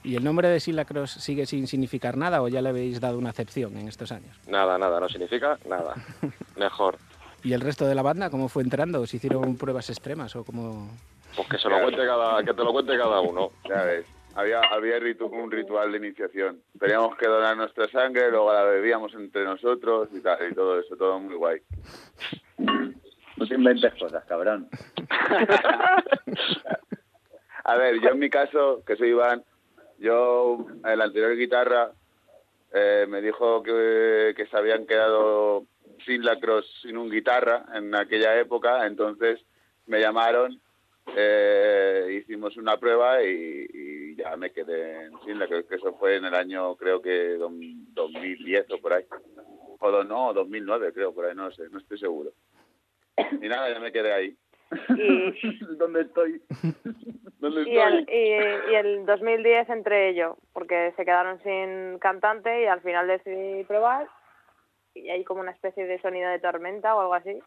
¿Y 0.04 0.16
el 0.16 0.24
nombre 0.24 0.48
de 0.48 0.60
Sin 0.60 0.76
Lacros 0.76 1.10
sigue 1.10 1.44
sin 1.44 1.66
significar 1.66 2.16
nada 2.16 2.40
o 2.42 2.48
ya 2.48 2.62
le 2.62 2.68
habéis 2.70 3.00
dado 3.00 3.18
una 3.18 3.30
acepción 3.30 3.76
en 3.76 3.88
estos 3.88 4.12
años? 4.12 4.38
Nada, 4.46 4.78
nada, 4.78 5.00
no 5.00 5.08
significa 5.08 5.58
nada. 5.68 5.94
Mejor. 6.56 6.96
¿Y 7.42 7.52
el 7.52 7.60
resto 7.60 7.86
de 7.86 7.94
la 7.94 8.02
banda 8.02 8.30
cómo 8.30 8.48
fue 8.48 8.62
entrando? 8.62 9.00
¿Os 9.00 9.12
hicieron 9.12 9.56
pruebas 9.56 9.90
extremas 9.90 10.34
o 10.36 10.44
cómo...? 10.44 10.88
Pues 11.36 11.48
que 11.48 11.58
se 11.58 11.68
lo 11.68 11.80
cuente 11.82 12.04
cada, 12.06 12.42
que 12.42 12.54
te 12.54 12.64
lo 12.64 12.72
cuente 12.72 12.96
cada 12.96 13.20
uno. 13.20 13.50
Ya 13.68 13.82
ves, 13.84 14.06
había, 14.34 14.60
había 14.72 14.98
ritu- 14.98 15.30
un 15.30 15.50
ritual 15.50 15.92
de 15.92 15.98
iniciación. 15.98 16.60
Teníamos 16.80 17.16
que 17.16 17.28
donar 17.28 17.56
nuestra 17.56 17.86
sangre, 17.88 18.30
luego 18.30 18.52
la 18.52 18.64
bebíamos 18.64 19.12
entre 19.14 19.44
nosotros 19.44 20.08
y, 20.12 20.20
tal, 20.20 20.38
y 20.50 20.54
todo 20.54 20.80
eso, 20.80 20.96
todo 20.96 21.20
muy 21.20 21.34
guay. 21.36 21.60
No 23.38 23.46
te 23.46 23.54
inventes 23.54 23.94
cosas, 23.94 24.24
cabrón. 24.24 24.68
A 27.64 27.76
ver, 27.76 28.00
yo 28.00 28.08
en 28.10 28.18
mi 28.18 28.30
caso, 28.30 28.82
que 28.86 28.96
soy 28.96 29.10
Iván, 29.10 29.44
yo, 29.98 30.66
el 30.84 31.00
anterior 31.00 31.36
guitarra, 31.36 31.92
eh, 32.72 33.06
me 33.08 33.20
dijo 33.20 33.62
que, 33.62 34.32
que 34.36 34.46
se 34.46 34.56
habían 34.56 34.86
quedado 34.86 35.64
sin 36.04 36.24
la 36.24 36.38
cross, 36.40 36.66
sin 36.82 36.96
un 36.96 37.10
guitarra 37.10 37.66
en 37.74 37.94
aquella 37.94 38.38
época, 38.40 38.86
entonces 38.86 39.40
me 39.86 40.00
llamaron, 40.00 40.58
eh, 41.14 42.20
hicimos 42.22 42.56
una 42.56 42.76
prueba 42.78 43.22
y, 43.22 44.14
ya 44.16 44.36
me 44.36 44.50
quedé 44.50 45.04
en 45.06 45.12
sin 45.24 45.38
la 45.38 45.46
cross, 45.46 45.66
que 45.68 45.76
eso 45.76 45.94
fue 45.94 46.16
en 46.16 46.24
el 46.24 46.34
año, 46.34 46.74
creo 46.76 47.00
que 47.00 47.38
dom- 47.38 47.84
2010 47.94 48.70
o 48.70 48.78
por 48.78 48.94
ahí. 48.94 49.04
O 49.80 50.02
no, 50.02 50.32
2009 50.32 50.92
creo, 50.92 51.14
por 51.14 51.26
ahí, 51.26 51.36
no 51.36 51.50
sé, 51.52 51.68
no 51.70 51.78
estoy 51.78 51.98
seguro. 51.98 52.32
Y 53.42 53.48
nada, 53.48 53.72
ya 53.72 53.80
me 53.80 53.92
quedé 53.92 54.12
ahí. 54.12 54.36
Y, 54.96 55.58
¿Dónde 55.76 56.02
estoy? 56.02 56.42
¿Dónde 57.38 57.62
y, 57.70 57.78
el, 57.78 58.06
y, 58.10 58.72
y 58.72 58.74
el 58.74 59.06
2010 59.06 59.68
entre 59.70 60.10
ellos, 60.10 60.36
porque 60.52 60.92
se 60.96 61.04
quedaron 61.04 61.40
sin 61.42 61.98
cantante 61.98 62.62
y 62.62 62.66
al 62.66 62.80
final 62.80 63.06
decidí 63.06 63.64
probar 63.64 64.08
y 64.94 65.10
hay 65.10 65.24
como 65.24 65.40
una 65.40 65.52
especie 65.52 65.86
de 65.86 66.00
sonido 66.00 66.28
de 66.30 66.40
tormenta 66.40 66.94
o 66.96 67.00
algo 67.00 67.14
así, 67.14 67.38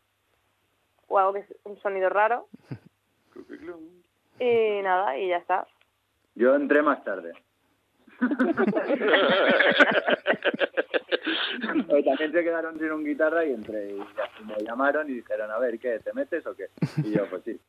o 1.08 1.20
algo 1.20 1.34
que 1.34 1.40
es 1.40 1.56
un 1.66 1.80
sonido 1.82 2.10
raro 2.10 2.48
y 4.40 4.82
nada, 4.82 5.18
y 5.18 5.28
ya 5.28 5.38
está. 5.38 5.68
Yo 6.36 6.56
entré 6.56 6.82
más 6.82 7.04
tarde. 7.04 7.34
También 12.06 12.32
se 12.32 12.44
quedaron 12.44 12.78
sin 12.80 12.92
un 12.92 13.04
guitarra 13.04 13.46
y 13.46 13.52
y 13.52 13.56
me 14.46 14.56
llamaron 14.66 15.10
y 15.10 15.14
dijeron, 15.16 15.52
a 15.52 15.58
ver, 15.60 15.80
¿qué? 15.80 16.00
¿Te 16.00 16.14
metes 16.14 16.46
o 16.46 16.56
qué? 16.56 16.68
Y 17.04 17.12
yo, 17.16 17.26
pues 17.30 17.44
sí. 17.44 17.60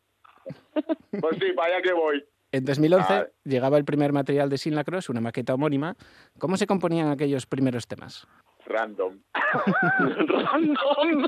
Pues 1.21 1.37
sí, 1.41 1.53
para 1.53 1.75
allá 1.75 1.83
que 1.83 1.93
voy. 1.93 2.25
En 2.53 2.65
2011 2.65 3.13
Ah. 3.15 3.27
llegaba 3.45 3.79
el 3.79 3.85
primer 3.85 4.13
material 4.13 4.49
de 4.51 4.59
Sin 4.59 4.75
Lacros, 4.75 5.09
una 5.09 5.21
maqueta 5.21 5.55
homónima. 5.55 5.95
¿Cómo 6.39 6.57
se 6.57 6.67
componían 6.67 7.09
aquellos 7.11 7.47
primeros 7.47 7.87
temas? 7.87 8.27
Random. 8.67 9.19
¡Random! 10.29 11.27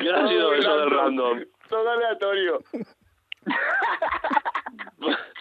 ¿Qué 0.00 0.10
ha 0.10 0.28
sido 0.28 0.54
eso 0.54 0.76
del 0.78 0.90
random? 0.90 1.44
Todo 1.68 1.90
aleatorio. 1.90 2.62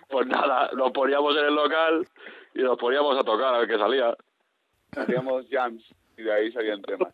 Pues 0.10 0.28
nada, 0.28 0.70
nos 0.76 0.92
poníamos 0.92 1.36
en 1.38 1.46
el 1.46 1.56
local 1.56 2.08
y 2.56 2.62
nos 2.64 2.78
poníamos 2.78 3.18
a 3.18 3.24
tocar 3.24 3.54
a 3.54 3.60
ver 3.60 3.68
qué 3.68 3.78
salía. 3.78 4.16
Hacíamos 4.96 5.46
jams 5.52 5.84
y 6.18 6.24
de 6.24 6.34
ahí 6.34 6.52
salían 6.52 6.82
temas. 6.82 7.14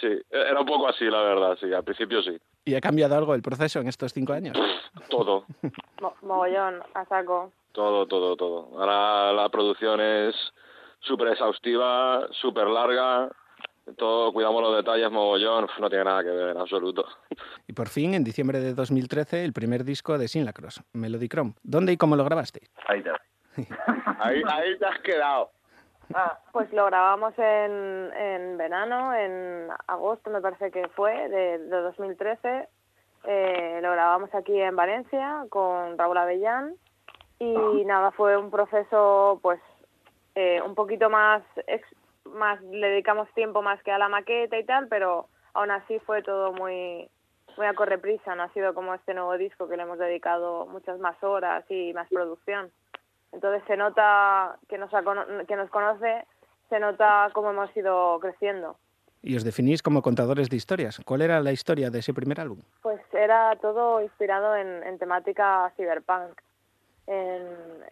Sí, 0.00 0.08
era 0.30 0.60
un 0.60 0.66
poco 0.66 0.88
así, 0.88 1.04
la 1.04 1.22
verdad, 1.22 1.56
sí, 1.60 1.72
al 1.72 1.84
principio 1.84 2.20
sí. 2.22 2.36
¿Y 2.64 2.74
ha 2.74 2.80
cambiado 2.80 3.16
algo 3.16 3.34
el 3.34 3.42
proceso 3.42 3.78
en 3.80 3.86
estos 3.88 4.12
cinco 4.12 4.32
años? 4.32 4.56
Todo, 5.08 5.44
Mo- 6.00 6.16
mogollón, 6.22 6.82
a 6.94 7.04
saco. 7.04 7.52
todo, 7.72 8.06
todo, 8.06 8.36
todo. 8.36 8.70
Ahora 8.80 9.32
la 9.32 9.48
producción 9.48 10.00
es 10.00 10.34
súper 11.00 11.28
exhaustiva, 11.28 12.26
súper 12.32 12.66
larga, 12.66 13.30
todo, 13.96 14.32
cuidamos 14.32 14.62
los 14.62 14.76
detalles, 14.76 15.10
mogollón, 15.10 15.66
no 15.80 15.88
tiene 15.88 16.04
nada 16.04 16.22
que 16.22 16.30
ver 16.30 16.50
en 16.50 16.58
absoluto. 16.58 17.04
Y 17.68 17.72
por 17.72 17.88
fin, 17.88 18.14
en 18.14 18.24
diciembre 18.24 18.60
de 18.60 18.74
2013, 18.74 19.44
el 19.44 19.52
primer 19.52 19.84
disco 19.84 20.18
de 20.18 20.28
Sin 20.28 20.44
Lacros, 20.44 20.82
Melody 20.92 21.28
Chrome. 21.28 21.54
¿Dónde 21.62 21.92
y 21.92 21.96
cómo 21.96 22.16
lo 22.16 22.24
grabaste? 22.24 22.60
Ahí 22.88 23.02
te 23.02 23.10
Ahí, 24.18 24.42
ahí 24.48 24.78
te 24.78 24.86
has 24.86 24.98
quedado. 25.00 25.50
Ah, 26.14 26.38
pues 26.52 26.72
lo 26.72 26.86
grabamos 26.86 27.34
en, 27.38 28.10
en 28.14 28.56
verano, 28.58 29.12
en 29.14 29.68
agosto 29.88 30.30
me 30.30 30.40
parece 30.40 30.70
que 30.70 30.86
fue, 30.88 31.28
de, 31.28 31.58
de 31.58 31.76
2013. 31.80 32.68
Eh, 33.24 33.80
lo 33.82 33.90
grabamos 33.90 34.32
aquí 34.34 34.60
en 34.60 34.76
Valencia 34.76 35.44
con 35.48 35.98
Raúl 35.98 36.16
Avellán 36.18 36.74
y 37.40 37.84
nada, 37.84 38.12
fue 38.12 38.36
un 38.36 38.50
proceso 38.50 39.40
pues 39.42 39.58
eh, 40.36 40.60
un 40.64 40.74
poquito 40.76 41.10
más, 41.10 41.42
ex- 41.66 41.94
más, 42.34 42.60
le 42.62 42.88
dedicamos 42.88 43.32
tiempo 43.34 43.62
más 43.62 43.82
que 43.82 43.92
a 43.92 43.98
la 43.98 44.08
maqueta 44.08 44.58
y 44.58 44.64
tal, 44.64 44.88
pero 44.88 45.28
aún 45.54 45.70
así 45.70 45.98
fue 46.00 46.22
todo 46.22 46.52
muy, 46.52 47.08
muy 47.56 47.66
a 47.66 47.74
correprisa, 47.74 48.34
no 48.34 48.44
ha 48.44 48.52
sido 48.52 48.74
como 48.74 48.94
este 48.94 49.14
nuevo 49.14 49.36
disco 49.36 49.68
que 49.68 49.76
le 49.76 49.82
hemos 49.82 49.98
dedicado 49.98 50.66
muchas 50.66 50.98
más 50.98 51.22
horas 51.22 51.64
y 51.70 51.92
más 51.94 52.08
producción. 52.08 52.70
Entonces 53.32 53.62
se 53.66 53.76
nota 53.76 54.56
que 54.68 54.78
nos, 54.78 54.90
que 55.46 55.56
nos 55.56 55.70
conoce, 55.70 56.24
se 56.68 56.80
nota 56.80 57.30
cómo 57.32 57.50
hemos 57.50 57.74
ido 57.76 58.18
creciendo. 58.20 58.76
Y 59.22 59.36
os 59.36 59.44
definís 59.44 59.82
como 59.82 60.02
contadores 60.02 60.48
de 60.48 60.56
historias. 60.56 61.00
¿Cuál 61.04 61.22
era 61.22 61.40
la 61.40 61.52
historia 61.52 61.90
de 61.90 61.98
ese 61.98 62.14
primer 62.14 62.40
álbum? 62.40 62.60
Pues 62.82 63.00
era 63.12 63.56
todo 63.56 64.00
inspirado 64.00 64.54
en, 64.54 64.82
en 64.84 64.98
temática 64.98 65.72
cyberpunk. 65.76 66.40
en, 67.06 67.42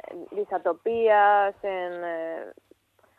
en 0.09 0.27
disatopías, 0.33 1.55
en 1.63 1.93
eh, 2.05 2.45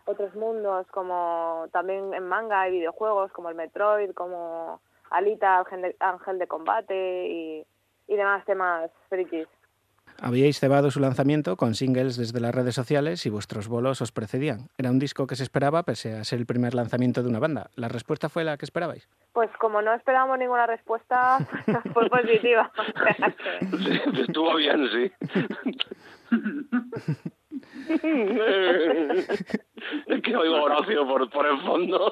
otros 0.06 0.36
mundos, 0.36 0.88
como 0.88 1.68
también 1.72 2.14
en 2.14 2.28
manga 2.28 2.68
y 2.68 2.72
videojuegos, 2.72 3.32
como 3.32 3.50
el 3.50 3.56
Metroid, 3.56 4.12
como 4.14 4.82
Alita, 5.10 5.60
Ángel 5.60 5.82
de, 5.82 5.96
Ángel 6.00 6.40
de 6.40 6.48
Combate 6.48 7.28
y, 7.28 7.66
y 8.08 8.16
demás 8.16 8.46
temas 8.46 8.92
frikis. 9.10 9.48
Habíais 10.22 10.60
cebado 10.60 10.92
su 10.92 11.02
lanzamiento 11.02 11.58
con 11.58 11.76
singles 11.76 12.16
desde 12.16 12.40
las 12.40 12.56
redes 12.56 12.74
sociales 12.74 13.26
y 13.26 13.30
vuestros 13.30 13.68
bolos 13.68 14.02
os 14.02 14.14
precedían. 14.14 14.70
Era 14.78 14.90
un 14.90 14.98
disco 14.98 15.28
que 15.28 15.36
se 15.36 15.44
esperaba 15.44 15.84
pese 15.84 16.16
a 16.16 16.24
ser 16.24 16.40
el 16.40 16.46
primer 16.46 16.74
lanzamiento 16.74 17.22
de 17.22 17.30
una 17.30 17.40
banda. 17.40 17.70
¿La 17.76 17.90
respuesta 17.90 18.30
fue 18.30 18.46
la 18.46 18.56
que 18.58 18.64
esperabais? 18.64 19.10
Pues 19.34 19.50
como 19.60 19.82
no 19.82 19.94
esperábamos 19.94 20.40
ninguna 20.40 20.68
respuesta, 20.68 21.40
fue 21.94 22.10
positiva. 22.10 22.72
Estuvo 24.28 24.56
bien, 24.56 24.88
sí. 24.90 25.12
es 30.08 30.22
que 30.22 30.36
oigo 30.36 30.62
Horacio 30.64 31.08
por, 31.08 31.30
por 31.30 31.46
el 31.46 31.60
fondo. 31.62 32.12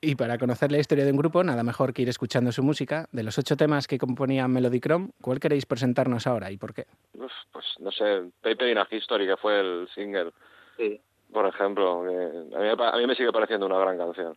Y 0.00 0.14
para 0.14 0.38
conocer 0.38 0.70
la 0.70 0.78
historia 0.78 1.04
de 1.04 1.10
un 1.10 1.16
grupo, 1.16 1.42
nada 1.42 1.62
mejor 1.62 1.92
que 1.92 2.02
ir 2.02 2.08
escuchando 2.08 2.52
su 2.52 2.62
música. 2.62 3.08
De 3.12 3.22
los 3.22 3.38
ocho 3.38 3.56
temas 3.56 3.86
que 3.88 3.98
componían 3.98 4.52
Melody 4.52 4.78
Chrome, 4.80 5.08
¿cuál 5.20 5.40
queréis 5.40 5.66
presentarnos 5.66 6.26
ahora 6.26 6.50
y 6.52 6.56
por 6.58 6.74
qué? 6.74 6.86
Uf, 7.14 7.32
pues 7.52 7.64
no 7.80 7.90
sé, 7.90 8.22
Paper 8.42 8.68
in 8.68 8.78
a 8.78 8.86
History, 8.90 9.26
que 9.26 9.36
fue 9.36 9.58
el 9.60 9.88
single, 9.94 10.32
Sí. 10.76 11.00
por 11.32 11.46
ejemplo, 11.46 12.04
que 12.04 12.56
a 12.56 12.60
mí, 12.60 12.68
a 12.78 12.96
mí 12.98 13.06
me 13.06 13.14
sigue 13.14 13.32
pareciendo 13.32 13.66
una 13.66 13.78
gran 13.78 13.96
canción. 13.98 14.36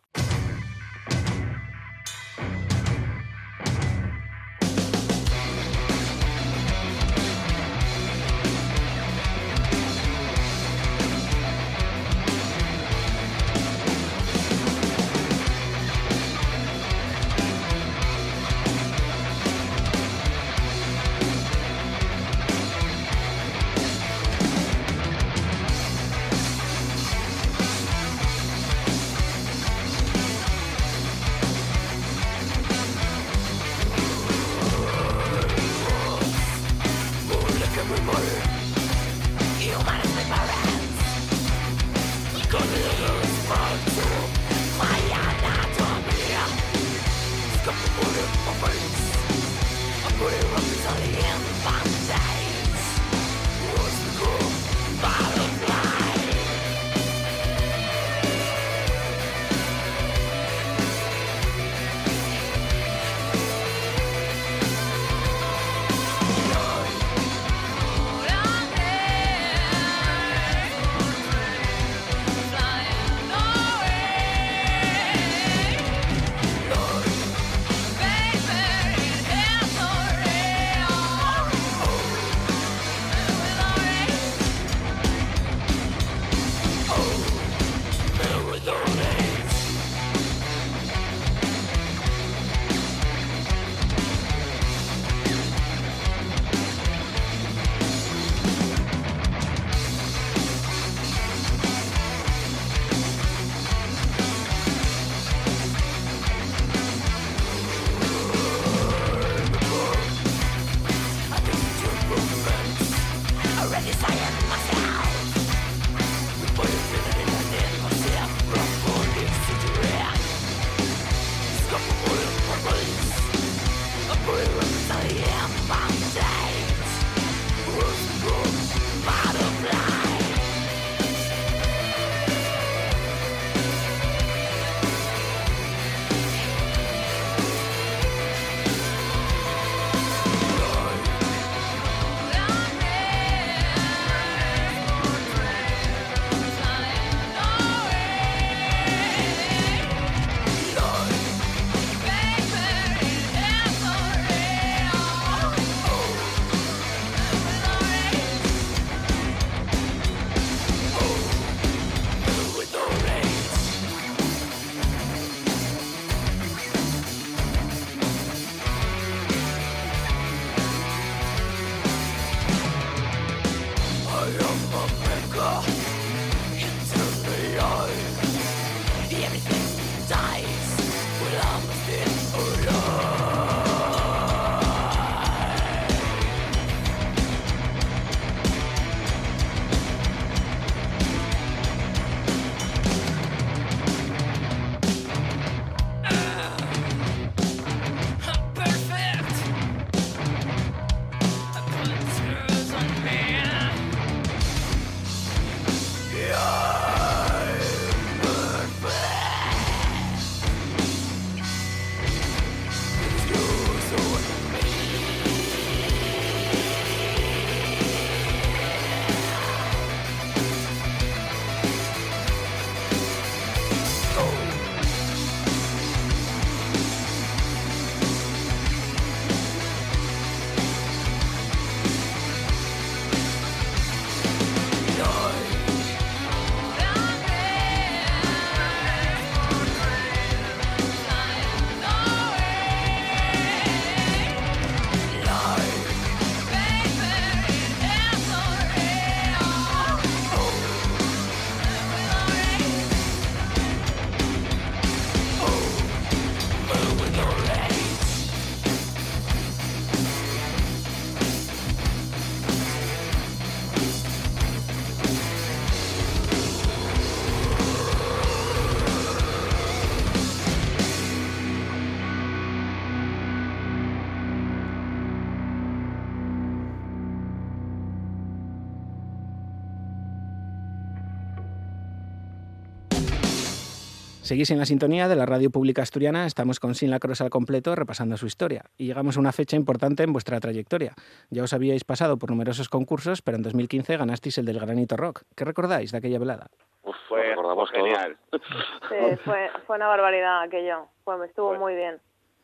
Seguís 284.30 284.52
en 284.52 284.60
la 284.60 284.64
sintonía 284.64 285.08
de 285.08 285.16
la 285.16 285.26
radio 285.26 285.50
pública 285.50 285.82
asturiana, 285.82 286.24
estamos 286.24 286.60
con 286.60 286.76
Sin 286.76 286.92
la 286.92 287.00
Cross 287.00 287.20
al 287.20 287.30
completo 287.30 287.74
repasando 287.74 288.16
su 288.16 288.26
historia 288.26 288.62
y 288.78 288.86
llegamos 288.86 289.16
a 289.16 289.20
una 289.20 289.32
fecha 289.32 289.56
importante 289.56 290.04
en 290.04 290.12
vuestra 290.12 290.38
trayectoria. 290.38 290.94
Ya 291.30 291.42
os 291.42 291.52
habíais 291.52 291.82
pasado 291.82 292.16
por 292.16 292.30
numerosos 292.30 292.68
concursos, 292.68 293.22
pero 293.22 293.38
en 293.38 293.42
2015 293.42 293.96
ganasteis 293.96 294.38
el 294.38 294.44
del 294.44 294.60
Granito 294.60 294.96
Rock. 294.96 295.22
¿Qué 295.34 295.44
recordáis 295.44 295.90
de 295.90 295.98
aquella 295.98 296.20
velada? 296.20 296.46
Uf, 296.84 296.94
fue, 297.08 297.34
fue 297.34 297.66
genial. 297.72 298.16
Sí, 298.30 299.16
fue, 299.24 299.50
fue 299.66 299.74
una 299.74 299.88
barbaridad 299.88 300.42
aquello. 300.42 300.86
Fue, 301.02 301.26
estuvo 301.26 301.54
muy 301.56 301.74
bien. 301.74 301.98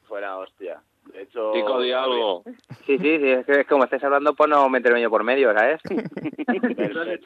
Fue 0.08 0.20
la 0.20 0.38
hostia. 0.38 0.82
De 1.12 1.22
hecho... 1.22 1.52
Chico, 1.54 1.80
di 1.80 1.92
algo. 1.92 2.42
Sí, 2.84 2.98
sí, 2.98 3.18
sí, 3.18 3.28
es 3.30 3.46
que 3.46 3.60
es 3.60 3.66
como 3.66 3.84
estáis 3.84 4.02
hablando, 4.04 4.34
pues 4.34 4.50
no 4.50 4.68
meterme 4.68 5.00
yo 5.00 5.10
por 5.10 5.22
medio, 5.24 5.52
¿sabes? 5.54 5.80
ver, 6.76 7.20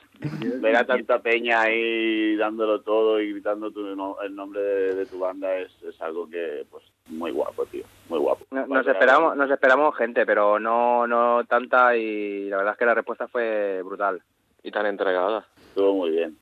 ver 0.60 0.76
a 0.76 0.84
tanta 0.86 1.18
peña 1.20 1.62
ahí 1.62 2.36
dándolo 2.36 2.80
todo 2.82 3.20
y 3.20 3.32
gritando 3.32 3.70
tu, 3.70 3.80
no- 3.96 4.16
el 4.22 4.34
nombre 4.34 4.60
de, 4.60 4.94
de 4.94 5.06
tu 5.06 5.18
banda 5.18 5.56
es, 5.56 5.70
es 5.82 6.00
algo 6.00 6.28
que, 6.28 6.64
pues, 6.70 6.84
muy 7.08 7.30
guapo, 7.30 7.64
tío. 7.66 7.84
Muy 8.08 8.18
guapo. 8.18 8.44
No- 8.50 8.66
Nos 8.66 8.86
esperamos, 8.86 9.36
nos 9.36 9.50
esperamos 9.50 9.96
gente, 9.96 10.24
pero 10.26 10.58
no, 10.58 11.06
no 11.06 11.44
tanta 11.44 11.96
y 11.96 12.48
la 12.48 12.58
verdad 12.58 12.72
es 12.74 12.78
que 12.78 12.86
la 12.86 12.94
respuesta 12.94 13.28
fue 13.28 13.82
brutal. 13.82 14.20
Y 14.62 14.70
tan 14.70 14.84
entregada. 14.86 15.46
Estuvo 15.68 15.94
muy 15.94 16.10
bien. 16.10 16.36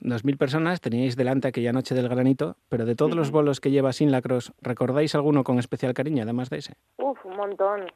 2.000 0.00 0.36
personas 0.38 0.80
teníais 0.80 1.16
delante 1.16 1.48
aquella 1.48 1.72
noche 1.72 1.94
del 1.94 2.08
granito, 2.08 2.56
pero 2.68 2.84
de 2.84 2.94
todos 2.94 3.14
los 3.16 3.30
bolos 3.30 3.60
que 3.60 3.70
lleva 3.70 3.92
Sin 3.92 4.12
la 4.12 4.20
Cross, 4.22 4.52
¿recordáis 4.60 5.14
alguno 5.14 5.42
con 5.44 5.58
especial 5.58 5.94
cariño, 5.94 6.22
además 6.22 6.50
de 6.50 6.58
ese? 6.58 6.74
Uf, 6.98 7.24
un 7.24 7.36
montón. 7.36 7.86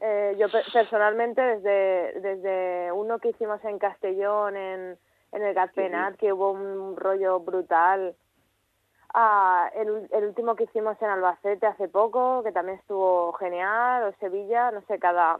Eh, 0.00 0.36
yo 0.38 0.48
pe- 0.50 0.64
personalmente, 0.72 1.40
desde, 1.40 2.20
desde 2.20 2.92
uno 2.92 3.18
que 3.18 3.30
hicimos 3.30 3.64
en 3.64 3.78
Castellón, 3.78 4.56
en, 4.56 4.98
en 5.32 5.42
el 5.42 5.54
Gatpenat, 5.54 6.16
que 6.16 6.32
hubo 6.32 6.50
un 6.52 6.96
rollo 6.96 7.40
brutal, 7.40 8.14
a 9.14 9.70
el, 9.74 10.08
el 10.12 10.24
último 10.24 10.56
que 10.56 10.64
hicimos 10.64 11.00
en 11.00 11.08
Albacete 11.08 11.66
hace 11.66 11.88
poco, 11.88 12.42
que 12.42 12.52
también 12.52 12.78
estuvo 12.78 13.32
genial, 13.34 14.02
o 14.04 14.12
Sevilla, 14.20 14.70
no 14.72 14.82
sé, 14.82 14.98
cada, 14.98 15.38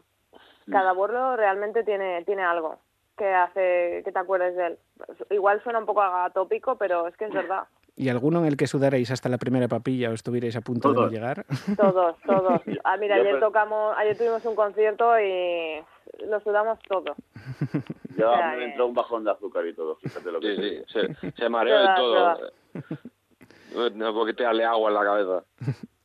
cada 0.70 0.93
borlo 0.93 1.37
realmente 1.37 1.85
tiene, 1.85 2.24
tiene 2.24 2.43
algo 2.43 2.78
que 3.16 3.26
hace 3.32 4.02
que 4.05 4.12
te 4.12 4.18
acuerdes 4.18 4.56
de 4.56 4.66
él. 4.66 4.78
Igual 5.30 5.62
suena 5.62 5.78
un 5.78 5.86
poco 5.86 6.02
atópico, 6.02 6.76
pero 6.76 7.06
es 7.09 7.16
que 7.16 7.24
es 7.26 7.32
verdad. 7.32 7.64
¿Y 7.98 8.10
alguno 8.10 8.40
en 8.40 8.47
el 8.47 8.59
que 8.59 8.66
sudaréis 8.66 9.10
hasta 9.10 9.30
la 9.30 9.38
primera 9.38 9.68
papilla 9.68 10.10
o 10.10 10.12
estuvierais 10.12 10.55
a 10.56 10.60
punto 10.60 10.88
de 10.88 10.94
no 10.94 11.01
Todos. 11.01 11.12
llegar? 11.12 11.47
Todos, 11.78 12.16
todos. 12.26 12.60
Ah, 12.84 12.97
mira, 12.98 13.16
ayer 13.16 13.40
tocamos, 13.40 13.97
ayer 13.97 14.16
tuvimos 14.18 14.44
un 14.44 14.55
concierto 14.55 15.18
y 15.18 15.82
lo 16.28 16.38
sudamos 16.40 16.78
todo. 16.88 17.14
Yo 18.18 18.30
O 18.32 18.36
sea, 18.36 18.51
me 18.52 18.59
que- 18.59 18.64
entró 18.66 18.86
un 18.86 18.94
bajón 18.94 19.24
de 19.24 19.30
azúcar 19.30 19.66
y 19.66 19.72
todo, 19.74 19.97
fíjate 19.97 20.30
lo 20.30 20.40
que 20.40 20.55
Sí, 20.56 20.60
te 20.60 20.84
sí, 21.09 21.14
se, 21.20 21.30
se 21.32 21.48
mareó 21.48 21.74
y 21.76 21.78
Verdad, 21.86 21.97
todo. 21.97 23.90
No 23.94 24.12
puedo 24.12 24.26
quitarle 24.26 24.64
agua 24.64 24.90
en 24.90 24.94
la 24.94 25.02
cabeza. 25.05 25.44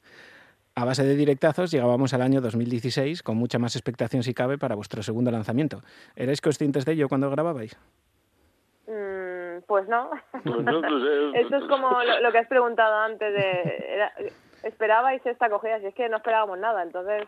A 0.76 0.86
base 0.86 1.04
de 1.04 1.16
directazos 1.16 1.70
llegábamos 1.72 2.14
al 2.14 2.22
año 2.22 2.40
2016 2.42 3.24
con 3.24 3.36
mucha 3.38 3.60
más 3.60 3.76
expectación 3.76 4.24
si 4.24 4.34
cabe 4.34 4.58
para 4.58 4.76
vuestro 4.76 5.04
segundo 5.04 5.30
lanzamiento. 5.30 5.82
¿Erais 6.16 6.40
conscientes 6.42 6.86
de 6.86 6.94
ello 6.94 7.10
cuando 7.10 7.30
grababais? 7.30 7.78
Mm, 8.88 9.64
pues 9.68 9.88
no. 9.88 10.10
Pues 10.44 10.64
no, 10.64 10.82
pues, 10.82 11.04
eh, 11.10 11.32
Esto 11.42 11.58
es 11.58 11.64
como 11.66 12.02
lo, 12.04 12.22
lo 12.22 12.32
que 12.32 12.38
has 12.38 12.48
preguntado 12.48 12.96
antes 13.00 13.34
de... 13.34 13.86
era- 13.96 14.14
¿Esperabais 14.64 15.26
esta 15.26 15.48
acogida? 15.48 15.80
Si 15.80 15.88
es 15.88 15.96
que 15.96 16.08
no 16.08 16.18
esperábamos 16.18 16.60
nada, 16.60 16.84
entonces 16.84 17.24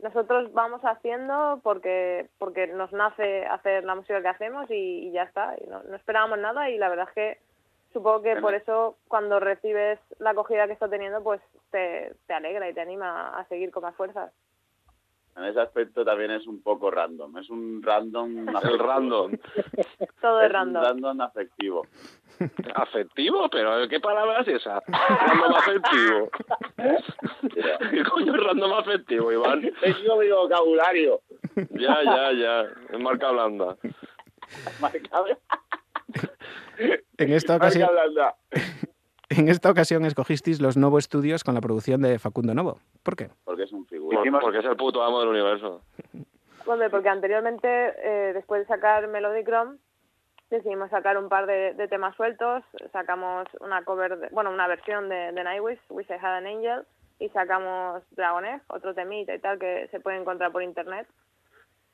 nosotros 0.00 0.52
vamos 0.52 0.80
haciendo 0.84 1.58
porque 1.64 2.28
porque 2.38 2.68
nos 2.68 2.92
nace 2.92 3.44
hacer 3.44 3.82
la 3.82 3.96
música 3.96 4.22
que 4.22 4.28
hacemos 4.28 4.70
y, 4.70 5.08
y 5.08 5.10
ya 5.10 5.24
está. 5.24 5.56
Y 5.60 5.68
no, 5.68 5.82
no 5.82 5.96
esperábamos 5.96 6.38
nada 6.38 6.70
y 6.70 6.78
la 6.78 6.88
verdad 6.88 7.08
es 7.08 7.14
que 7.14 7.38
supongo 7.92 8.22
que 8.22 8.36
por 8.36 8.54
eso 8.54 8.96
cuando 9.08 9.40
recibes 9.40 9.98
la 10.18 10.30
acogida 10.30 10.66
que 10.66 10.72
está 10.74 10.88
teniendo 10.88 11.22
pues 11.22 11.40
te, 11.70 12.14
te 12.26 12.32
alegra 12.34 12.68
y 12.68 12.74
te 12.74 12.80
anima 12.80 13.36
a 13.38 13.44
seguir 13.48 13.70
con 13.70 13.82
más 13.82 13.94
fuerzas. 13.96 14.32
En 15.36 15.44
ese 15.44 15.60
aspecto 15.60 16.04
también 16.04 16.32
es 16.32 16.46
un 16.46 16.60
poco 16.60 16.90
random. 16.90 17.38
Es 17.38 17.48
un 17.50 17.80
random... 17.82 18.48
El 18.64 18.78
random. 18.78 19.32
Todo 20.20 20.40
Es 20.40 20.46
es 20.46 20.52
random. 20.52 20.82
un 20.82 20.88
random 20.88 21.20
afectivo. 21.20 21.86
¿Afectivo? 22.74 23.48
¿Pero 23.48 23.88
qué 23.88 24.00
palabra 24.00 24.40
es 24.40 24.48
esa? 24.48 24.82
Random 24.88 25.54
afectivo. 25.54 26.30
¿Qué 27.90 28.02
coño 28.04 28.34
es 28.34 28.44
random 28.44 28.72
afectivo, 28.72 29.30
Iván? 29.32 29.70
He 29.82 29.94
sido 29.94 30.16
mi 30.16 30.28
vocabulario. 30.30 31.20
Ya, 31.70 32.02
ya, 32.02 32.32
ya. 32.32 32.60
Es 32.90 32.98
marca 32.98 33.30
blanda. 33.30 33.76
Marca, 34.80 35.22
En 37.18 37.32
esta 37.32 37.56
ocasión, 37.56 37.88
en 39.28 39.48
esta 39.48 39.70
ocasión 39.70 40.04
escogisteis 40.04 40.60
los 40.60 40.76
Novo 40.76 40.98
Estudios 40.98 41.44
con 41.44 41.54
la 41.54 41.60
producción 41.60 42.00
de 42.02 42.18
Facundo 42.18 42.54
Novo. 42.54 42.78
¿Por 43.02 43.16
qué? 43.16 43.28
Porque 43.44 43.64
es 43.64 43.72
un 43.72 43.86
figura. 43.86 44.22
Por- 44.22 44.40
Porque 44.40 44.58
es 44.60 44.64
el 44.64 44.76
puto 44.76 45.02
amo 45.02 45.20
del 45.20 45.28
universo. 45.28 45.82
Hombre, 46.66 46.88
porque 46.90 47.08
anteriormente, 47.08 47.68
eh, 47.68 48.32
después 48.32 48.60
de 48.62 48.66
sacar 48.66 49.06
Melodicrom, 49.08 49.76
decidimos 50.50 50.90
sacar 50.90 51.16
un 51.18 51.28
par 51.28 51.46
de, 51.46 51.74
de 51.74 51.88
temas 51.88 52.14
sueltos, 52.16 52.62
sacamos 52.92 53.46
una 53.60 53.84
cover, 53.84 54.18
de- 54.18 54.28
bueno, 54.30 54.50
una 54.50 54.66
versión 54.66 55.08
de, 55.08 55.32
de 55.32 55.44
Nightwish, 55.44 55.80
Wish 55.90 56.08
I 56.10 56.14
Had 56.14 56.36
an 56.38 56.46
Angel, 56.46 56.82
y 57.18 57.28
sacamos 57.30 58.02
Dragon 58.12 58.44
Egg, 58.46 58.62
otro 58.68 58.94
temita 58.94 59.34
y 59.34 59.38
tal 59.38 59.58
que 59.58 59.88
se 59.90 60.00
puede 60.00 60.16
encontrar 60.18 60.52
por 60.52 60.62
internet. 60.62 61.06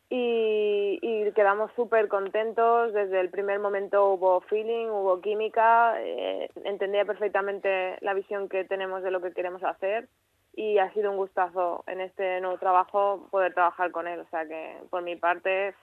Y, 0.09 0.99
y 1.03 1.33
quedamos 1.33 1.73
súper 1.75 2.07
contentos, 2.09 2.93
desde 2.93 3.21
el 3.21 3.29
primer 3.31 3.59
momento 3.59 4.11
hubo 4.11 4.41
feeling, 4.43 4.87
hubo 4.87 5.21
química, 5.21 6.01
eh, 6.01 6.49
entendía 6.65 7.05
perfectamente 7.05 7.99
la 8.03 8.15
visión 8.15 8.49
que 8.49 8.65
tenemos 8.65 9.03
de 9.03 9.11
lo 9.11 9.21
que 9.21 9.33
queremos 9.33 9.65
hacer 9.65 10.09
y 10.55 10.79
ha 10.79 10.93
sido 10.95 11.11
un 11.11 11.19
gustazo 11.19 11.85
en 11.87 12.01
este 12.01 12.41
nuevo 12.41 12.59
trabajo 12.59 13.29
poder 13.31 13.53
trabajar 13.53 13.91
con 13.91 14.09
él. 14.09 14.21
O 14.21 14.29
sea 14.31 14.47
que 14.47 14.79
por 14.91 15.03
mi 15.03 15.17
parte, 15.17 15.75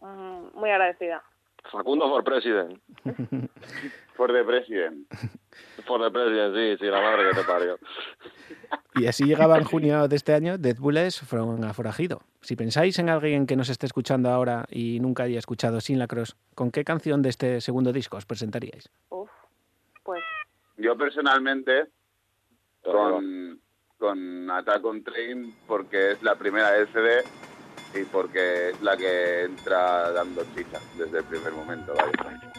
mm, 0.00 0.48
muy 0.54 0.70
agradecida. 0.70 1.22
Facundo 1.70 2.08
for 2.08 2.22
president. 2.22 2.80
For 4.16 4.32
the 4.32 4.44
president. 4.44 5.06
For 5.86 6.00
the 6.00 6.10
president, 6.10 6.54
sí, 6.56 6.76
sí, 6.78 6.90
la 6.90 7.02
madre 7.02 7.28
que 7.28 7.36
te 7.36 7.44
parió. 7.44 7.78
Y 8.94 9.06
así 9.06 9.24
llegaba 9.24 9.58
en 9.58 9.64
junio 9.72 10.08
de 10.08 10.16
este 10.16 10.32
año 10.32 10.56
Dead 10.56 10.76
Bullets 10.76 11.20
from 11.20 11.62
a 11.64 11.74
Forajido. 11.74 12.22
Si 12.40 12.56
pensáis 12.56 12.98
en 12.98 13.10
alguien 13.10 13.46
que 13.46 13.56
nos 13.56 13.68
esté 13.68 13.84
escuchando 13.84 14.30
ahora 14.30 14.64
y 14.70 15.00
nunca 15.00 15.24
haya 15.24 15.38
escuchado 15.38 15.82
Sin 15.82 15.98
la 15.98 16.06
Cross, 16.06 16.34
¿con 16.54 16.70
qué 16.70 16.82
canción 16.82 17.20
de 17.20 17.28
este 17.28 17.60
segundo 17.60 17.92
disco 17.92 18.16
os 18.16 18.24
presentaríais? 18.24 18.88
Uf, 19.10 19.28
pues 20.02 20.24
Yo 20.78 20.96
personalmente 20.96 21.88
con, 22.82 23.60
con 23.98 24.50
Attack 24.50 24.84
on 24.84 25.04
Train 25.04 25.54
porque 25.66 26.12
es 26.12 26.22
la 26.22 26.36
primera 26.36 26.70
del 26.70 26.88
CD 26.88 27.22
y 27.94 28.04
porque 28.04 28.70
es 28.70 28.82
la 28.82 28.96
que 28.96 29.44
entra 29.44 30.10
dando 30.12 30.42
chicha 30.54 30.78
desde 30.98 31.18
el 31.18 31.24
primer 31.24 31.52
momento. 31.52 31.94
vaya. 31.94 32.55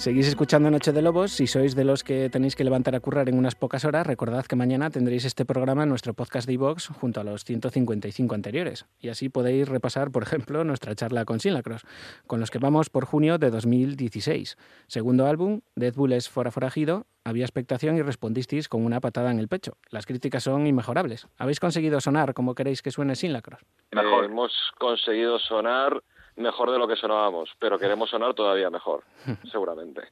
Seguís 0.00 0.28
escuchando 0.28 0.70
Noche 0.70 0.92
de 0.92 1.02
Lobos. 1.02 1.30
Si 1.30 1.46
sois 1.46 1.76
de 1.76 1.84
los 1.84 2.04
que 2.04 2.30
tenéis 2.30 2.56
que 2.56 2.64
levantar 2.64 2.94
a 2.94 3.00
currar 3.00 3.28
en 3.28 3.36
unas 3.36 3.54
pocas 3.54 3.84
horas, 3.84 4.06
recordad 4.06 4.46
que 4.46 4.56
mañana 4.56 4.88
tendréis 4.88 5.26
este 5.26 5.44
programa 5.44 5.82
en 5.82 5.90
nuestro 5.90 6.14
podcast 6.14 6.46
de 6.46 6.54
iVox 6.54 6.88
junto 6.88 7.20
a 7.20 7.24
los 7.24 7.44
155 7.44 8.34
anteriores. 8.34 8.86
Y 8.98 9.10
así 9.10 9.28
podéis 9.28 9.68
repasar, 9.68 10.10
por 10.10 10.22
ejemplo, 10.22 10.64
nuestra 10.64 10.94
charla 10.94 11.26
con 11.26 11.38
Sinlacros, 11.38 11.82
con 12.26 12.40
los 12.40 12.50
que 12.50 12.56
vamos 12.56 12.88
por 12.88 13.04
junio 13.04 13.36
de 13.36 13.50
2016. 13.50 14.56
Segundo 14.86 15.26
álbum, 15.26 15.60
Dead 15.76 15.92
Bull 15.92 16.14
es 16.14 16.30
Fora 16.30 16.50
Forajido, 16.50 17.04
había 17.22 17.44
expectación 17.44 17.98
y 17.98 18.00
respondisteis 18.00 18.70
con 18.70 18.82
una 18.86 19.00
patada 19.00 19.30
en 19.30 19.38
el 19.38 19.48
pecho. 19.48 19.76
Las 19.90 20.06
críticas 20.06 20.44
son 20.44 20.66
inmejorables. 20.66 21.28
¿Habéis 21.36 21.60
conseguido 21.60 22.00
sonar 22.00 22.32
como 22.32 22.54
queréis 22.54 22.80
que 22.80 22.90
suene 22.90 23.16
Sinlacros? 23.16 23.60
Eh, 23.90 23.98
hemos 24.24 24.52
conseguido 24.78 25.38
sonar 25.40 26.02
mejor 26.36 26.70
de 26.70 26.78
lo 26.78 26.88
que 26.88 26.96
sonábamos, 26.96 27.50
pero 27.58 27.78
queremos 27.78 28.10
sonar 28.10 28.34
todavía 28.34 28.70
mejor, 28.70 29.04
seguramente. 29.50 30.02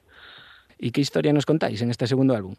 ¿Y 0.78 0.92
qué 0.92 1.00
historia 1.00 1.32
nos 1.32 1.46
contáis 1.46 1.82
en 1.82 1.90
este 1.90 2.06
segundo 2.06 2.34
álbum? 2.34 2.54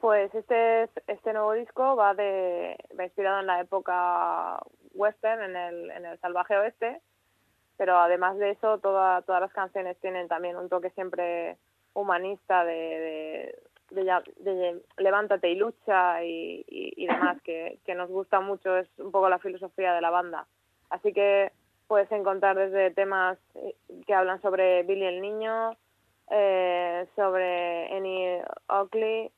Pues 0.00 0.34
este, 0.34 0.88
este 1.06 1.32
nuevo 1.32 1.52
disco 1.52 1.94
va, 1.94 2.14
de, 2.14 2.76
va 2.98 3.04
inspirado 3.04 3.40
en 3.40 3.46
la 3.46 3.60
época 3.60 4.58
western, 4.94 5.42
en 5.42 5.56
el, 5.56 5.90
en 5.90 6.06
el 6.06 6.18
salvaje 6.20 6.56
oeste, 6.56 7.00
pero 7.76 7.98
además 7.98 8.38
de 8.38 8.50
eso, 8.50 8.78
toda, 8.78 9.22
todas 9.22 9.40
las 9.40 9.52
canciones 9.52 9.98
tienen 10.00 10.26
también 10.26 10.56
un 10.56 10.68
toque 10.68 10.90
siempre 10.90 11.58
humanista 11.92 12.64
de, 12.64 13.54
de, 13.90 14.04
de, 14.38 14.82
levántate 14.96 15.50
y 15.50 15.56
lucha 15.56 16.24
y, 16.24 16.64
y, 16.66 17.04
y 17.04 17.06
demás, 17.06 17.40
que, 17.42 17.78
que 17.84 17.94
nos 17.94 18.08
gusta 18.08 18.40
mucho, 18.40 18.76
es 18.76 18.88
un 18.98 19.10
poco 19.10 19.28
la 19.28 19.38
filosofía 19.38 19.92
de 19.92 20.00
la 20.00 20.10
banda. 20.10 20.46
Así 20.88 21.12
que 21.12 21.52
puedes 21.90 22.12
encontrar 22.12 22.56
desde 22.56 22.92
temas 22.92 23.36
eh, 23.56 23.74
que 24.06 24.14
hablan 24.14 24.40
sobre 24.42 24.84
Billy 24.84 25.06
el 25.06 25.20
Niño, 25.20 25.76
eh, 26.30 27.04
sobre 27.16 27.92
Annie 27.92 28.44
Oakley, 28.68 29.28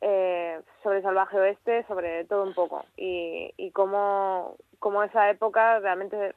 eh, 0.00 0.60
sobre 0.84 1.02
Salvaje 1.02 1.36
Oeste, 1.36 1.84
sobre 1.88 2.24
todo 2.26 2.44
un 2.44 2.54
poco. 2.54 2.84
Y, 2.96 3.52
y 3.56 3.72
cómo, 3.72 4.54
cómo 4.78 5.02
esa 5.02 5.28
época 5.30 5.80
realmente 5.80 6.32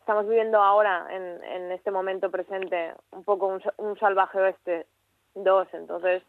estamos 0.00 0.26
viviendo 0.26 0.62
ahora, 0.62 1.06
en, 1.10 1.44
en 1.44 1.72
este 1.72 1.90
momento 1.90 2.30
presente, 2.30 2.94
un 3.10 3.24
poco 3.24 3.48
un, 3.48 3.62
un 3.76 3.98
Salvaje 3.98 4.38
Oeste 4.40 4.86
2. 5.34 5.68
Entonces, 5.74 6.22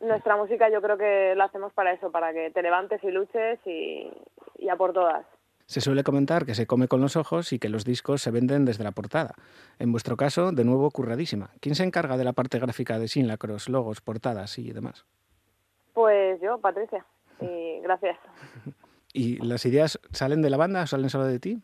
nuestra 0.00 0.34
música 0.34 0.68
yo 0.70 0.82
creo 0.82 0.98
que 0.98 1.34
la 1.36 1.44
hacemos 1.44 1.72
para 1.72 1.92
eso, 1.92 2.10
para 2.10 2.32
que 2.32 2.50
te 2.50 2.62
levantes 2.62 3.00
y 3.04 3.12
luches 3.12 3.64
y, 3.64 4.10
y 4.58 4.68
a 4.68 4.74
por 4.74 4.92
todas. 4.92 5.24
Se 5.70 5.80
suele 5.80 6.02
comentar 6.02 6.46
que 6.46 6.56
se 6.56 6.66
come 6.66 6.88
con 6.88 7.00
los 7.00 7.14
ojos 7.14 7.52
y 7.52 7.60
que 7.60 7.68
los 7.68 7.84
discos 7.84 8.20
se 8.22 8.32
venden 8.32 8.64
desde 8.64 8.82
la 8.82 8.90
portada. 8.90 9.36
En 9.78 9.92
vuestro 9.92 10.16
caso, 10.16 10.50
de 10.50 10.64
nuevo, 10.64 10.90
curradísima. 10.90 11.50
¿Quién 11.60 11.76
se 11.76 11.84
encarga 11.84 12.16
de 12.16 12.24
la 12.24 12.32
parte 12.32 12.58
gráfica 12.58 12.98
de 12.98 13.06
Sinlacros, 13.06 13.68
logos, 13.68 14.00
portadas 14.00 14.58
y 14.58 14.72
demás? 14.72 15.06
Pues 15.94 16.40
yo, 16.40 16.58
Patricia. 16.58 17.06
Y 17.40 17.80
gracias. 17.82 18.18
¿Y 19.12 19.36
las 19.46 19.64
ideas 19.64 20.00
salen 20.10 20.42
de 20.42 20.50
la 20.50 20.56
banda 20.56 20.82
o 20.82 20.86
salen 20.88 21.08
solo 21.08 21.26
de 21.26 21.38
ti? 21.38 21.62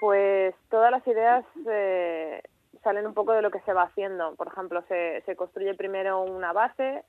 Pues 0.00 0.54
todas 0.70 0.90
las 0.90 1.06
ideas 1.06 1.44
eh, 1.70 2.40
salen 2.82 3.06
un 3.06 3.12
poco 3.12 3.32
de 3.32 3.42
lo 3.42 3.50
que 3.50 3.60
se 3.60 3.74
va 3.74 3.82
haciendo. 3.82 4.34
Por 4.34 4.46
ejemplo, 4.48 4.82
se, 4.88 5.22
se 5.26 5.36
construye 5.36 5.74
primero 5.74 6.22
una 6.22 6.54
base 6.54 7.04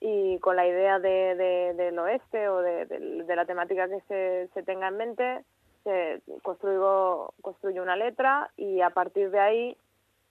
y 0.00 0.40
con 0.40 0.56
la 0.56 0.66
idea 0.66 0.98
de, 0.98 1.36
de, 1.36 1.74
del 1.74 1.98
oeste 2.00 2.48
o 2.48 2.60
de, 2.60 2.84
de, 2.84 3.36
la 3.36 3.46
temática 3.46 3.88
que 3.88 4.00
se, 4.08 4.48
se 4.52 4.62
tenga 4.62 4.88
en 4.88 4.96
mente, 4.96 5.44
se 5.84 6.22
construyo, 6.42 7.32
construyo 7.40 7.82
una 7.82 7.96
letra 7.96 8.50
y 8.56 8.80
a 8.80 8.90
partir 8.90 9.30
de 9.30 9.38
ahí 9.38 9.76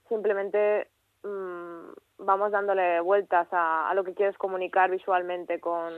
simplemente 0.10 0.88
mmm, 1.24 1.92
vamos 2.18 2.52
dándole 2.52 3.00
vueltas 3.00 3.48
a, 3.52 3.90
a, 3.90 3.94
lo 3.94 4.04
que 4.04 4.14
quieres 4.14 4.38
comunicar 4.38 4.90
visualmente 4.90 5.60
con, 5.60 5.94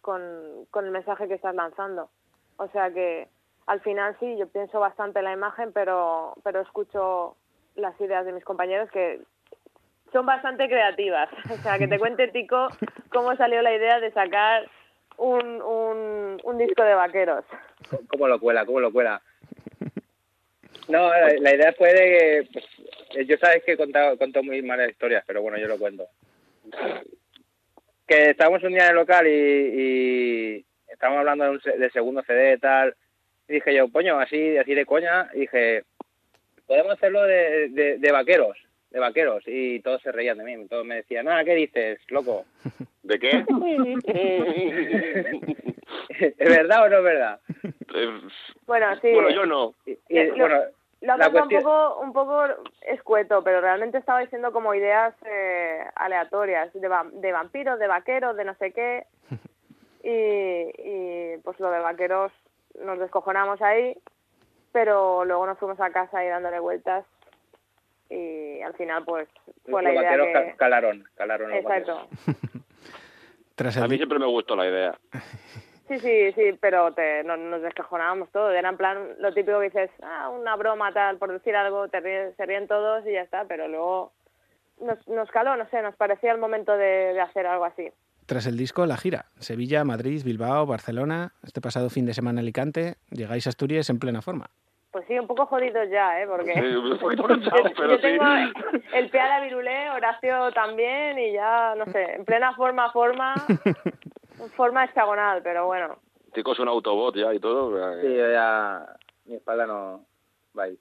con, 0.00 0.22
con, 0.70 0.84
el 0.84 0.90
mensaje 0.90 1.28
que 1.28 1.34
estás 1.34 1.54
lanzando. 1.54 2.10
O 2.56 2.68
sea 2.68 2.92
que 2.92 3.28
al 3.66 3.80
final 3.80 4.16
sí, 4.20 4.36
yo 4.36 4.48
pienso 4.48 4.80
bastante 4.80 5.20
en 5.20 5.24
la 5.24 5.32
imagen, 5.32 5.72
pero, 5.72 6.34
pero 6.42 6.60
escucho 6.60 7.36
las 7.76 7.98
ideas 8.00 8.26
de 8.26 8.32
mis 8.32 8.44
compañeros 8.44 8.90
que 8.90 9.20
son 10.12 10.26
bastante 10.26 10.68
creativas. 10.68 11.28
O 11.50 11.56
sea, 11.62 11.78
que 11.78 11.88
te 11.88 11.98
cuente 11.98 12.28
Tico 12.28 12.68
cómo 13.12 13.34
salió 13.36 13.62
la 13.62 13.74
idea 13.74 14.00
de 14.00 14.10
sacar 14.12 14.68
un, 15.20 15.62
un, 15.62 16.40
un 16.42 16.58
disco 16.58 16.82
de 16.82 16.94
vaqueros. 16.94 17.44
¿Cómo 18.08 18.26
lo 18.26 18.40
cuela? 18.40 18.64
¿Cómo 18.64 18.80
lo 18.80 18.92
cuela? 18.92 19.20
No, 20.88 21.10
la, 21.10 21.54
idea 21.54 21.72
fue 21.74 21.92
de 21.92 21.94
que, 21.94 22.48
pues, 22.52 23.26
yo 23.28 23.36
sabes 23.36 23.62
que 23.62 23.72
he 23.72 23.76
contado, 23.76 24.16
contado 24.16 24.42
muy 24.42 24.62
malas 24.62 24.90
historias, 24.90 25.22
pero 25.26 25.42
bueno, 25.42 25.58
yo 25.58 25.68
lo 25.68 25.78
cuento. 25.78 26.08
Que 28.06 28.30
estábamos 28.30 28.62
un 28.64 28.70
día 28.70 28.84
en 28.84 28.90
el 28.90 28.96
local 28.96 29.26
y, 29.26 29.30
y 29.30 30.64
estábamos 30.88 31.20
hablando 31.20 31.44
de 31.44 31.50
un 31.50 31.80
de 31.80 31.90
segundo 31.90 32.22
CD 32.22 32.54
y 32.54 32.58
tal, 32.58 32.96
y 33.46 33.54
dije 33.54 33.74
yo, 33.74 33.92
coño, 33.92 34.18
así, 34.18 34.56
así 34.56 34.74
de 34.74 34.86
coña, 34.86 35.28
dije, 35.34 35.84
podemos 36.66 36.92
hacerlo 36.92 37.22
de, 37.24 37.98
de 37.98 38.12
vaqueros 38.12 38.56
de 38.90 38.98
vaqueros 38.98 39.42
y 39.46 39.80
todos 39.80 40.02
se 40.02 40.12
reían 40.12 40.38
de 40.38 40.44
mí, 40.44 40.66
todos 40.66 40.84
me 40.84 40.96
decían, 40.96 41.28
ah, 41.28 41.44
¿qué 41.44 41.54
dices, 41.54 42.00
loco? 42.08 42.44
¿De 43.02 43.18
qué? 43.18 43.30
¿Es 46.18 46.36
verdad 46.38 46.84
o 46.84 46.88
no 46.88 46.98
es 46.98 47.04
verdad? 47.04 47.40
Bueno, 48.66 48.96
sí. 49.00 49.12
Bueno, 49.12 49.30
yo 49.30 49.46
no. 49.46 49.74
Y, 49.86 49.98
y, 50.08 50.26
lo, 50.26 50.36
bueno, 50.36 50.60
lo 51.00 51.16
la 51.16 51.30
cuestión... 51.30 51.60
un 51.60 51.64
poco, 51.64 52.00
un 52.00 52.12
poco 52.12 52.44
escueto, 52.82 53.42
pero 53.42 53.60
realmente 53.60 53.98
estaba 53.98 54.20
diciendo 54.20 54.52
como 54.52 54.74
ideas 54.74 55.14
eh, 55.24 55.84
aleatorias, 55.94 56.72
de, 56.72 56.88
va 56.88 57.06
de 57.10 57.32
vampiros, 57.32 57.78
de 57.78 57.86
vaqueros, 57.86 58.36
de 58.36 58.44
no 58.44 58.54
sé 58.56 58.72
qué. 58.72 59.06
Y, 60.02 60.70
y 60.78 61.36
pues 61.44 61.60
lo 61.60 61.70
de 61.70 61.78
vaqueros 61.78 62.32
nos 62.82 62.98
descojonamos 62.98 63.60
ahí, 63.60 63.94
pero 64.72 65.26
luego 65.26 65.44
nos 65.44 65.58
fuimos 65.58 65.78
a 65.78 65.90
casa 65.90 66.24
y 66.24 66.28
dándole 66.28 66.58
vueltas 66.58 67.04
y 68.10 68.60
al 68.60 68.74
final 68.74 69.04
pues 69.04 69.28
fue 69.68 69.82
la 69.82 69.92
los 69.92 70.02
idea 70.02 70.10
vaqueros 70.10 70.50
que... 70.50 70.56
calaron, 70.56 71.04
calaron 71.14 71.50
los 71.50 71.58
Exacto. 71.60 72.08
Tras 73.54 73.76
A 73.76 73.88
mí 73.88 73.96
siempre 73.96 74.18
me 74.18 74.26
gustó 74.26 74.56
la 74.56 74.66
idea. 74.66 74.98
Sí, 75.90 75.98
sí, 75.98 76.32
sí, 76.36 76.56
pero 76.60 76.92
te, 76.92 77.24
nos, 77.24 77.36
nos 77.36 77.62
descojonábamos 77.62 78.30
todos. 78.30 78.54
Era 78.54 78.68
en 78.68 78.76
plan 78.76 79.08
lo 79.18 79.34
típico 79.34 79.58
que 79.58 79.70
dices, 79.70 79.90
ah, 80.04 80.28
una 80.28 80.54
broma 80.54 80.92
tal, 80.92 81.18
por 81.18 81.32
decir 81.32 81.56
algo, 81.56 81.88
te 81.88 81.98
ríes, 81.98 82.36
se 82.36 82.46
ríen 82.46 82.68
todos 82.68 83.04
y 83.08 83.10
ya 83.10 83.22
está, 83.22 83.44
pero 83.46 83.66
luego 83.66 84.12
nos, 84.80 85.04
nos 85.08 85.28
caló, 85.32 85.56
no 85.56 85.68
sé, 85.68 85.82
nos 85.82 85.96
parecía 85.96 86.30
el 86.30 86.38
momento 86.38 86.76
de, 86.76 87.12
de 87.12 87.20
hacer 87.20 87.44
algo 87.44 87.64
así. 87.64 87.90
Tras 88.26 88.46
el 88.46 88.56
disco, 88.56 88.86
la 88.86 88.96
gira. 88.96 89.26
Sevilla, 89.40 89.82
Madrid, 89.82 90.22
Bilbao, 90.24 90.64
Barcelona. 90.64 91.32
Este 91.42 91.60
pasado 91.60 91.90
fin 91.90 92.06
de 92.06 92.14
semana 92.14 92.40
Alicante. 92.40 92.94
Llegáis 93.10 93.48
a 93.48 93.50
Asturias 93.50 93.90
en 93.90 93.98
plena 93.98 94.22
forma. 94.22 94.50
Pues 94.90 95.04
sí, 95.06 95.18
un 95.18 95.26
poco 95.26 95.46
jodidos 95.46 95.88
ya, 95.88 96.20
¿eh? 96.20 96.26
Porque 96.26 96.52
Sí, 96.54 96.60
un 96.60 96.98
poquito 96.98 97.22
yo, 97.28 97.28
cansado, 97.28 97.62
pero 97.76 97.96
yo 97.96 97.98
sí. 97.98 98.18
el 98.92 99.08
pie 99.08 99.20
a 99.20 99.28
la 99.28 99.40
virulé, 99.40 99.90
Horacio 99.90 100.50
también 100.52 101.18
y 101.18 101.32
ya, 101.32 101.74
no 101.76 101.86
sé, 101.86 102.14
en 102.14 102.24
plena 102.24 102.54
forma, 102.54 102.90
forma, 102.90 103.34
forma 104.56 104.84
hexagonal, 104.84 105.42
pero 105.42 105.66
bueno. 105.66 105.98
Tico 106.32 106.52
es 106.52 106.58
un 106.58 106.68
autobot 106.68 107.14
ya 107.16 107.32
y 107.32 107.38
todo. 107.38 108.00
Sí, 108.00 108.14
yo 108.14 108.32
ya 108.32 108.84
mi 109.26 109.34
espalda 109.36 109.66
no 109.66 110.04
va 110.58 110.64
ahí. 110.64 110.78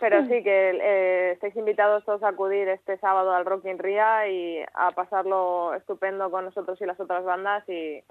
Pero 0.00 0.22
sí, 0.22 0.28
que 0.42 0.70
eh, 0.70 1.32
estáis 1.32 1.54
invitados 1.56 2.04
todos 2.04 2.22
a 2.22 2.28
acudir 2.28 2.68
este 2.68 2.96
sábado 2.98 3.32
al 3.32 3.44
Rock 3.44 3.66
in 3.66 3.78
Ria 3.78 4.28
y 4.28 4.64
a 4.74 4.90
pasarlo 4.92 5.74
estupendo 5.74 6.30
con 6.30 6.46
nosotros 6.46 6.80
y 6.80 6.86
las 6.86 6.98
otras 6.98 7.24
bandas 7.24 7.66
y, 7.68 8.02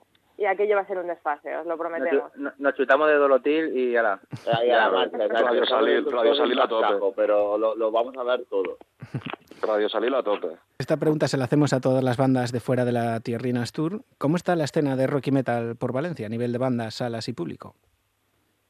y 0.42 0.46
aquello 0.46 0.76
va 0.76 0.82
a 0.82 0.88
ser 0.88 0.98
un 0.98 1.08
desfase, 1.08 1.56
os 1.56 1.66
lo 1.66 1.72
Nos, 1.76 1.80
prometemos. 1.80 2.32
chu- 2.34 2.40
no- 2.42 2.52
nos 2.58 2.74
chutamos 2.76 3.08
de 3.08 3.14
Dolotil 3.16 3.78
y 3.78 3.96
ala. 3.96 4.20
Ya, 4.46 4.66
ya, 4.66 4.90
marcha, 4.90 5.18
exacto. 5.24 5.46
Radio 5.48 5.66
Salil, 5.66 6.12
Radio 6.12 6.36
Salil 6.36 6.60
a 6.60 6.68
tope. 6.68 7.14
Pero 7.16 7.58
lo, 7.58 7.76
lo 7.76 7.92
vamos 7.92 8.16
a 8.18 8.24
ver 8.24 8.46
todo. 8.50 8.78
Radio 9.62 9.88
Salil 9.90 10.16
a 10.16 10.24
tope. 10.24 10.48
Esta 10.80 10.98
pregunta 10.98 11.28
se 11.28 11.38
la 11.38 11.46
hacemos 11.46 11.72
a 11.74 11.80
todas 11.82 12.04
las 12.04 12.18
bandas 12.18 12.52
de 12.52 12.60
fuera 12.60 12.84
de 12.84 12.92
la 12.92 13.20
Tierrinas 13.20 13.72
Tour. 13.72 14.02
¿Cómo 14.18 14.36
está 14.36 14.56
la 14.56 14.64
escena 14.64 14.96
de 14.96 15.06
rock 15.06 15.28
y 15.28 15.32
metal 15.32 15.76
por 15.76 15.94
Valencia 15.94 16.26
a 16.26 16.30
nivel 16.30 16.52
de 16.52 16.58
bandas, 16.58 16.96
salas 16.96 17.28
y 17.28 17.34
público? 17.34 17.76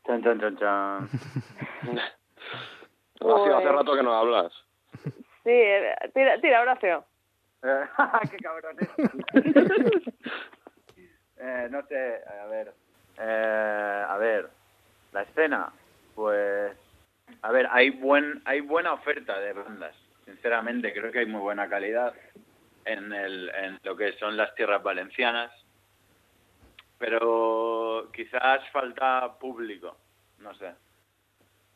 Chan, 0.05 0.21
chan, 0.21 0.39
chan, 0.41 0.57
chan. 0.57 1.09
Horacio, 3.21 3.55
hace 3.55 3.63
Pues- 3.67 3.75
rato 3.75 3.93
que 3.95 4.03
no 4.03 4.13
hablas. 4.13 4.51
Sí, 5.43 5.49
eh, 5.49 5.95
tira, 6.13 6.41
tira 6.41 6.61
Horacio. 6.61 7.05
¡Qué 8.31 8.37
cabrones! 8.37 8.89
Eh, 11.41 11.67
no 11.69 11.85
sé, 11.87 12.21
a 12.41 12.45
ver. 12.45 12.73
Eh, 13.17 14.05
a 14.07 14.17
ver, 14.17 14.49
la 15.11 15.23
escena, 15.23 15.71
pues. 16.15 16.71
A 17.41 17.51
ver, 17.51 17.67
hay 17.71 17.89
buen 17.91 18.41
hay 18.45 18.61
buena 18.61 18.93
oferta 18.93 19.39
de 19.39 19.53
bandas. 19.53 19.95
Sinceramente, 20.25 20.93
creo 20.93 21.11
que 21.11 21.19
hay 21.19 21.25
muy 21.25 21.41
buena 21.41 21.67
calidad 21.69 22.13
en, 22.85 23.11
el, 23.13 23.49
en 23.55 23.79
lo 23.83 23.95
que 23.95 24.13
son 24.13 24.37
las 24.37 24.53
tierras 24.55 24.81
valencianas. 24.83 25.51
Pero 26.97 28.09
quizás 28.13 28.67
falta 28.71 29.37
público, 29.39 29.97
no 30.39 30.53
sé. 30.55 30.71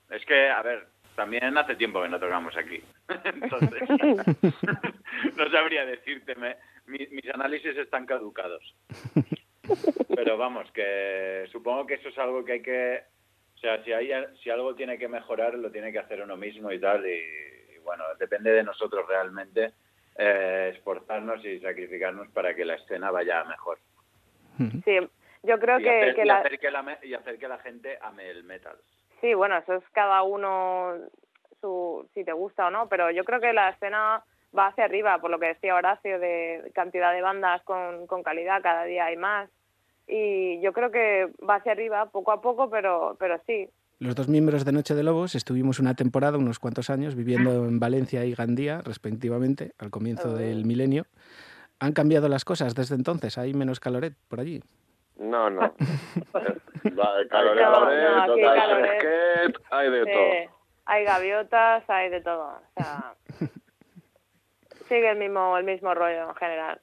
Es 0.10 0.24
que, 0.26 0.50
a 0.50 0.62
ver, 0.62 0.88
también 1.16 1.58
hace 1.58 1.76
tiempo 1.76 2.02
que 2.04 2.10
no 2.10 2.20
tocamos 2.20 2.56
aquí. 2.56 2.84
Entonces, 3.24 3.90
no 5.36 5.50
sabría 5.50 5.86
decirte, 5.86 6.36
me- 6.36 6.58
mi- 6.86 7.08
mis 7.08 7.28
análisis 7.34 7.76
están 7.78 8.06
caducados. 8.06 8.76
Pero 10.16 10.38
vamos, 10.38 10.72
que 10.72 11.46
supongo 11.52 11.86
que 11.86 11.96
eso 11.96 12.10
es 12.10 12.18
algo 12.18 12.44
que 12.46 12.54
hay 12.54 12.62
que, 12.62 13.04
o 13.56 13.58
sea, 13.58 13.84
si 13.84 13.92
hay, 13.94 14.12
si 14.42 14.50
algo 14.50 14.76
tiene 14.76 14.98
que 14.98 15.08
mejorar, 15.08 15.56
lo 15.56 15.72
tiene 15.72 15.92
que 15.92 16.00
hacer 16.00 16.22
uno 16.22 16.38
mismo 16.38 16.72
y 16.72 16.80
tal, 16.80 17.06
y, 17.06 17.12
y 17.76 17.78
bueno, 17.84 18.04
depende 18.20 18.52
de 18.52 18.64
nosotros 18.64 19.08
realmente 19.08 19.74
eh, 20.18 20.74
esforzarnos 20.76 21.44
y 21.46 21.60
sacrificarnos 21.60 22.30
para 22.30 22.56
que 22.56 22.66
la 22.66 22.76
escena 22.76 23.12
vaya 23.12 23.44
mejor. 23.44 23.78
Sí, 24.86 24.98
yo 25.44 25.60
creo 25.60 25.80
y, 25.80 25.84
que, 25.84 25.90
hacer, 25.90 26.16
que 26.16 26.22
y 26.22 26.26
la... 26.26 26.38
hacer 26.38 26.60
que 26.60 26.72
la 26.72 26.82
me- 26.82 27.00
y 27.04 27.14
hacer 27.14 27.38
que 27.38 27.48
la 27.48 27.58
gente 27.60 27.98
ame 28.02 28.30
el 28.30 28.44
metal. 28.44 28.78
Sí, 29.22 29.34
bueno, 29.34 29.58
eso 29.58 29.76
es 29.76 29.84
cada 29.92 30.24
uno 30.24 30.94
su 31.60 32.08
si 32.14 32.24
te 32.24 32.32
gusta 32.32 32.68
o 32.68 32.70
no, 32.72 32.88
pero 32.88 33.12
yo 33.12 33.24
creo 33.26 33.40
que 33.42 33.52
la 33.54 33.70
escena 33.70 34.24
va 34.58 34.68
hacia 34.68 34.86
arriba, 34.86 35.20
por 35.20 35.30
lo 35.32 35.40
que 35.40 35.48
decía 35.48 35.76
Horacio, 35.76 36.20
de 36.20 36.72
cantidad 36.74 37.14
de 37.14 37.22
bandas 37.22 37.62
con, 37.64 38.08
con 38.08 38.24
calidad, 38.24 38.62
cada 38.62 38.84
día 38.86 39.06
hay 39.06 39.18
más. 39.18 39.50
Y 40.08 40.62
yo 40.62 40.72
creo 40.74 40.92
que 40.92 41.32
va 41.48 41.56
hacia 41.56 41.72
arriba 41.72 42.06
poco 42.12 42.32
a 42.32 42.42
poco, 42.42 42.70
pero, 42.70 43.16
pero 43.20 43.40
sí. 43.48 43.70
Los 44.00 44.16
dos 44.16 44.28
miembros 44.28 44.66
de 44.66 44.72
Noche 44.74 44.94
de 44.94 45.04
Lobos 45.04 45.36
estuvimos 45.36 45.80
una 45.80 45.96
temporada, 45.96 46.38
unos 46.38 46.60
cuantos 46.60 46.90
años, 46.90 47.16
viviendo 47.16 47.66
en 47.66 47.80
Valencia 47.80 48.26
y 48.26 48.34
Gandía, 48.36 48.82
respectivamente, 48.84 49.72
al 49.80 49.90
comienzo 49.90 50.36
del 50.36 50.66
milenio. 50.66 51.06
¿Han 51.80 51.94
cambiado 51.94 52.28
las 52.30 52.46
cosas 52.46 52.76
desde 52.76 52.96
entonces? 52.96 53.38
¿Hay 53.38 53.54
menos 53.54 53.80
caloret 53.80 54.14
por 54.28 54.40
allí? 54.42 54.62
No, 55.18 55.50
no. 55.50 55.62
Va, 56.34 57.12
Caloret, 57.30 57.66
No, 57.66 57.72
caloret, 57.74 58.10
no, 58.10 58.22
aquí 58.22 58.42
total, 58.42 58.56
caloret. 58.58 59.00
fresquet, 59.02 59.62
hay 59.72 59.90
de 59.92 60.04
Sí, 60.04 60.12
todo. 60.12 60.60
hay 60.86 61.04
gaviotas, 61.06 61.84
hay 61.90 62.10
de 62.10 62.22
todo. 62.22 62.48
O 62.48 62.62
sea, 62.82 63.14
sigue 64.88 65.10
el 65.12 65.18
mismo, 65.18 65.58
el 65.58 65.64
mismo 65.64 65.94
rollo 65.94 66.30
en 66.30 66.36
general. 66.36 66.80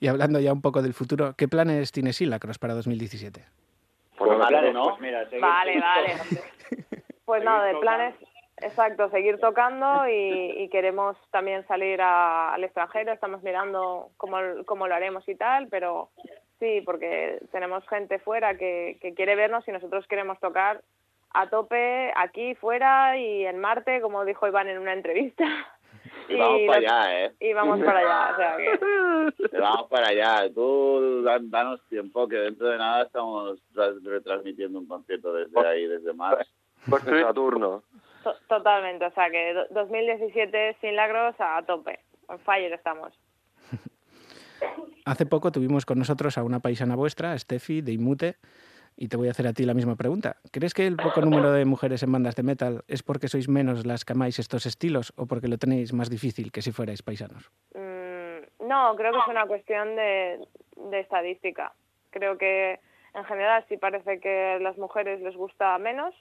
Y 0.00 0.08
hablando 0.08 0.38
ya 0.40 0.52
un 0.52 0.62
poco 0.62 0.82
del 0.82 0.94
futuro, 0.94 1.34
¿qué 1.36 1.48
planes 1.48 1.92
tiene 1.92 2.12
Silacros 2.12 2.58
para 2.58 2.74
2017? 2.74 3.40
Pues 4.16 4.28
Pues 4.28 4.38
vale, 4.38 4.72
¿no? 4.72 4.90
pues 4.90 5.00
mira, 5.00 5.24
Vale, 5.40 5.80
vale. 5.80 6.14
Pues 7.24 7.44
nada, 7.44 7.64
de 7.66 7.76
planes, 7.76 8.14
exacto, 8.58 9.10
seguir 9.10 9.38
tocando 9.38 10.08
y, 10.08 10.12
y 10.62 10.68
queremos 10.68 11.16
también 11.30 11.66
salir 11.66 12.00
a- 12.00 12.54
al 12.54 12.64
extranjero, 12.64 13.12
estamos 13.12 13.42
mirando 13.42 14.10
cómo, 14.16 14.38
cómo 14.66 14.86
lo 14.88 14.94
haremos 14.94 15.28
y 15.28 15.34
tal, 15.34 15.68
pero 15.68 16.10
sí, 16.58 16.82
porque 16.84 17.40
tenemos 17.52 17.86
gente 17.88 18.18
fuera 18.18 18.56
que, 18.56 18.98
que 19.00 19.14
quiere 19.14 19.36
vernos 19.36 19.66
y 19.68 19.72
nosotros 19.72 20.06
queremos 20.08 20.38
tocar 20.40 20.82
a 21.34 21.48
tope 21.50 22.10
aquí, 22.16 22.54
fuera 22.54 23.16
y 23.18 23.44
en 23.46 23.58
Marte, 23.58 24.00
como 24.00 24.24
dijo 24.24 24.46
Iván 24.48 24.68
en 24.68 24.78
una 24.78 24.92
entrevista. 24.94 25.44
Y 26.28 26.36
vamos 26.36 26.60
para 26.66 26.80
los- 26.80 26.90
allá, 26.92 27.24
¿eh? 27.24 27.32
Y 27.40 27.52
vamos 27.52 27.80
para 27.80 27.98
allá, 28.00 28.32
o 28.32 28.36
sea 28.36 28.56
que... 28.56 29.56
Y 29.56 29.58
vamos 29.60 29.88
para 29.90 30.08
allá. 30.08 30.52
Tú 30.54 31.22
dan- 31.22 31.50
danos 31.50 31.80
tiempo, 31.88 32.26
que 32.28 32.36
dentro 32.36 32.68
de 32.68 32.78
nada 32.78 33.04
estamos 33.04 33.58
retransmitiendo 34.04 34.78
un 34.78 34.86
concierto 34.86 35.32
desde 35.32 35.66
ahí, 35.66 35.86
desde 35.86 36.12
Mars. 36.12 36.48
Pues 36.88 37.02
Saturno. 37.04 37.82
To- 38.24 38.34
Totalmente, 38.48 39.06
o 39.06 39.10
sea 39.12 39.30
que 39.30 39.54
do- 39.54 39.66
2017 39.70 40.76
sin 40.80 40.96
lagros 40.96 41.34
a 41.38 41.62
tope. 41.64 42.00
On 42.26 42.38
fire 42.40 42.72
estamos. 42.72 43.12
Hace 45.04 45.24
poco 45.26 45.52
tuvimos 45.52 45.86
con 45.86 45.98
nosotros 45.98 46.36
a 46.36 46.42
una 46.42 46.60
paisana 46.60 46.96
vuestra, 46.96 47.38
Steffi, 47.38 47.80
de 47.80 47.92
Imute, 47.92 48.36
y 49.00 49.08
te 49.08 49.16
voy 49.16 49.28
a 49.28 49.30
hacer 49.30 49.46
a 49.46 49.52
ti 49.52 49.64
la 49.64 49.74
misma 49.74 49.94
pregunta. 49.94 50.36
¿Crees 50.50 50.74
que 50.74 50.86
el 50.86 50.96
poco 50.96 51.20
número 51.20 51.52
de 51.52 51.64
mujeres 51.64 52.02
en 52.02 52.10
bandas 52.10 52.34
de 52.34 52.42
metal 52.42 52.82
es 52.88 53.04
porque 53.04 53.28
sois 53.28 53.48
menos 53.48 53.86
las 53.86 54.04
que 54.04 54.12
amáis 54.12 54.40
estos 54.40 54.66
estilos 54.66 55.12
o 55.16 55.26
porque 55.26 55.46
lo 55.46 55.56
tenéis 55.56 55.92
más 55.92 56.10
difícil 56.10 56.50
que 56.50 56.62
si 56.62 56.72
fuerais 56.72 57.02
paisanos? 57.02 57.48
Mm, 57.74 58.66
no, 58.66 58.96
creo 58.96 59.12
que 59.12 59.18
es 59.20 59.28
una 59.28 59.46
cuestión 59.46 59.94
de, 59.94 60.40
de 60.90 61.00
estadística. 61.00 61.72
Creo 62.10 62.36
que 62.38 62.80
en 63.14 63.24
general 63.24 63.64
sí 63.68 63.76
parece 63.76 64.18
que 64.18 64.54
a 64.54 64.58
las 64.58 64.76
mujeres 64.76 65.20
les 65.20 65.36
gusta 65.36 65.78
menos, 65.78 66.12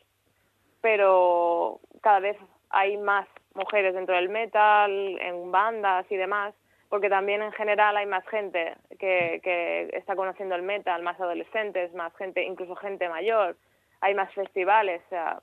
pero 0.82 1.82
cada 2.04 2.20
vez 2.20 2.38
hay 2.70 2.98
más 2.98 3.28
mujeres 3.56 3.95
dentro 3.95 4.16
del 4.16 4.30
metal, 4.30 4.91
en 5.20 5.52
bandas 5.52 6.06
y 6.12 6.16
demás, 6.16 6.54
porque 6.89 7.09
también 7.09 7.41
en 7.41 7.51
general 7.51 7.97
hay 7.97 8.05
más 8.05 8.26
gente 8.27 8.76
que, 8.99 9.39
que 9.43 9.89
está 9.93 10.15
conociendo 10.15 10.55
el 10.55 10.61
metal, 10.64 11.03
más 11.03 11.19
adolescentes, 11.19 11.93
más 11.93 12.15
gente, 12.15 12.43
incluso 12.43 12.76
gente 12.76 13.09
mayor, 13.09 13.57
hay 14.01 14.14
más 14.14 14.34
festivales, 14.34 15.01
o 15.07 15.09
sea, 15.09 15.41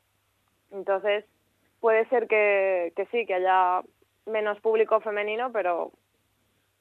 entonces 0.70 1.24
puede 1.80 2.06
ser 2.08 2.26
que, 2.28 2.92
que 2.96 3.06
sí, 3.06 3.26
que 3.26 3.34
haya 3.34 3.82
menos 4.26 4.58
público 4.60 5.00
femenino, 5.00 5.52
pero 5.52 5.92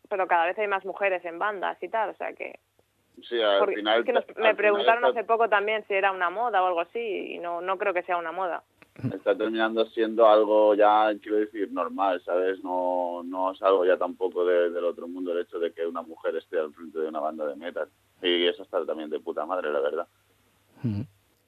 pero 0.10 0.28
cada 0.28 0.46
vez 0.46 0.58
hay 0.60 0.68
más 0.68 0.86
mujeres 0.86 1.24
en 1.26 1.40
bandas 1.40 1.82
y 1.82 1.90
tal, 1.90 2.10
o 2.10 2.14
sea 2.16 2.34
que 2.34 2.60
Sí, 3.22 3.40
al 3.42 3.60
porque 3.60 3.76
final... 3.76 4.00
es 4.00 4.06
que 4.06 4.14
nos- 4.14 4.30
al 4.30 4.44
me 4.44 4.56
preguntaron 4.56 5.06
hace 5.06 5.24
poco 5.24 5.48
también 5.50 5.86
si 5.88 5.94
era 5.94 6.12
una 6.12 6.30
moda 6.30 6.64
o 6.64 6.68
algo 6.68 6.82
así 6.82 7.34
y 7.36 7.40
no 7.40 7.62
no 7.62 7.78
creo 7.78 7.94
que 7.94 8.04
sea 8.04 8.18
una 8.18 8.32
moda. 8.32 8.64
Está 9.14 9.36
terminando 9.36 9.86
siendo 9.88 10.28
algo 10.28 10.76
ya, 10.76 11.12
quiero 11.22 11.38
decir, 11.38 11.72
normal, 11.72 12.22
¿sabes? 12.24 12.64
No, 12.64 13.22
no 13.24 13.52
es 13.52 13.62
algo 13.62 13.86
ya 13.86 13.98
tampoco 13.98 14.46
de- 14.46 14.70
del 14.70 14.84
otro 14.86 15.08
mundo 15.08 15.32
el 15.32 15.40
hecho 15.40 15.60
de 15.60 15.72
que 15.74 15.86
una 15.86 16.02
mujer 16.02 16.36
esté 16.36 16.60
al 16.60 16.74
frente 16.74 17.00
de 17.00 17.08
una 17.08 17.20
banda 17.20 17.46
de 17.48 17.56
metal. 17.56 17.88
Y 18.22 18.46
eso 18.46 18.64
está 18.64 18.86
también 18.86 19.10
de 19.10 19.20
puta 19.20 19.46
madre, 19.46 19.72
la 19.74 19.80
verdad. 19.80 20.08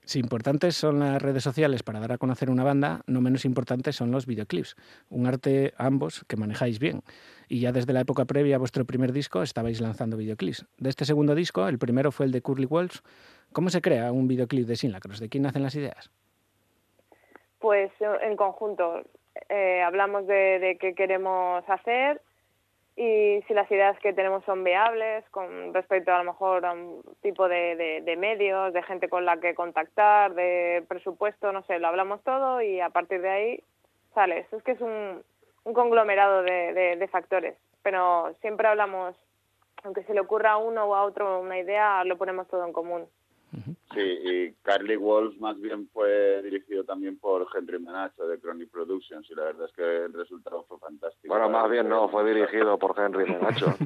Si 0.04 0.20
importantes 0.20 0.76
son 0.76 1.00
las 1.00 1.22
redes 1.22 1.44
sociales 1.44 1.82
para 1.82 2.00
dar 2.00 2.12
a 2.12 2.18
conocer 2.18 2.50
una 2.50 2.64
banda, 2.64 3.02
no 3.08 3.22
menos 3.22 3.44
importantes 3.44 3.96
son 3.96 4.12
los 4.12 4.26
videoclips, 4.28 4.76
un 5.10 5.26
arte 5.26 5.74
ambos 5.78 6.24
que 6.28 6.38
manejáis 6.38 6.78
bien. 6.80 7.02
Y 7.50 7.60
ya 7.60 7.72
desde 7.72 7.92
la 7.94 8.02
época 8.02 8.26
previa 8.26 8.56
a 8.56 8.60
vuestro 8.60 8.86
primer 8.86 9.12
disco 9.14 9.42
estabais 9.42 9.82
lanzando 9.82 10.16
videoclips. 10.18 10.66
De 10.78 10.90
este 10.90 11.06
segundo 11.06 11.34
disco, 11.36 11.68
el 11.68 11.80
primero 11.80 12.12
fue 12.12 12.28
el 12.28 12.32
de 12.32 12.42
Curly 12.42 12.66
Walls. 12.66 13.02
¿Cómo 13.52 13.70
se 13.70 13.82
crea 13.82 14.12
un 14.12 14.28
videoclip 14.28 14.68
de 14.68 14.76
Sinlacros? 14.76 15.20
¿De 15.20 15.30
quién 15.30 15.44
nacen 15.44 15.64
las 15.64 15.76
ideas? 15.76 16.12
Pues 17.66 17.92
en 18.00 18.36
conjunto 18.36 19.02
eh, 19.50 19.82
hablamos 19.82 20.28
de, 20.28 20.60
de 20.60 20.78
qué 20.78 20.94
queremos 20.94 21.68
hacer 21.68 22.22
y 22.96 23.42
si 23.48 23.56
las 23.56 23.72
ideas 23.72 23.98
que 24.02 24.14
tenemos 24.14 24.46
son 24.46 24.64
viables 24.64 25.28
con 25.32 25.74
respecto 25.74 26.14
a 26.14 26.20
lo 26.20 26.26
mejor 26.26 26.64
a 26.64 26.74
un 26.74 27.02
tipo 27.24 27.50
de, 27.50 28.04
medios, 28.20 28.72
de 28.72 28.84
gente 28.84 29.10
con 29.10 29.26
la 29.26 29.40
que 29.40 29.56
contactar, 29.56 30.36
de 30.36 30.86
presupuesto, 30.88 31.52
no 31.52 31.64
sé, 31.64 31.80
lo 31.80 31.88
hablamos 31.88 32.22
todo 32.22 32.62
y 32.62 32.80
a 32.82 32.92
partir 32.92 33.24
de 33.24 33.30
ahí 33.30 33.64
sale. 34.14 34.46
Es 34.52 34.62
que 34.62 34.74
es 34.74 34.82
un, 34.82 35.24
un 35.64 35.74
conglomerado 35.74 36.44
de 36.44 37.10
factores, 37.12 37.58
pero 37.82 38.32
siempre 38.42 38.68
hablamos, 38.68 39.16
aunque 39.84 40.04
se 40.04 40.14
le 40.14 40.20
ocurra 40.20 40.52
a 40.52 40.58
uno 40.58 40.86
o 40.86 40.94
a 40.94 41.04
otro 41.04 41.40
una 41.40 41.58
idea, 41.58 42.04
lo 42.04 42.16
ponemos 42.16 42.48
todo 42.48 42.64
en 42.64 42.74
común. 42.74 43.08
Sí, 43.96 44.02
y 44.02 44.54
Carly 44.62 44.98
Walls 44.98 45.40
más 45.40 45.60
bien 45.60 45.88
fue 45.94 46.42
dirigido 46.44 46.84
también 46.84 47.18
por 47.18 47.48
Henry 47.56 47.80
Menacho 47.80 48.28
de 48.28 48.40
Chronic 48.40 48.70
Productions 48.70 49.28
y 49.32 49.36
la 49.36 49.44
verdad 49.46 49.68
es 49.68 49.74
que 49.76 50.06
el 50.06 50.14
resultado 50.14 50.64
fue 50.68 50.78
fantástico. 50.80 51.34
Bueno, 51.34 51.50
más 51.50 51.70
bien 51.72 51.88
no, 51.90 52.08
fue 52.10 52.26
dirigido 52.32 52.78
por 52.78 53.00
Henry 53.00 53.26
Menacho. 53.32 53.68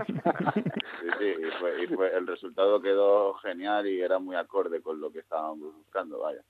Sí, 1.01 1.07
sí, 1.17 1.25
y, 1.27 1.51
fue, 1.61 1.83
y 1.83 1.87
fue- 1.87 2.13
el 2.17 2.27
resultado 2.27 2.81
quedó 2.81 3.33
genial 3.35 3.87
y 3.87 4.01
era 4.01 4.19
muy 4.19 4.35
acorde 4.35 4.81
con 4.81 4.99
lo 4.99 5.09
que 5.11 5.19
estábamos 5.19 5.73
buscando, 5.73 6.19
vaya. 6.19 6.41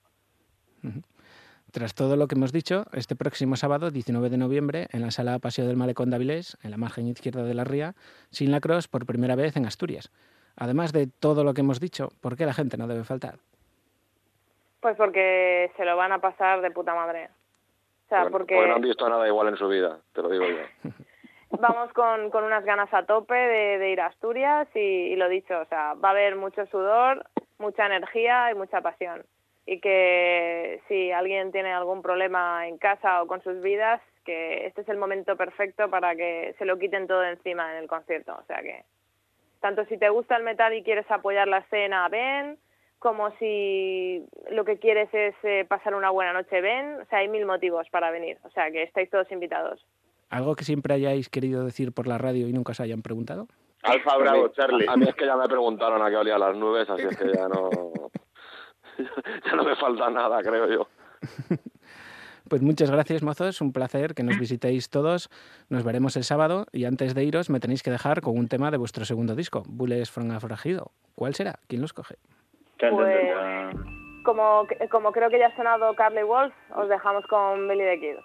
Tras 1.71 1.93
todo 1.93 2.15
lo 2.15 2.27
que 2.27 2.33
hemos 2.35 2.51
dicho, 2.51 2.85
este 2.93 3.15
próximo 3.15 3.55
sábado, 3.55 3.91
19 3.91 4.29
de 4.31 4.37
noviembre, 4.37 4.87
en 4.91 5.01
la 5.01 5.11
sala 5.11 5.37
Paseo 5.37 5.67
del 5.67 5.77
Malecón 5.77 6.09
de 6.09 6.15
Avilés, 6.15 6.57
en 6.63 6.71
la 6.71 6.77
margen 6.77 7.05
izquierda 7.07 7.43
de 7.43 7.53
la 7.53 7.63
ría, 7.63 7.93
sin 8.31 8.49
lacros 8.49 8.87
por 8.87 9.05
primera 9.05 9.35
vez 9.35 9.55
en 9.55 9.67
Asturias. 9.67 10.11
Además 10.55 10.91
de 10.93 11.05
todo 11.07 11.43
lo 11.43 11.53
que 11.53 11.61
hemos 11.61 11.79
dicho, 11.79 12.09
¿por 12.21 12.35
qué 12.35 12.45
la 12.47 12.53
gente 12.55 12.75
no 12.77 12.87
debe 12.87 13.03
faltar? 13.03 13.37
Pues 14.81 14.95
porque 14.95 15.71
se 15.75 15.85
lo 15.85 15.97
van 15.97 16.11
a 16.11 16.19
pasar 16.19 16.61
de 16.61 16.71
puta 16.71 16.93
madre. 16.95 17.29
O 18.05 18.09
sea, 18.09 18.21
Bueno, 18.23 18.37
porque... 18.37 18.67
no 18.67 18.75
han 18.75 18.81
visto 18.81 19.07
nada 19.09 19.27
igual 19.27 19.49
en 19.49 19.57
su 19.57 19.67
vida, 19.67 19.99
te 20.13 20.21
lo 20.21 20.29
digo 20.29 20.45
yo. 20.45 20.89
vamos 21.59 21.91
con, 21.93 22.29
con 22.29 22.43
unas 22.43 22.63
ganas 22.63 22.93
a 22.93 23.05
tope 23.05 23.33
de, 23.35 23.77
de 23.79 23.89
ir 23.91 24.01
a 24.01 24.07
Asturias 24.07 24.67
y, 24.75 24.79
y 24.79 25.15
lo 25.15 25.27
dicho, 25.29 25.59
o 25.59 25.65
sea, 25.65 25.93
va 25.93 26.09
a 26.09 26.11
haber 26.11 26.35
mucho 26.35 26.65
sudor, 26.67 27.25
mucha 27.57 27.85
energía 27.85 28.51
y 28.51 28.55
mucha 28.55 28.81
pasión. 28.81 29.23
Y 29.65 29.79
que 29.79 30.81
si 30.87 31.11
alguien 31.11 31.51
tiene 31.51 31.71
algún 31.73 32.01
problema 32.01 32.67
en 32.67 32.77
casa 32.77 33.21
o 33.21 33.27
con 33.27 33.43
sus 33.43 33.61
vidas, 33.61 34.01
que 34.25 34.65
este 34.65 34.81
es 34.81 34.89
el 34.89 34.97
momento 34.97 35.35
perfecto 35.35 35.89
para 35.89 36.15
que 36.15 36.55
se 36.57 36.65
lo 36.65 36.77
quiten 36.79 37.07
todo 37.07 37.23
encima 37.23 37.71
en 37.71 37.83
el 37.83 37.87
concierto. 37.87 38.35
O 38.39 38.43
sea 38.45 38.61
que, 38.61 38.83
tanto 39.59 39.85
si 39.85 39.97
te 39.97 40.09
gusta 40.09 40.37
el 40.37 40.43
metal 40.43 40.73
y 40.73 40.83
quieres 40.83 41.09
apoyar 41.11 41.47
la 41.47 41.59
escena, 41.59 42.07
ven, 42.09 42.57
como 42.99 43.31
si 43.39 44.25
lo 44.51 44.65
que 44.65 44.77
quieres 44.77 45.09
es 45.13 45.33
eh, 45.43 45.65
pasar 45.67 45.95
una 45.95 46.09
buena 46.09 46.33
noche, 46.33 46.61
ven. 46.61 47.01
O 47.01 47.05
sea, 47.05 47.19
hay 47.19 47.29
mil 47.29 47.45
motivos 47.45 47.87
para 47.89 48.11
venir. 48.11 48.37
O 48.43 48.49
sea 48.51 48.69
que 48.71 48.83
estáis 48.83 49.09
todos 49.09 49.31
invitados. 49.31 49.85
¿Algo 50.29 50.55
que 50.55 50.63
siempre 50.63 50.93
hayáis 50.93 51.29
querido 51.29 51.63
decir 51.63 51.91
por 51.91 52.07
la 52.07 52.17
radio 52.17 52.47
y 52.47 52.53
nunca 52.53 52.73
os 52.73 52.79
hayan 52.79 53.01
preguntado? 53.01 53.47
Alfa 53.83 54.17
Bravo, 54.17 54.49
Charlie. 54.49 54.85
A 54.87 54.97
mí 54.97 55.05
es 55.07 55.15
que 55.15 55.25
ya 55.25 55.35
me 55.35 55.47
preguntaron 55.47 56.01
a 56.01 56.09
qué 56.09 56.17
olía 56.17 56.37
las 56.37 56.55
nubes, 56.55 56.89
así 56.89 57.03
es 57.03 57.17
que 57.17 57.33
ya 57.33 57.47
no... 57.47 57.69
ya 59.45 59.55
no 59.55 59.63
me 59.63 59.75
falta 59.77 60.09
nada, 60.09 60.41
creo 60.43 60.67
yo. 60.67 60.87
Pues 62.49 62.63
muchas 62.63 62.89
gracias, 62.89 63.21
mozos. 63.21 63.61
Un 63.61 63.71
placer 63.73 64.15
que 64.15 64.23
nos 64.23 64.39
visitéis 64.39 64.89
todos. 64.89 65.29
Nos 65.69 65.83
veremos 65.83 66.15
el 66.17 66.23
sábado 66.23 66.65
y 66.71 66.85
antes 66.85 67.13
de 67.13 67.23
iros 67.23 67.51
me 67.51 67.59
tenéis 67.59 67.83
que 67.83 67.91
dejar 67.91 68.21
con 68.21 68.35
un 68.35 68.47
tema 68.47 68.71
de 68.71 68.77
vuestro 68.77 69.05
segundo 69.05 69.35
disco, 69.35 69.61
Bulles 69.67 70.09
from 70.09 70.31
a 70.31 70.39
Forajido. 70.39 70.91
¿Cuál 71.13 71.35
será? 71.35 71.59
¿Quién 71.67 71.81
lo 71.81 71.85
escoge? 71.85 72.15
Pues, 72.79 73.75
como, 74.23 74.67
como 74.89 75.11
creo 75.11 75.29
que 75.29 75.39
ya 75.39 75.47
ha 75.47 75.55
sonado 75.55 75.93
Carly 75.95 76.23
Wolf, 76.23 76.53
os 76.75 76.87
dejamos 76.87 77.25
con 77.27 77.67
Billy 77.67 77.83
the 77.83 77.99
Kid. 77.99 78.17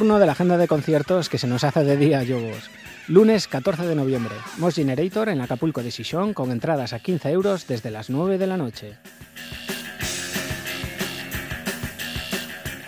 Turno 0.00 0.18
de 0.18 0.24
la 0.24 0.32
agenda 0.32 0.56
de 0.56 0.66
conciertos 0.66 1.28
que 1.28 1.36
se 1.36 1.46
nos 1.46 1.62
hace 1.62 1.84
de 1.84 1.98
día, 1.98 2.22
Yogos. 2.22 2.70
Lunes 3.06 3.46
14 3.46 3.86
de 3.86 3.94
noviembre, 3.94 4.34
Moss 4.56 4.76
Generator 4.76 5.28
en 5.28 5.42
Acapulco 5.42 5.82
de 5.82 5.90
Sison 5.90 6.32
con 6.32 6.50
entradas 6.52 6.94
a 6.94 7.00
15 7.00 7.28
euros 7.28 7.66
desde 7.66 7.90
las 7.90 8.08
9 8.08 8.38
de 8.38 8.46
la 8.46 8.56
noche. 8.56 8.94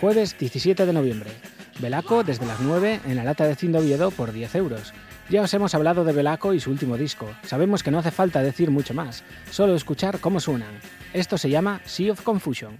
Jueves 0.00 0.38
17 0.38 0.86
de 0.86 0.92
noviembre, 0.94 1.30
Belaco 1.80 2.24
desde 2.24 2.46
las 2.46 2.60
9 2.60 3.00
en 3.04 3.16
la 3.16 3.24
lata 3.24 3.46
de 3.46 3.56
Cindo 3.56 3.80
Oviedo 3.80 4.10
por 4.10 4.32
10 4.32 4.54
euros. 4.54 4.94
Ya 5.28 5.42
os 5.42 5.52
hemos 5.52 5.74
hablado 5.74 6.04
de 6.04 6.14
Belaco 6.14 6.54
y 6.54 6.60
su 6.60 6.70
último 6.70 6.96
disco. 6.96 7.28
Sabemos 7.44 7.82
que 7.82 7.90
no 7.90 7.98
hace 7.98 8.10
falta 8.10 8.42
decir 8.42 8.70
mucho 8.70 8.94
más, 8.94 9.22
solo 9.50 9.74
escuchar 9.74 10.18
cómo 10.18 10.40
suenan. 10.40 10.80
Esto 11.12 11.36
se 11.36 11.50
llama 11.50 11.82
Sea 11.84 12.12
of 12.12 12.22
Confusion. 12.22 12.78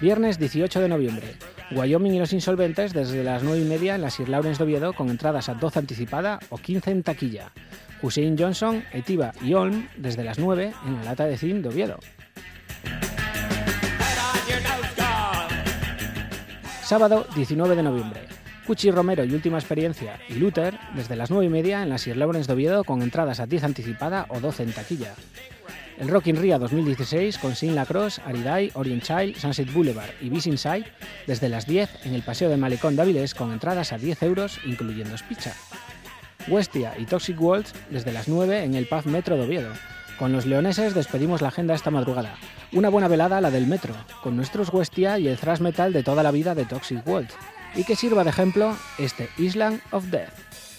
Viernes 0.00 0.38
18 0.38 0.80
de 0.80 0.88
noviembre. 0.88 1.34
Wyoming 1.72 2.14
y 2.14 2.18
los 2.18 2.32
insolventes 2.32 2.94
desde 2.94 3.22
las 3.22 3.42
9 3.42 3.60
y 3.60 3.64
media 3.64 3.94
en 3.94 4.00
la 4.00 4.08
Sir 4.08 4.30
Lawrence 4.30 4.56
de 4.56 4.64
Oviedo 4.64 4.94
con 4.94 5.10
entradas 5.10 5.50
a 5.50 5.54
12 5.54 5.78
anticipada 5.78 6.38
o 6.48 6.56
15 6.56 6.90
en 6.90 7.02
taquilla. 7.02 7.52
Hussein 8.00 8.34
Johnson, 8.38 8.82
Etiva 8.94 9.32
y 9.42 9.52
Olm 9.52 9.88
desde 9.98 10.24
las 10.24 10.38
9 10.38 10.72
en 10.86 10.96
la 10.96 11.04
lata 11.04 11.26
de 11.26 11.36
cine 11.36 11.60
de 11.60 11.68
Oviedo. 11.68 11.98
Sábado 16.82 17.26
19 17.36 17.76
de 17.76 17.82
noviembre. 17.82 18.20
Cuchi 18.66 18.90
Romero 18.90 19.22
y 19.24 19.34
Última 19.34 19.58
Experiencia 19.58 20.18
y 20.30 20.34
Luther 20.34 20.78
desde 20.94 21.14
las 21.14 21.30
9 21.30 21.44
y 21.44 21.50
media 21.50 21.82
en 21.82 21.90
la 21.90 21.98
Sir 21.98 22.16
Lawrence 22.16 22.46
de 22.46 22.54
Oviedo 22.54 22.84
con 22.84 23.02
entradas 23.02 23.38
a 23.38 23.46
10 23.46 23.64
anticipada 23.64 24.24
o 24.30 24.40
12 24.40 24.62
en 24.62 24.72
taquilla. 24.72 25.14
El 26.00 26.08
Rock 26.08 26.28
in 26.28 26.36
Ria 26.36 26.58
2016 26.58 27.36
con 27.36 27.54
Sin 27.54 27.74
Lacrosse, 27.74 28.22
Aridai, 28.24 28.70
Orient 28.72 29.02
Child, 29.02 29.36
Sunset 29.36 29.70
Boulevard 29.70 30.08
y 30.22 30.30
Beast 30.30 30.46
Inside 30.46 30.86
desde 31.26 31.50
las 31.50 31.66
10 31.66 32.06
en 32.06 32.14
el 32.14 32.22
Paseo 32.22 32.48
de 32.48 32.56
Malecón 32.56 32.96
de 32.96 33.30
con 33.36 33.52
entradas 33.52 33.92
a 33.92 33.98
10 33.98 34.22
euros 34.22 34.60
incluyendo 34.64 35.18
Spicha. 35.18 35.54
Westia 36.48 36.94
y 36.98 37.04
Toxic 37.04 37.38
Waltz 37.38 37.74
desde 37.90 38.12
las 38.12 38.28
9 38.28 38.64
en 38.64 38.76
el 38.76 38.86
Pub 38.86 39.04
Metro 39.04 39.36
de 39.36 39.44
Oviedo. 39.44 39.72
Con 40.18 40.32
los 40.32 40.46
leoneses 40.46 40.94
despedimos 40.94 41.42
la 41.42 41.48
agenda 41.48 41.74
esta 41.74 41.90
madrugada. 41.90 42.34
Una 42.72 42.88
buena 42.88 43.08
velada 43.08 43.42
la 43.42 43.50
del 43.50 43.66
metro, 43.66 43.94
con 44.22 44.36
nuestros 44.36 44.72
Westia 44.72 45.18
y 45.18 45.28
el 45.28 45.36
thrash 45.36 45.60
metal 45.60 45.92
de 45.92 46.02
toda 46.02 46.22
la 46.22 46.30
vida 46.30 46.54
de 46.54 46.64
Toxic 46.64 47.06
Waltz. 47.06 47.34
Y 47.74 47.84
que 47.84 47.94
sirva 47.94 48.24
de 48.24 48.30
ejemplo 48.30 48.74
este 48.96 49.28
Island 49.36 49.82
of 49.90 50.06
Death. 50.06 50.69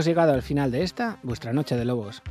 Hemos 0.00 0.06
llegado 0.06 0.32
al 0.32 0.40
final 0.40 0.70
de 0.70 0.82
esta, 0.82 1.18
vuestra 1.22 1.52
noche 1.52 1.76
de 1.76 1.84
lobos. 1.84 2.22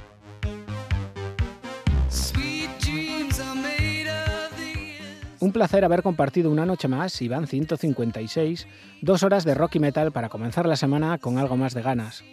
Un 5.39 5.51
placer 5.51 5.85
haber 5.85 6.01
compartido 6.01 6.49
una 6.49 6.65
noche 6.65 6.87
más, 6.87 7.21
Iván 7.21 7.45
156, 7.45 8.65
dos 9.03 9.21
horas 9.21 9.43
de 9.43 9.53
rock 9.53 9.75
y 9.75 9.79
metal 9.79 10.11
para 10.11 10.29
comenzar 10.29 10.65
la 10.65 10.77
semana 10.77 11.19
con 11.19 11.37
algo 11.37 11.57
más 11.57 11.75
de 11.75 11.83
ganas. 11.83 12.23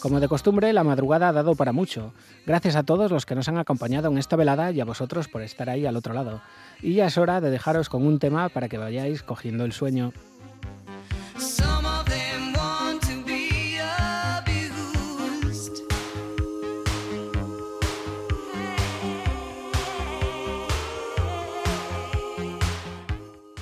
Como 0.00 0.20
de 0.20 0.28
costumbre, 0.28 0.72
la 0.72 0.84
madrugada 0.84 1.28
ha 1.28 1.32
dado 1.32 1.54
para 1.54 1.72
mucho. 1.72 2.14
Gracias 2.46 2.76
a 2.76 2.82
todos 2.82 3.10
los 3.10 3.26
que 3.26 3.34
nos 3.34 3.48
han 3.48 3.58
acompañado 3.58 4.08
en 4.08 4.16
esta 4.16 4.36
velada 4.36 4.70
y 4.70 4.80
a 4.80 4.86
vosotros 4.86 5.28
por 5.28 5.42
estar 5.42 5.68
ahí 5.68 5.84
al 5.84 5.96
otro 5.96 6.14
lado. 6.14 6.40
Y 6.80 6.94
ya 6.94 7.06
es 7.06 7.18
hora 7.18 7.42
de 7.42 7.50
dejaros 7.50 7.90
con 7.90 8.06
un 8.06 8.18
tema 8.18 8.48
para 8.48 8.70
que 8.70 8.78
vayáis 8.78 9.22
cogiendo 9.22 9.66
el 9.66 9.72
sueño. 9.72 10.12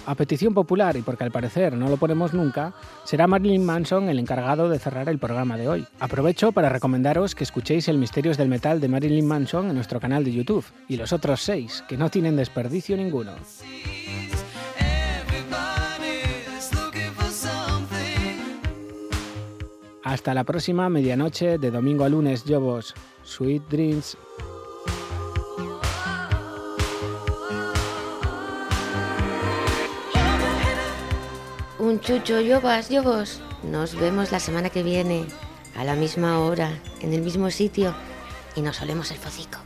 A 0.07 0.17
petición 0.17 0.55
popular 0.55 0.97
y 0.97 1.03
porque 1.03 1.25
al 1.25 1.33
parecer 1.33 1.77
no 1.77 1.89
lo 1.89 1.97
ponemos 1.97 2.35
nunca, 2.35 2.75
será 3.05 3.27
Marilyn 3.27 3.65
Manson 3.65 4.09
el 4.09 4.21
encargado 4.21 4.69
de 4.69 4.79
cerrar 4.79 5.09
el 5.09 5.19
programa 5.19 5.57
de 5.57 5.67
hoy. 5.67 5.87
Aprovecho 5.99 6.53
para 6.53 6.69
recomendaros 6.69 7.35
que 7.35 7.43
escuchéis 7.43 7.89
el 7.89 7.99
Misterios 7.99 8.37
del 8.37 8.49
Metal 8.49 8.81
de 8.81 8.89
Marilyn 8.89 9.27
Manson 9.27 9.71
en 9.71 9.75
nuestro 9.75 9.99
canal 9.99 10.23
de 10.23 10.33
YouTube 10.33 10.65
y 10.89 10.99
los 10.99 11.13
otros 11.13 11.41
seis, 11.41 11.83
que 11.89 11.97
no 11.97 12.11
tienen 12.11 12.37
desperdicio 12.37 12.97
ninguno. 12.97 13.33
Hasta 20.05 20.35
la 20.35 20.45
próxima 20.45 20.91
medianoche 20.91 21.57
de 21.57 21.71
domingo 21.71 22.05
a 22.05 22.11
lunes, 22.11 22.45
Jobos. 22.47 22.93
Sweet 23.23 23.63
Dreams. 23.71 24.19
Un 31.79 32.01
chucho, 32.01 32.43
Yobas, 32.43 32.91
Yobos. 32.91 33.41
Nos 33.63 33.95
vemos 33.95 34.31
la 34.31 34.41
semana 34.41 34.69
que 34.69 34.83
viene, 34.83 35.25
a 35.75 35.85
la 35.85 35.95
misma 35.95 36.39
hora, 36.41 36.71
en 37.01 37.15
el 37.15 37.23
mismo 37.23 37.51
sitio, 37.51 37.95
y 38.55 38.61
nos 38.61 38.83
olemos 38.83 39.11
el 39.11 39.17
focico. 39.17 39.64